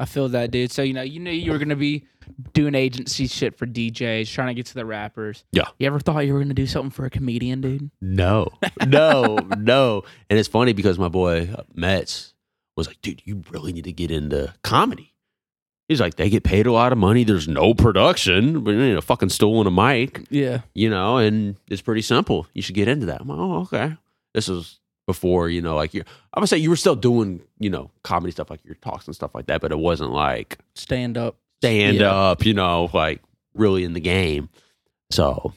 [0.00, 0.72] I feel that, dude.
[0.72, 2.06] So you know, you knew you were gonna be
[2.54, 5.44] doing agency shit for DJs, trying to get to the rappers.
[5.52, 5.68] Yeah.
[5.78, 7.90] You ever thought you were gonna do something for a comedian, dude?
[8.00, 8.48] No,
[8.86, 10.02] no, no.
[10.30, 12.32] And it's funny because my boy uh, Metz
[12.76, 15.12] was like, dude, you really need to get into comedy.
[15.90, 17.24] He's like, they get paid a lot of money.
[17.24, 20.60] There's no production, but you a fucking stool and a mic, Yeah.
[20.72, 22.46] you know, and it's pretty simple.
[22.54, 23.20] You should get into that.
[23.22, 23.96] I'm like, oh, okay.
[24.32, 26.02] This was before, you know, like you
[26.32, 29.16] I'm gonna say you were still doing, you know, comedy stuff like your talks and
[29.16, 31.34] stuff like that, but it wasn't like Stand up.
[31.60, 32.14] stand Yeah.
[32.14, 33.20] up, you know, like
[33.54, 34.48] really in the game.
[35.10, 35.52] So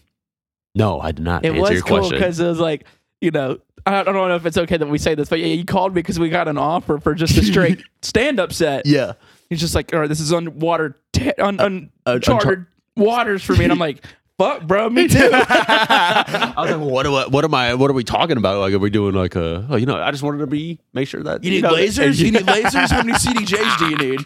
[0.73, 2.17] no, I did not It answer was your cool question.
[2.17, 2.85] because it was like,
[3.21, 5.65] you know, I don't know if it's okay that we say this, but yeah, you
[5.65, 8.87] called me because we got an offer for just a straight stand up set.
[8.87, 9.13] yeah.
[9.53, 12.65] He's just like, all right, this is on water, ta- un- un- Uh, uncharted
[12.97, 14.03] waters for me, and I'm like,
[14.39, 15.29] fuck, bro, me too.
[15.33, 17.73] I was like, what, do I, what am I?
[17.75, 18.59] What are we talking about?
[18.59, 19.65] Like, are we doing like a?
[19.69, 22.19] Oh, you know, I just wanted to be make sure that You need know, lasers?
[22.19, 22.89] You need lasers?
[22.91, 24.25] How many CDJs do you need?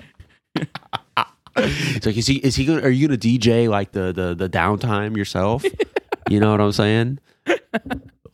[1.60, 2.36] It's like, is he?
[2.38, 2.66] Is he?
[2.66, 5.64] Gonna, are you gonna DJ like the the the downtime yourself?
[6.30, 7.20] you know what I'm saying?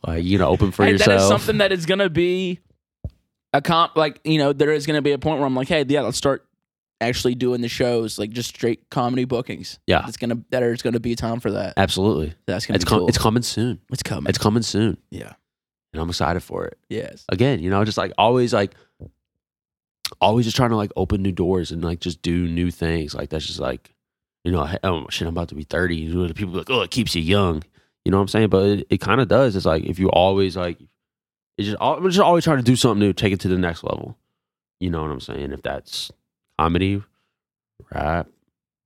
[0.06, 1.08] Like, you know, open for Hey, yourself.
[1.08, 2.60] That is something that is gonna be
[3.54, 3.96] a comp.
[3.96, 6.18] Like you know, there is gonna be a point where I'm like, hey, yeah, let's
[6.18, 6.44] start
[7.00, 9.78] actually doing the shows, like just straight comedy bookings.
[9.86, 10.06] Yeah.
[10.08, 11.74] it's gonna there's gonna be time for that.
[11.76, 13.08] Absolutely, That's gonna it's be com- cool.
[13.08, 13.80] it's coming soon.
[13.92, 14.28] it's coming.
[14.28, 15.32] It's coming soon, yeah.
[15.92, 16.78] and I'm excited for it.
[16.88, 17.24] Yes.
[17.28, 18.74] again, you know, just like always like
[20.20, 23.14] always just trying to like open new doors and like just do new things.
[23.14, 23.94] Like that's just like,
[24.44, 25.96] you know, oh shit, I'm about to be 30.
[25.96, 27.62] You know, People be like, oh, it keeps you young.
[28.04, 28.48] You know what I'm saying?
[28.50, 29.56] But it, it kind of does.
[29.56, 30.78] It's like if you always like
[31.56, 33.82] it's just I'm just always trying to do something new, take it to the next
[33.84, 34.18] level.
[34.80, 35.52] You know what I'm saying?
[35.52, 36.10] If that's
[36.58, 37.02] comedy,
[37.92, 38.28] rap,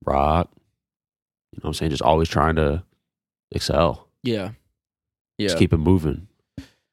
[0.05, 0.49] rock,
[1.53, 1.91] you know what I'm saying?
[1.91, 2.83] Just always trying to
[3.51, 4.07] excel.
[4.23, 4.51] Yeah.
[5.37, 5.47] Yeah.
[5.47, 6.27] Just keep it moving.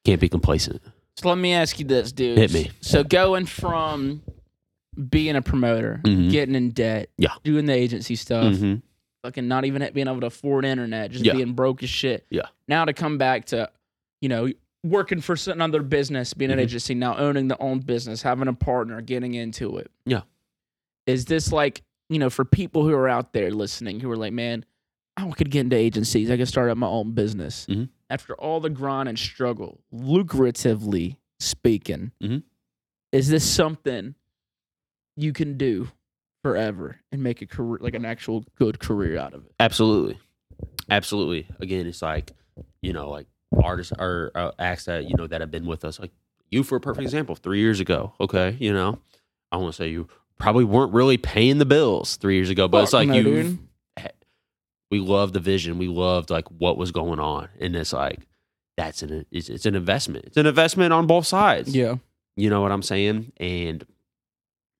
[0.05, 0.81] Can't be complacent.
[1.17, 2.37] So let me ask you this, dude.
[2.37, 2.71] Hit me.
[2.81, 4.21] So going from
[5.09, 6.31] being a promoter, Mhm.
[6.31, 7.33] getting in debt, Yeah.
[7.43, 8.81] doing the agency stuff, Mhm.
[9.23, 11.33] fucking not even being able to afford internet, just Yeah.
[11.33, 12.25] being broke as shit.
[12.29, 12.47] Yeah.
[12.67, 13.69] Now to come back to,
[14.21, 14.49] you know,
[14.83, 16.63] working for another business, being an Mhm.
[16.63, 19.91] agency, now owning the own business, having a partner, getting into it.
[20.05, 20.21] Yeah.
[21.07, 24.33] Is this like, you know, for people who are out there listening who are like,
[24.33, 24.63] man,
[25.15, 26.29] I could get into agencies.
[26.29, 27.65] I could start up my own business.
[27.67, 27.89] Mhm.
[28.09, 32.43] After all the grind and struggle, lucratively speaking, Mhm.
[33.11, 34.15] is this something
[35.15, 35.89] you can do
[36.43, 39.51] forever and make a career, like an actual good career out of it?
[39.59, 40.19] Absolutely,
[40.89, 41.47] absolutely.
[41.59, 42.33] Again, it's like
[42.81, 43.27] you know, like
[43.61, 45.99] artists or uh, acts that you know that have been with us.
[45.99, 46.11] Like
[46.49, 48.13] you, for a perfect example, three years ago.
[48.19, 48.99] Okay, you know,
[49.51, 50.07] I want to say you
[50.37, 53.59] probably weren't really paying the bills three years ago, but it's like no, you.
[54.89, 55.77] We loved the vision.
[55.77, 58.25] We loved like what was going on, and it's like
[58.77, 60.25] that's an it's, it's an investment.
[60.25, 61.75] It's an investment on both sides.
[61.75, 61.95] Yeah.
[62.37, 63.33] You know what I'm saying?
[63.37, 63.85] And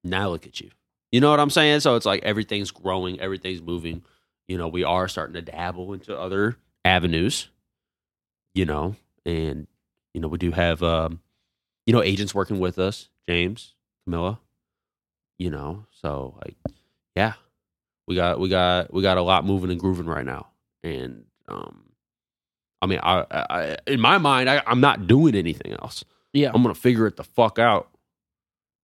[0.04, 0.70] now look at you.
[1.12, 1.80] You know what I'm saying?
[1.82, 4.04] So it's like everything's growing, everything's moving.
[4.48, 7.50] You know, we are starting to dabble into other avenues.
[8.54, 9.68] You know, and
[10.14, 11.20] you know we do have um,
[11.86, 13.74] you know agents working with us, James,
[14.06, 14.40] Camilla.
[15.40, 16.56] You know, so like,
[17.16, 17.34] yeah,
[18.08, 20.48] we got we got we got a lot moving and grooving right now,
[20.84, 21.84] and um,
[22.82, 26.04] I mean, I, I in my mind, I, I'm not doing anything else.
[26.34, 26.52] Yeah.
[26.54, 27.90] I'm gonna figure it the fuck out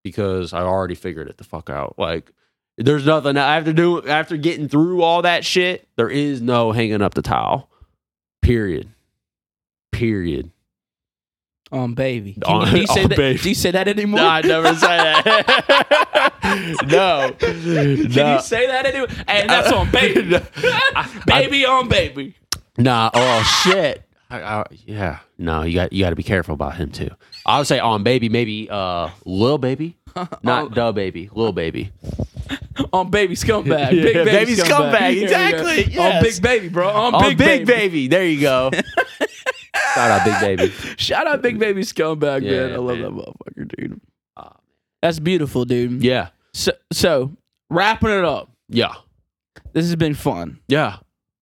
[0.04, 1.96] because I already figured it the fuck out.
[1.98, 2.32] Like,
[2.78, 5.88] there's nothing I have to do after getting through all that shit.
[5.96, 7.70] There is no hanging up the towel.
[8.42, 8.90] Period.
[9.92, 10.52] Period.
[11.72, 12.34] Um, baby.
[12.34, 13.18] Can On- you, do you say on that?
[13.18, 13.40] baby.
[13.40, 14.20] Do you say that anymore?
[14.20, 16.10] No, I never say that.
[16.88, 18.36] no, Can no.
[18.36, 19.08] you say that anymore?
[19.28, 20.40] And that's on baby.
[21.26, 22.36] baby on baby.
[22.78, 23.10] Nah.
[23.14, 24.04] Oh shit.
[24.30, 25.20] I, I, yeah.
[25.38, 27.10] No, you got you got to be careful about him too.
[27.46, 29.98] I would say on baby, maybe uh, lil baby,
[30.42, 31.92] not duh baby, little baby.
[32.92, 33.70] On baby scumbag.
[33.70, 35.22] Yeah, big baby, baby scumbag, go.
[35.22, 36.90] exactly, On big baby, bro.
[36.90, 37.66] On, On big, big, baby.
[37.66, 38.08] baby.
[38.08, 38.72] There you go.
[39.94, 40.74] Shout out big baby.
[40.98, 42.74] Shout out big baby scumbag, man.
[42.74, 43.02] I love man.
[43.02, 44.02] that motherfucker, dude.
[45.04, 46.02] That's beautiful, dude.
[46.02, 46.30] yeah.
[46.54, 47.32] So, so
[47.70, 48.52] wrapping it up.
[48.70, 48.94] Yeah.
[49.74, 50.60] This has been fun.
[50.68, 50.98] Yeah.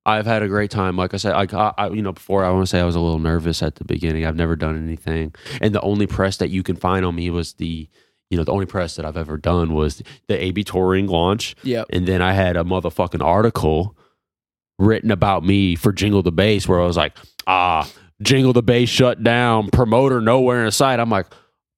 [0.06, 0.98] I've had a great time.
[0.98, 3.00] Like I said, I, I you know, before I want to say I was a
[3.00, 4.26] little nervous at the beginning.
[4.26, 7.54] I've never done anything, and the only press that you can find on me was
[7.54, 7.88] the,
[8.32, 11.86] you know, the only press that I've ever done was the AB touring launch, Yep.
[11.92, 13.96] and then I had a motherfucking article
[14.80, 17.16] written about me for Jingle the Bass, where I was like,
[17.46, 17.88] ah,
[18.24, 21.00] Jingle the Bass shut down, promoter nowhere in sight.
[21.00, 21.28] I'm like,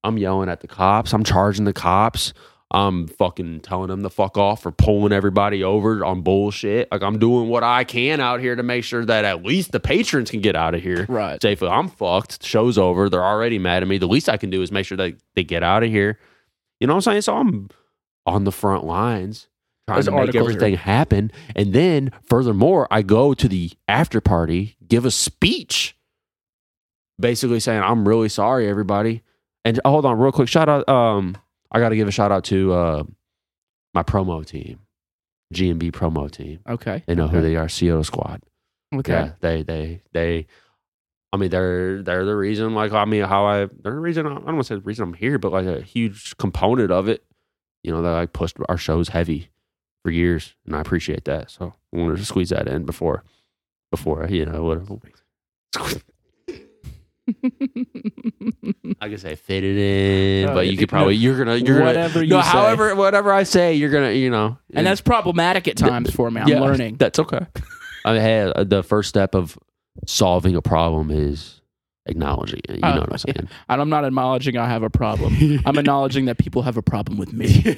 [0.02, 1.12] I'm yelling at the cops.
[1.12, 2.32] I'm charging the cops.
[2.74, 6.90] I'm fucking telling them to fuck off for pulling everybody over on bullshit.
[6.90, 9.78] Like I'm doing what I can out here to make sure that at least the
[9.80, 11.40] patrons can get out of here Right.
[11.40, 11.68] safely.
[11.68, 12.44] I'm fucked.
[12.44, 13.08] Show's over.
[13.08, 13.98] They're already mad at me.
[13.98, 16.18] The least I can do is make sure that they get out of here.
[16.80, 17.22] You know what I'm saying?
[17.22, 17.68] So I'm
[18.26, 19.46] on the front lines
[19.86, 21.30] trying Those to make articles are- everything happen.
[21.54, 25.96] And then furthermore, I go to the after party, give a speech,
[27.20, 29.22] basically saying, I'm really sorry, everybody.
[29.64, 30.48] And hold on, real quick.
[30.48, 30.88] Shout out.
[30.88, 31.36] Um,
[31.70, 33.02] I got to give a shout out to uh,
[33.94, 34.80] my promo team,
[35.52, 36.60] G&B promo team.
[36.68, 37.02] Okay.
[37.06, 37.36] They know okay.
[37.36, 38.42] who they are, Seattle Squad.
[38.94, 39.12] Okay.
[39.12, 40.46] Yeah, they they they.
[41.32, 42.74] I mean, they're they're the reason.
[42.74, 44.26] Like, I mean, how I they're the reason.
[44.26, 47.08] I don't want to say the reason I'm here, but like a huge component of
[47.08, 47.24] it.
[47.82, 49.50] You know, they like pushed our shows heavy
[50.04, 51.50] for years, and I appreciate that.
[51.50, 53.24] So I wanted to squeeze that in before
[53.90, 55.00] before you know whatever.
[59.00, 61.78] I guess I fit it in, Oh, but yeah, you could probably you're gonna you're
[61.78, 62.48] gonna Whatever you no, say.
[62.48, 66.40] however whatever I say, you're gonna you know, and that's problematic at times for me.
[66.42, 66.96] I'm Yeah, learning.
[66.96, 67.46] That's okay.
[68.04, 69.58] I mean, hey, uh, the first step of
[70.06, 71.60] solving a problem is
[72.06, 72.74] acknowledging it.
[72.76, 73.48] You know what I'm saying?
[73.68, 75.60] And I'm not acknowledging I have a problem.
[75.64, 77.64] I'm acknowledging that people have a problem with me.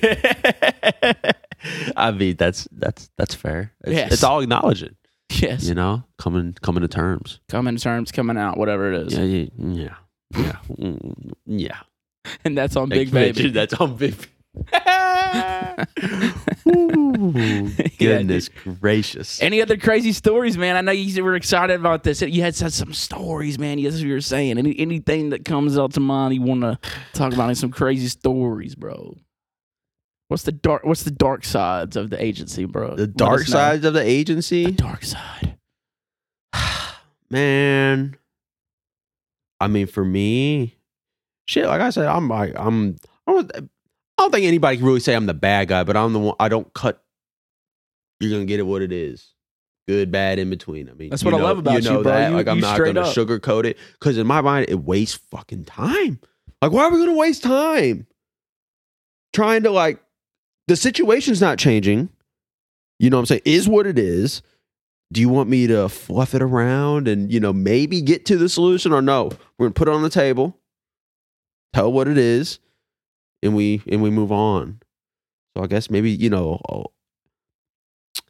[1.97, 3.73] I mean, that's that's that's fair.
[3.85, 4.13] It's, Yes.
[4.13, 4.97] it's all acknowledging.
[5.41, 5.65] yes.
[5.65, 7.41] You know, coming coming to terms.
[7.49, 9.19] Coming to terms, coming out, whatever it is.
[9.19, 9.95] Yeah, yeah, yeah,
[10.37, 11.79] yeah, Mm, yeah.
[12.45, 13.51] And that's on Big Baby.
[13.51, 14.17] That's on big.
[16.69, 18.49] Ooh, goodness
[18.81, 19.41] gracious.
[19.43, 20.77] Any other crazy stories, man?
[20.77, 22.23] I know you were excited about this.
[22.23, 23.79] You had said some stories, man.
[23.79, 24.59] Yes, you were saying.
[24.59, 26.79] Any anything that comes out to mind, you want to
[27.13, 27.57] talk about?
[27.57, 29.17] Some crazy stories, bro.
[30.29, 30.85] What's the dark?
[30.85, 32.97] What's the dark sides of the agency, bro?
[32.97, 33.45] the dark know.
[33.45, 34.67] sides of the agency.
[34.67, 35.57] The dark side.
[37.31, 38.17] man.
[39.61, 40.77] I mean, for me,
[41.47, 41.67] shit.
[41.67, 42.97] Like I said, I'm like I'm.
[43.27, 43.63] I don't, I
[44.19, 46.37] don't think anybody can really say I'm the bad guy, but I'm the one.
[46.41, 47.03] I don't cut.
[48.21, 49.33] You're gonna get it what it is.
[49.89, 50.91] Good, bad, in between.
[50.91, 52.13] I mean, That's what I love about you, know bro.
[52.13, 52.31] That.
[52.31, 53.15] You- like I'm you not gonna up.
[53.15, 56.19] sugarcoat it because in my mind it wastes fucking time.
[56.61, 58.07] Like, why are we gonna waste time
[59.33, 60.03] trying to like?
[60.69, 62.09] The situation's not changing.
[62.99, 63.43] You know what I'm saying?
[63.45, 64.43] Is what it is.
[65.13, 68.49] Do you want me to fluff it around and you know maybe get to the
[68.49, 69.31] solution or no?
[69.59, 70.59] We're gonna put it on the table,
[71.73, 72.59] tell what it is,
[73.43, 74.81] and we and we move on.
[75.57, 76.61] So I guess maybe you know.
[76.69, 76.87] oh,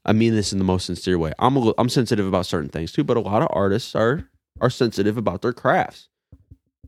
[0.05, 1.33] I mean this in the most sincere way.
[1.39, 4.29] I'm a, I'm sensitive about certain things too, but a lot of artists are
[4.61, 6.09] are sensitive about their crafts,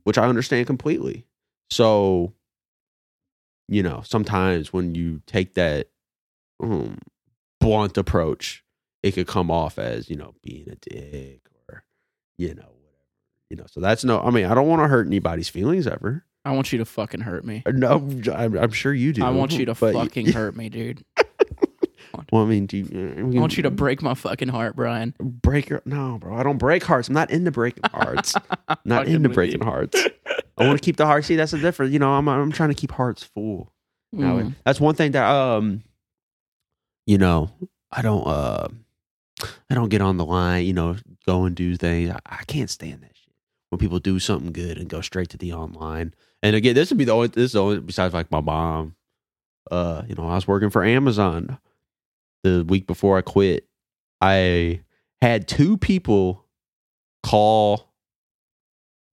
[0.05, 1.25] which I understand completely.
[1.71, 2.33] So,
[3.69, 5.89] you know, sometimes when you take that
[6.61, 6.99] um,
[7.61, 8.65] blunt approach,
[9.03, 11.85] it could come off as you know being a dick or
[12.37, 12.75] you know whatever.
[13.51, 14.21] You know, so that's no.
[14.21, 16.25] I mean, I don't want to hurt anybody's feelings ever.
[16.45, 17.63] I want you to fucking hurt me.
[17.67, 17.97] No,
[18.35, 19.25] I'm, I'm sure you do.
[19.25, 21.05] I want you to but fucking hurt me, dude.
[22.33, 25.15] Well, I mean, do you, uh, I want you to break my fucking heart, Brian.
[25.21, 26.37] break your no, bro.
[26.37, 27.09] I don't break hearts.
[27.09, 28.35] I'm not into breaking hearts.
[28.85, 29.67] not Fucking into with breaking you.
[29.67, 30.03] hearts.
[30.57, 31.25] I want to keep the heart.
[31.25, 31.93] See, that's the difference.
[31.93, 33.73] You know, I'm I'm trying to keep hearts full.
[34.13, 34.55] Now, Mm.
[34.65, 35.83] That's one thing that um,
[37.07, 37.51] you know,
[37.93, 38.69] I don't uh,
[39.71, 40.65] I don't get on the line.
[40.65, 42.11] You know, go and do things.
[42.11, 43.35] I, I can't stand that shit
[43.71, 46.15] when people do something good and go straight to the online.
[46.43, 48.95] And again, this would be the only this is the only besides like my mom.
[49.71, 51.59] Uh, you know, I was working for Amazon
[52.43, 53.67] the week before I quit.
[54.21, 54.81] I
[55.23, 56.45] had two people
[57.23, 57.93] call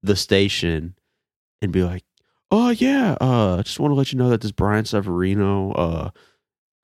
[0.03, 0.95] the station
[1.61, 2.03] and be like,
[2.51, 6.09] "Oh yeah, uh, just want to let you know that this Brian Severino uh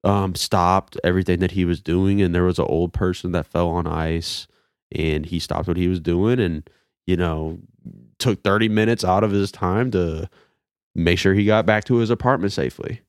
[0.04, 3.70] um stopped everything that he was doing and there was an old person that fell
[3.70, 4.48] on ice
[4.92, 6.68] and he stopped what he was doing and
[7.06, 7.60] you know
[8.18, 10.28] took 30 minutes out of his time to
[10.96, 13.02] make sure he got back to his apartment safely."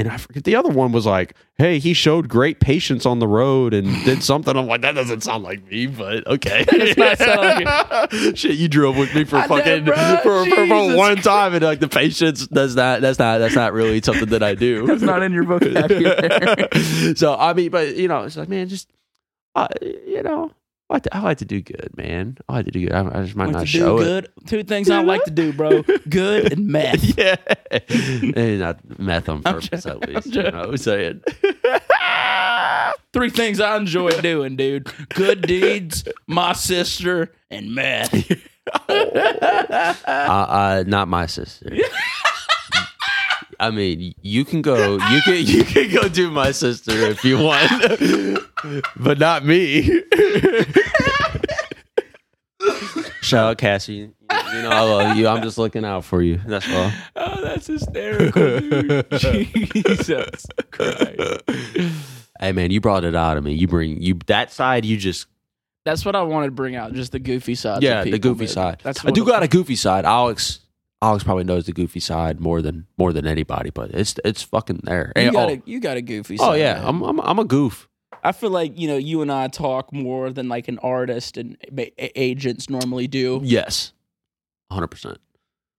[0.00, 3.28] And I forget the other one was like, "Hey, he showed great patience on the
[3.28, 7.18] road and did something." I'm like, "That doesn't sound like me, but okay." does not
[7.18, 11.52] sound like Shit, you drove with me for know, fucking for, for, for one time,
[11.52, 14.86] and like the patience that's not that's not that's not really something that I do.
[14.90, 17.14] That's not in your vocabulary.
[17.14, 18.90] so I mean, but you know, it's like, man, just
[19.54, 20.50] uh, you know,
[20.90, 22.36] I like, to, I like to do good, man.
[22.48, 22.92] I like to do good.
[22.92, 24.32] I, I just might Like not to show do it.
[24.48, 25.82] Two things I like to do, bro.
[26.08, 27.16] Good and meth.
[27.18, 27.36] yeah,
[27.70, 30.26] and not meth on purpose at least.
[30.26, 31.20] I'm You know what I'm saying?
[33.12, 34.90] Three things I enjoy doing, dude.
[35.10, 38.12] Good deeds, my sister, and meth.
[38.88, 41.72] uh, uh, not my sister.
[43.60, 44.94] I mean, you can go.
[44.94, 47.70] You can you can go do my sister if you want,
[48.96, 49.82] but not me.
[53.22, 54.10] Shout out Cassie.
[54.52, 55.28] You know I love you.
[55.28, 56.40] I'm just looking out for you.
[56.46, 56.90] That's all.
[57.16, 59.06] Oh, that's hysterical, dude.
[59.18, 61.42] Jesus Christ.
[62.40, 63.52] Hey man, you brought it out of me.
[63.52, 64.84] You bring you that side.
[64.84, 65.26] You just
[65.84, 67.82] That's what I wanted to bring out, just the goofy side.
[67.82, 68.80] yeah, the goofy side.
[68.82, 70.04] That's I what do got a goofy side.
[70.04, 70.60] Alex,
[71.02, 74.80] Alex probably knows the goofy side more than more than anybody, but it's it's fucking
[74.84, 75.12] there.
[75.16, 76.48] You And- got, oh, a, you got a goofy oh, side.
[76.50, 76.84] oh yeah, man.
[76.86, 77.88] I'm, I'm I'm a goof.
[78.22, 81.56] I feel like you know you and I talk more than like an artist and
[81.78, 83.40] a- agents normally do.
[83.42, 83.92] Yes,
[84.70, 85.18] hundred percent.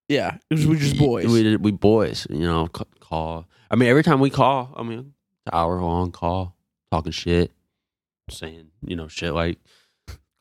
[0.10, 1.28] Yeah, we're just boys.
[1.28, 2.26] We we boys.
[2.30, 3.46] You know, call.
[3.70, 5.14] I mean, every time we call, I mean,
[5.54, 6.56] hour long call,
[6.92, 7.52] talking shit,
[8.30, 9.60] saying you know shit like.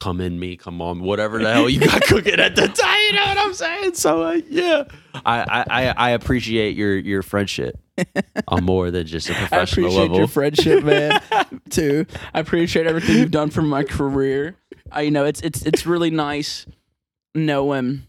[0.00, 3.00] Come in me, come on, whatever the hell you got cooking at the time.
[3.04, 3.94] You know what I'm saying?
[3.94, 4.84] So uh, yeah,
[5.26, 7.78] I, I I appreciate your your friendship
[8.48, 10.16] on more than just a professional I appreciate level.
[10.16, 11.20] your friendship, man.
[11.68, 12.06] too.
[12.32, 14.56] I appreciate everything you've done for my career.
[14.90, 16.66] I, you know, it's it's it's really nice
[17.34, 18.06] knowing.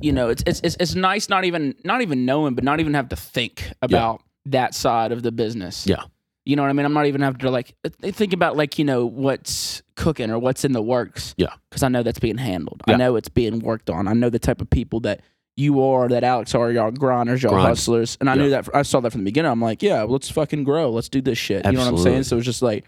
[0.00, 2.94] You know, it's it's it's, it's nice not even not even knowing, but not even
[2.94, 5.86] have to think about that side of the business.
[5.86, 6.02] Yeah.
[6.46, 6.84] You know what I mean?
[6.84, 10.38] I'm not even having to like uh, think about like you know what's cooking or
[10.38, 11.34] what's in the works.
[11.38, 11.54] Yeah.
[11.70, 12.82] because I know that's being handled.
[12.86, 12.94] Yeah.
[12.94, 14.06] I know it's being worked on.
[14.08, 15.20] I know the type of people that
[15.56, 17.68] you are, that Alex are, y'all grinders, y'all Grind.
[17.68, 18.42] hustlers, and I Yeah.
[18.42, 18.68] knew that.
[18.74, 19.50] I saw that from the beginning.
[19.52, 20.90] I'm like, yeah, let's fucking grow.
[20.90, 21.64] Let's do this shit.
[21.64, 22.24] You know what I'm saying?
[22.24, 22.84] So it's just like,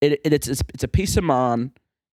[0.00, 1.70] it, it it's, it's it's a peace of mind,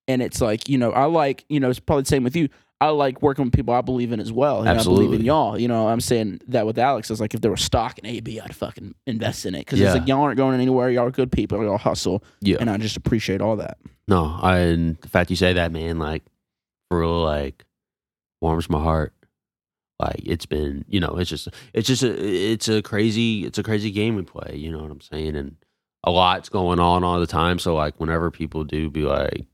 [0.07, 2.49] and it's like you know I like you know it's probably the same with you.
[2.81, 4.59] I like working with people I believe in as well.
[4.61, 5.17] And I believe Absolutely.
[5.19, 5.59] in y'all.
[5.59, 7.11] You know, I'm saying that with Alex.
[7.11, 9.87] It's like if there was stock in AB, I'd fucking invest in it because Yeah.
[9.87, 10.89] it's like y'all aren't going anywhere.
[10.89, 11.61] Y'all are good people.
[11.63, 12.57] Y'all hustle, Yeah.
[12.61, 13.77] and I just appreciate all that.
[14.07, 16.23] No, I, and the fact you say that, man, like,
[16.89, 17.65] for real, like,
[18.41, 19.13] warms my heart.
[19.99, 23.63] Like, it's been, you know, it's just, it's just, a, it's a crazy, it's a
[23.63, 24.55] crazy game we play.
[24.55, 25.35] You know what I'm saying?
[25.35, 25.57] And
[26.05, 27.59] a lot's going on all the time.
[27.59, 29.45] So, like, whenever people do be like,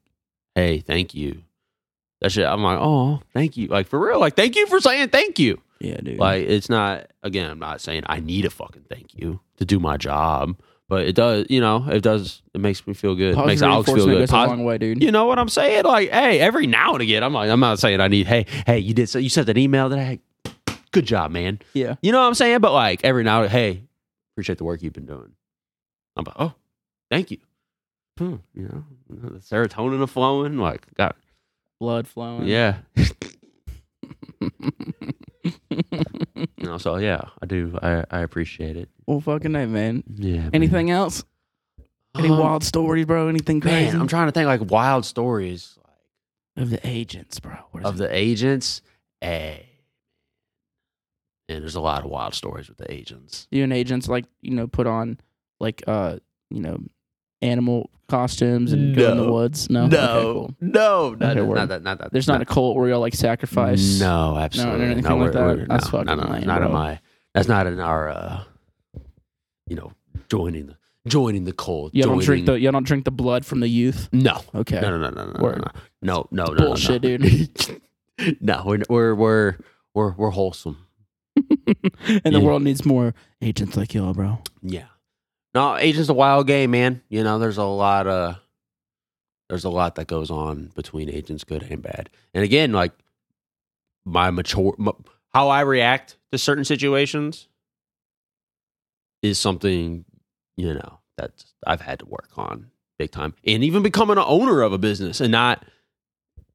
[0.53, 1.41] "Hey, thank you,"
[2.26, 5.10] that shit, I'm like, "Oh, thank you." Like for real, like, thank you for saying
[5.10, 5.61] thank you.
[5.80, 6.18] Yeah, dude.
[6.18, 7.11] Like, it's not.
[7.22, 10.57] Again, I'm not saying I need a fucking thank you to do my job.
[10.88, 12.41] But it does, you know, it does.
[12.56, 13.38] It makes me feel good.
[13.38, 14.27] It makes Alex feel good.
[14.27, 15.03] goes a long way, dude.
[15.03, 15.84] you know what I'm saying?
[15.84, 18.80] Like, hey, every now and again, I'm like, I'm not saying I need, hey, hey,
[18.80, 20.19] you did, so you sent an email that I,
[20.91, 21.60] good job, man.
[21.73, 21.95] Yeah.
[22.02, 22.60] You know what I'm saying?
[22.60, 23.84] But like every now, and hey,
[24.34, 25.31] appreciate the work you've been doing.
[26.18, 26.53] I'm like, oh,
[27.10, 27.38] thank you.
[28.18, 30.57] Hmm, you know, the serotonin is flowing.
[30.57, 31.15] Like, God,
[31.80, 32.47] Blood flowing.
[32.47, 32.77] yeah.
[36.57, 37.77] know, so yeah, I do.
[37.81, 38.89] I, I appreciate it.
[39.07, 40.03] well, fucking hey, man.
[40.15, 40.41] Yeah.
[40.41, 40.49] man.
[40.53, 41.23] Anything else?
[42.18, 43.27] Any Um, wild stories, bro?
[43.27, 43.91] Anything crazy?
[43.93, 45.77] Man, I'm trying to think like wild stories
[46.56, 47.57] of the agents, bro.
[47.84, 47.97] Of it?
[47.97, 48.81] the agents.
[49.22, 49.69] Hey.
[51.47, 53.47] And there's a lot of wild stories with the agents.
[53.52, 55.19] you and agents like you know put on
[55.60, 56.18] like uh
[56.49, 56.80] you know
[57.45, 59.31] animal costumes and go in the No.
[59.31, 59.69] woods.
[59.69, 60.53] No, Okay, cool.
[60.61, 61.69] no, not, Okay, not, word.
[61.69, 62.11] that, not that.
[62.11, 63.99] There's not a cult where you'll like sacrifice.
[63.99, 64.85] No, absolutely.
[64.85, 65.45] anything no, like that?
[65.45, 66.73] we're- That's no, fucking no, no, lame, not in bro.
[66.73, 66.99] my.
[67.34, 68.09] That's not in our.
[68.09, 68.43] uh
[69.67, 69.91] You know,
[70.30, 70.77] joining the
[71.07, 71.93] joining the cult.
[71.95, 74.09] You don't drink the you don't drink the blood from the youth.
[74.11, 74.41] no.
[74.53, 74.80] Okay.
[74.81, 75.59] No, no, no, no, no, Word.
[75.61, 77.81] no, no, no, no, Bullshit, no, dude.
[78.41, 79.55] no, we're we're we're
[79.93, 80.77] we're we're wholesome.
[81.65, 81.76] and
[82.23, 82.39] the Yeah.
[82.39, 84.39] world needs more agents like y'all, bro.
[84.61, 84.85] Yeah.
[85.56, 87.02] No, Agents of Wild game, man.
[87.07, 88.36] You know, there's a lot of
[89.48, 92.10] there's a lot that goes on between agents, good and bad.
[92.34, 92.91] And again, like
[94.06, 94.91] my mature, m
[95.34, 97.48] how I react to certain situations
[99.22, 100.03] is something
[100.57, 102.69] you know that I've had to work on
[102.99, 105.64] big time, and even becoming an owner of a business and not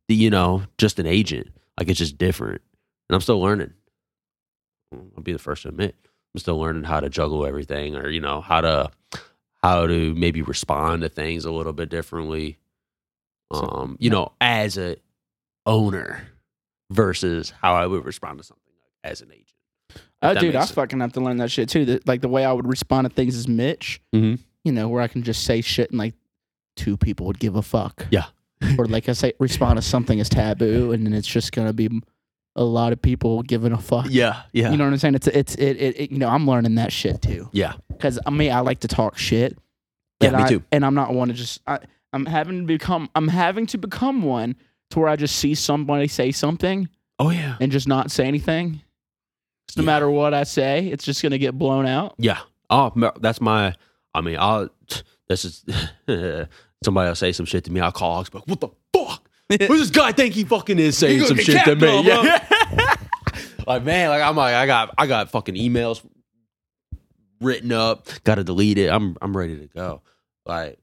[0.08, 1.48] the you know just an agent.
[1.78, 2.60] Like it's just different,
[3.08, 3.72] and I'm still learning.
[4.92, 5.96] I'll be the first to admit.
[6.34, 8.90] I'm still learning how to juggle everything or you know how to
[9.62, 12.58] how to maybe respond to things a little bit differently
[13.50, 14.96] um you know as a
[15.66, 16.28] owner
[16.90, 18.72] versus how I would respond to something
[19.04, 19.46] as an agent
[20.22, 20.72] Oh, dude, I sense.
[20.72, 21.84] fucking have to learn that shit too.
[21.86, 24.00] That like the way I would respond to things is Mitch.
[24.14, 24.38] Mhm.
[24.64, 26.12] You know, where I can just say shit and like
[26.76, 28.06] two people would give a fuck.
[28.10, 28.26] Yeah.
[28.78, 31.88] or like I say, respond to something as taboo, and then it's just gonna be
[32.60, 34.06] a lot of people giving a fuck.
[34.08, 35.14] yeah yeah You know what I'm saying?
[35.16, 37.48] It's it's it, it, it you know I'm learning that shit too.
[37.52, 39.58] yeah Because I mean I like to talk shit.
[40.20, 40.62] Yeah, me I- too.
[40.70, 41.78] And I'm not one to just I,
[42.12, 44.54] I'm having to become I'm having to become one
[44.90, 46.88] to where I just see somebody say something
[47.18, 48.82] oh yeah and just not say anything.
[49.76, 49.86] no Yeah.
[49.86, 52.14] matter what I say, it's just gonna get blown out.
[52.18, 53.74] yeah oh that's my
[54.14, 54.68] I mean I'll
[55.28, 55.64] this is
[56.84, 59.28] somebody will say some shit to me I'll call like what the fuck
[59.58, 61.88] what does this guy think he fucking is saying some shit to capped me?
[61.88, 62.96] on, yeah.
[63.66, 66.04] Like man like I'm like I got I got fucking emails
[67.40, 68.08] written up.
[68.24, 68.90] Got to delete it.
[68.90, 70.02] I'm I'm ready to go.
[70.46, 70.78] Like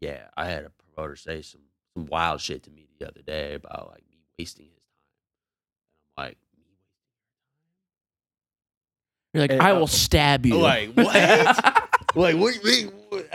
[0.00, 1.62] yeah I had a promoter say some
[1.94, 4.74] some wild shit to me the other day about like me wasting his
[6.16, 6.26] time.
[6.26, 6.38] And I'm like
[9.34, 10.58] You're like, And, I uh, will stab you.
[10.58, 11.14] Like, what?
[12.14, 13.26] like what, what, what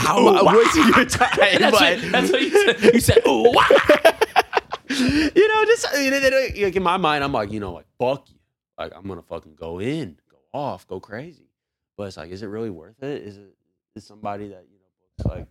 [0.00, 2.94] how I wasting your time that's, Like- what, that's what you said.
[2.94, 3.64] You said, "Ooh, wah."
[4.88, 8.28] you know, just you know, like in my mind, I'm like, you know, like fuck
[8.30, 8.36] you.
[8.78, 11.50] Like I'm gonna fucking go in, go off, go crazy.
[11.96, 13.22] But it's like, is it really worth it?
[13.22, 13.54] Is it
[13.94, 14.86] is somebody that you know
[15.24, 15.48] books like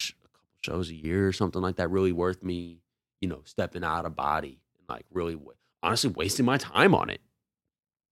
[0.00, 2.80] a, couple shows a year or something like that really worth me?
[3.20, 5.38] You know, stepping out of body and like really,
[5.82, 7.20] honestly, wasting my time on it.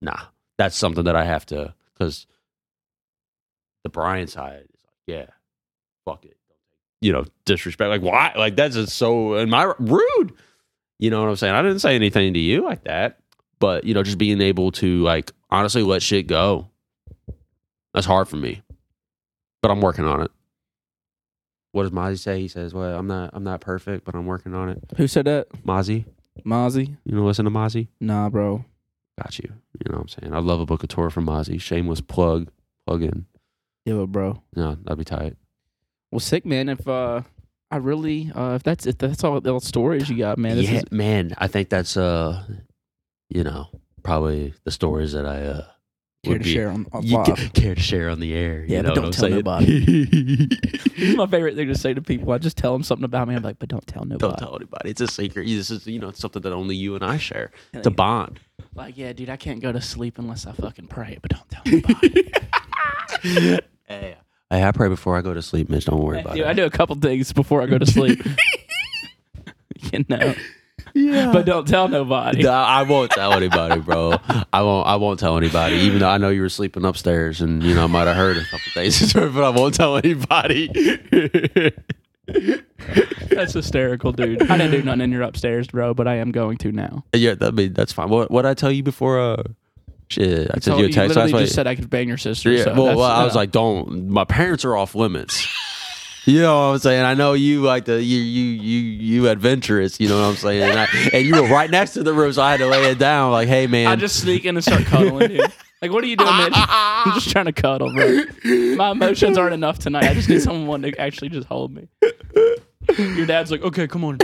[0.01, 0.21] Nah,
[0.57, 2.27] that's something that I have to because
[3.85, 5.27] the Brian side is like, yeah,
[6.05, 6.39] fuck it
[7.01, 7.89] you know, disrespect.
[7.89, 8.33] Like, why?
[8.37, 10.33] Like, that's just so, and my rude.
[10.99, 11.55] You know what I'm saying?
[11.55, 13.21] I didn't say anything to you like that,
[13.61, 16.69] but you know, just being able to like honestly let shit go.
[17.95, 18.63] That's hard for me,
[19.63, 20.31] but I'm working on it.
[21.71, 22.41] What does Mozzy say?
[22.41, 25.27] He says, "Well, I'm not, I'm not perfect, but I'm working on it." Who said
[25.27, 25.51] that?
[25.65, 26.05] Mozzy,
[26.45, 26.97] Mozzy?
[27.05, 27.87] you know, listen to Mozzy.
[28.01, 28.65] Nah, bro.
[29.23, 29.53] Got you.
[29.53, 30.35] You know what I'm saying?
[30.35, 31.61] I love a book of tour from Mozzy.
[31.61, 32.51] Shameless plug,
[32.87, 33.27] plug in.
[33.89, 34.43] It, bro.
[34.55, 35.37] No, that'd be tight.
[36.11, 36.69] Well, sick, man.
[36.69, 37.23] If uh,
[37.71, 40.57] I really, uh, if that's if that's all the stories you got, man.
[40.57, 41.35] This yeah, is, man.
[41.39, 42.43] I think that's uh,
[43.29, 43.69] you know,
[44.03, 45.67] probably the stories that I uh
[46.25, 47.53] care to be- share on, on you live.
[47.53, 48.65] care to share on the air.
[48.67, 50.49] Yeah, you know but don't tell saying?
[50.99, 52.33] This is my favorite thing to say to people.
[52.33, 53.37] I just tell them something about me.
[53.37, 54.19] I'm like, but don't tell nobody.
[54.19, 54.91] don't tell anybody.
[54.91, 55.47] It's a secret.
[55.47, 57.53] This is you know it's something that only you and I share.
[57.73, 58.41] It's a bond.
[58.75, 61.19] Like, yeah, dude, I can't go to sleep unless I fucking pray.
[61.21, 63.59] But don't tell nobody.
[63.89, 64.17] Hey,
[64.51, 65.87] hey, I pray before I go to sleep, Mitch.
[65.87, 66.49] Don't worry about dude, it.
[66.49, 68.21] I do a couple things before I go to sleep.
[69.93, 70.35] you know,
[70.95, 72.43] yeah, but don't tell nobody.
[72.43, 74.15] No, I won't tell anybody, bro.
[74.53, 74.87] I won't.
[74.87, 75.77] I won't tell anybody.
[75.77, 78.37] Even though I know you were sleeping upstairs, and you know I might have heard
[78.37, 80.69] a couple things, but I won't tell anybody.
[83.31, 84.51] That's hysterical, dude.
[84.51, 87.05] I didn't do nothing in your upstairs, bro, but I am going to now.
[87.15, 88.11] yeah, that mean that's fine.
[88.11, 89.19] What what I tell you before?
[89.19, 89.45] Uh,
[90.11, 92.51] shit, I sent you a you text literally just said I could bang your sister.
[92.51, 94.09] Yeah, so well, that's- well, I was like, don't.
[94.09, 95.47] My parents are off limits.
[96.25, 97.05] You know what I'm saying?
[97.07, 99.99] I know you like the you you you you adventurous.
[99.99, 100.63] You know what I'm saying?
[100.63, 102.91] And, I, and you were right next to the room, so I had to lay
[102.91, 103.33] it down.
[103.33, 105.41] Like, hey man, I just sneak in and start cuddling, dude.
[105.81, 106.53] Like, what are you doing, Mitch?
[106.55, 108.25] I'm just trying to cuddle, bro.
[108.77, 110.05] My emotions aren't enough tonight.
[110.05, 111.89] I just need someone to actually just hold me.
[112.99, 114.19] Your dad's like, okay, come on.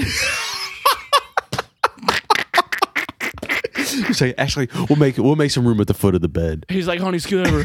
[4.12, 6.66] say, actually, we'll make we'll make some room at the foot of the bed.
[6.68, 7.64] He's like, honey, scoot over.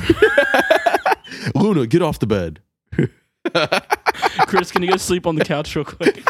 [1.56, 2.62] Luna, get off the bed.
[4.48, 6.24] Chris, can you go sleep on the couch real quick?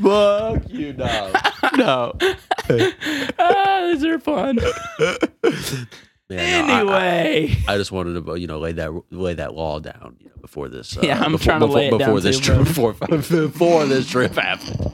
[0.00, 1.32] Fuck you, no,
[1.76, 2.12] no.
[3.38, 4.58] ah, these are fun.
[6.28, 7.56] Yeah, no, I- Anyway.
[7.66, 10.68] I, just wanted to, you know, lay that lay that law down, you know, before
[10.68, 10.94] this.
[10.96, 12.92] Uh, Yeah, I'm before, trying to before, lay it before down this too, trip, before
[12.92, 14.92] before this trip happened.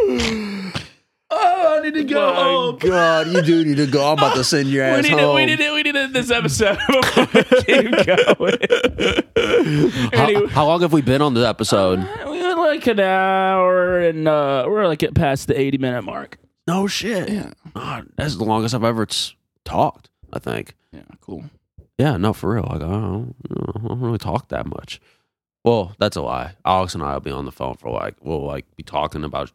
[1.30, 2.78] oh, I need to go home.
[2.78, 4.06] God, you do need to go.
[4.06, 5.34] I'm about to send your We ass need, to, home.
[5.36, 5.72] we, need it.
[5.72, 6.78] we need it this episode
[7.66, 8.58] keep going.
[10.12, 10.46] how, Anyway.
[10.48, 11.98] how long have we been on the episode?
[12.28, 16.38] we were like an hour and uh, we're like at past the 80 minute mark.
[16.66, 17.28] No shit.
[17.28, 17.52] Yeah.
[17.74, 20.08] God, that's the longest I've ever s- talked.
[20.32, 20.74] I think.
[20.92, 21.44] Yeah, cool.
[21.98, 22.62] Yeah, no, for real.
[22.62, 25.00] Like I don't, I don't really talk that much.
[25.64, 26.52] Well, that's a lie.
[26.64, 29.50] Alex and I will be on the phone for like we'll like be talking about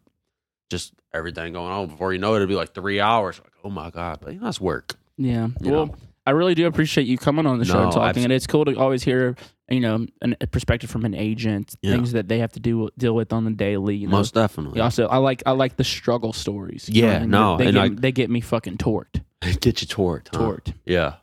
[0.70, 1.88] just everything going on.
[1.88, 3.40] Before you know it, it'll be like three hours.
[3.40, 4.94] Like, oh my god, but you know, that's work.
[5.18, 5.48] Yeah.
[5.62, 5.96] You well, know.
[6.28, 8.48] I really do appreciate you coming on the show and No, talking, abso- and it's
[8.48, 9.36] cool to always hear,
[9.70, 11.92] you know, an, a perspective from an agent, Yeah.
[11.92, 13.96] things that they have to do deal with on the daily.
[13.96, 14.18] You know?
[14.18, 14.82] Most definitely.
[14.82, 16.90] Also, I like I like the struggle stories.
[16.90, 19.22] Yeah, no, they and get, like- they get me fucking torqued,
[19.62, 20.30] Get you torqued.
[20.34, 20.40] huh?
[20.40, 20.74] torqued.
[20.86, 21.16] Yeah.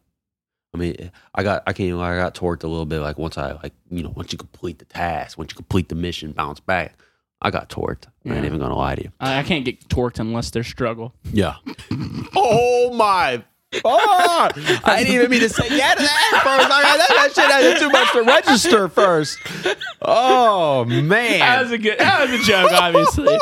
[0.74, 3.00] I mean, I got I can't I got torqued a little bit.
[3.00, 5.94] Like once I like you know once you complete the task, once you complete the
[5.96, 6.96] mission, bounce back.
[7.44, 8.06] I got torqued.
[8.24, 8.44] I ain't Yeah.
[8.46, 9.12] even gonna lie to you.
[9.20, 11.12] I, I can't get torqued unless there's struggle.
[11.32, 11.56] Yeah.
[12.36, 13.42] oh my.
[13.86, 14.50] Oh,
[14.84, 16.70] I didn't even mean to say yeah to that first.
[16.70, 19.38] I got that, that shit had too much to register first.
[20.02, 21.08] Oh man.
[21.08, 21.62] That man.
[21.62, 21.98] was a good.
[21.98, 23.38] That was a joke, obviously.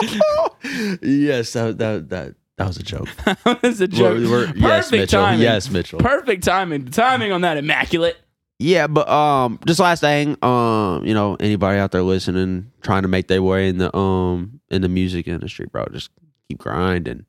[1.03, 3.09] yes, that that that that was a joke.
[3.25, 4.19] that was a joke.
[4.19, 5.23] We're- we're- Perfect yes, Mitchell.
[5.23, 5.41] timing.
[5.43, 5.99] Yes, Mitchell.
[5.99, 6.85] Perfect timing.
[6.85, 8.17] The timing on that immaculate.
[8.63, 13.09] Yeah, but um, just last thing, um, you know, anybody out there listening, trying to
[13.09, 16.11] make their way in the um in the music industry, bro, just
[16.49, 17.25] keep grinding,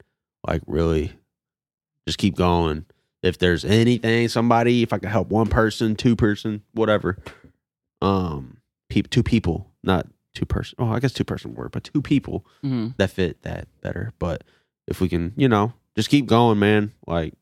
[0.45, 1.13] like really,
[2.05, 2.85] just keep going.
[3.23, 7.17] If there's anything, somebody, if I could help one person, two person, whatever,
[8.01, 8.57] um,
[8.89, 10.75] peop two people, not two person.
[10.79, 12.89] Oh, I guess two person word, but two people Mm-hmm.
[12.97, 14.11] that fit that better.
[14.19, 14.43] But
[14.87, 16.91] if we can, you know, just keep going, man.
[17.07, 17.33] Like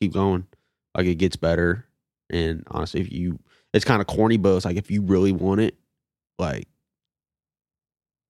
[0.00, 0.46] keep going.
[0.96, 1.84] Like it gets better.
[2.34, 3.38] And honestly, if you
[3.72, 5.76] it's kind of corny, but it's like if you really want it,
[6.38, 6.68] like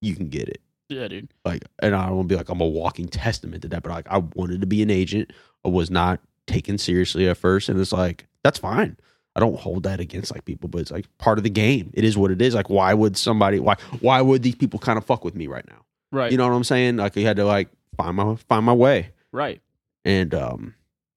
[0.01, 0.61] you can get it.
[0.89, 1.33] Yeah, dude.
[1.45, 3.91] Like and I don't want to be like I'm a walking testament to that, but
[3.91, 5.33] like I wanted to be an agent.
[5.65, 7.69] I was not taken seriously at first.
[7.69, 8.97] And it's like, that's fine.
[9.37, 11.91] I don't hold that against like people, but it's like part of the game.
[11.95, 12.55] It is what it is.
[12.55, 15.67] Like, why would somebody why why would these people kind of fuck with me right
[15.69, 15.85] now?
[16.13, 16.31] Right.
[16.31, 16.99] You know what I'm saying?
[16.99, 19.11] Like you had to like find my find my way.
[19.33, 19.61] right.
[20.05, 20.75] And um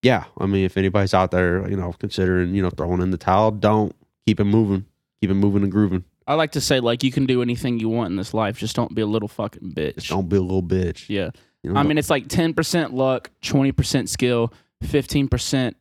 [0.08, 3.18] yeah, I mean if anybody's out there, you know, considering, you know, throwing in the
[3.18, 3.94] towel, don't
[4.26, 4.86] keep it moving.
[5.20, 6.06] Keep it moving and grooving.
[6.26, 8.58] I like to say like you can do anything you want in this life.
[8.58, 9.96] Just don't be a little fucking bitch.
[9.96, 11.10] Just don't be a little bitch.
[11.10, 11.32] Yeah.
[11.62, 15.76] You know, I mean, it's like ten percent luck, twenty percent skill, fifteen percent.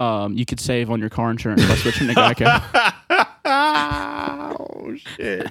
[0.00, 3.26] Um, you could save on your car insurance by switching to Geico.
[3.44, 5.50] oh shit.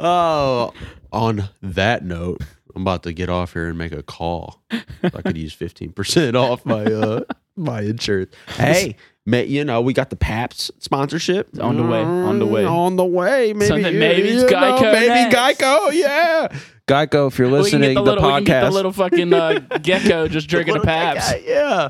[0.00, 0.72] Oh,
[1.12, 2.42] on that note,
[2.74, 4.62] I'm about to get off here and make a call.
[4.70, 7.20] So I could use 15% off my uh
[7.56, 8.34] my insurance.
[8.48, 8.96] Hey,
[9.26, 12.64] ma- you know, we got the PAPS sponsorship It's on the way, on the way.
[12.64, 13.52] Mm, On the way.
[13.52, 15.34] Maybe Something- maybe it's you know, Geico Maybe next.
[15.60, 16.48] Geico, yeah.
[16.88, 18.66] Geico, if you're listening, get the the, little, we can get podcast.
[18.68, 21.20] the little fucking uh, gecko just drinking a PAPS.
[21.30, 21.32] Pabst.
[21.32, 21.88] guy, Yeah.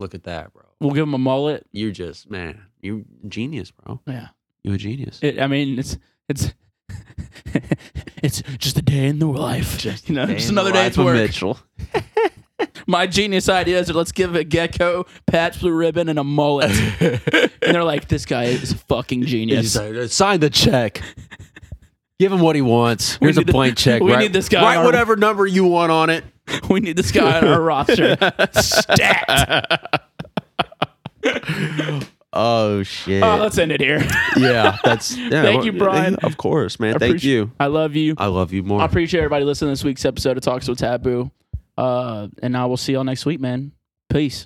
[0.00, 0.62] Look at that, bro.
[0.80, 1.66] We'll give him a mullet.
[1.70, 4.00] You're just, man, you're genius, bro.
[4.06, 4.28] Yeah.
[4.64, 5.18] You a genius.
[5.22, 5.96] It, I mean, it's
[6.28, 6.52] it's
[8.22, 9.84] it's just a day in the life.
[10.08, 11.14] you know, just another day at work.
[11.16, 11.58] Mitchell.
[12.86, 16.70] My genius idea is let's give a gecko, Pabst Blue Ribbon, and a mullet.
[17.00, 19.76] and they're like, this guy is a fucking genius.
[19.76, 21.02] Like, "Uh, Sign the check.
[22.18, 23.16] Give him what he wants.
[23.16, 24.00] Here's a blank check.
[24.00, 26.24] we Write- need this guy Write our- whatever number you want on it.
[26.70, 28.16] we need this guy on our roster.
[28.52, 30.00] Stat.
[32.32, 33.22] Oh shit.
[33.22, 34.02] Oh, let's end it here.
[34.36, 35.16] yeah, that's.
[35.22, 36.16] Yeah, Thank well, you, Brian.
[36.16, 36.96] Of course, man.
[36.96, 37.52] I Thank you.
[37.60, 38.14] I love you.
[38.18, 38.80] I love you more.
[38.80, 41.30] I appreciate everybody listening to this week's episode of Talks with Taboo.
[41.78, 43.72] Uh, and I will see y'all next week, man.
[44.10, 44.40] Peace.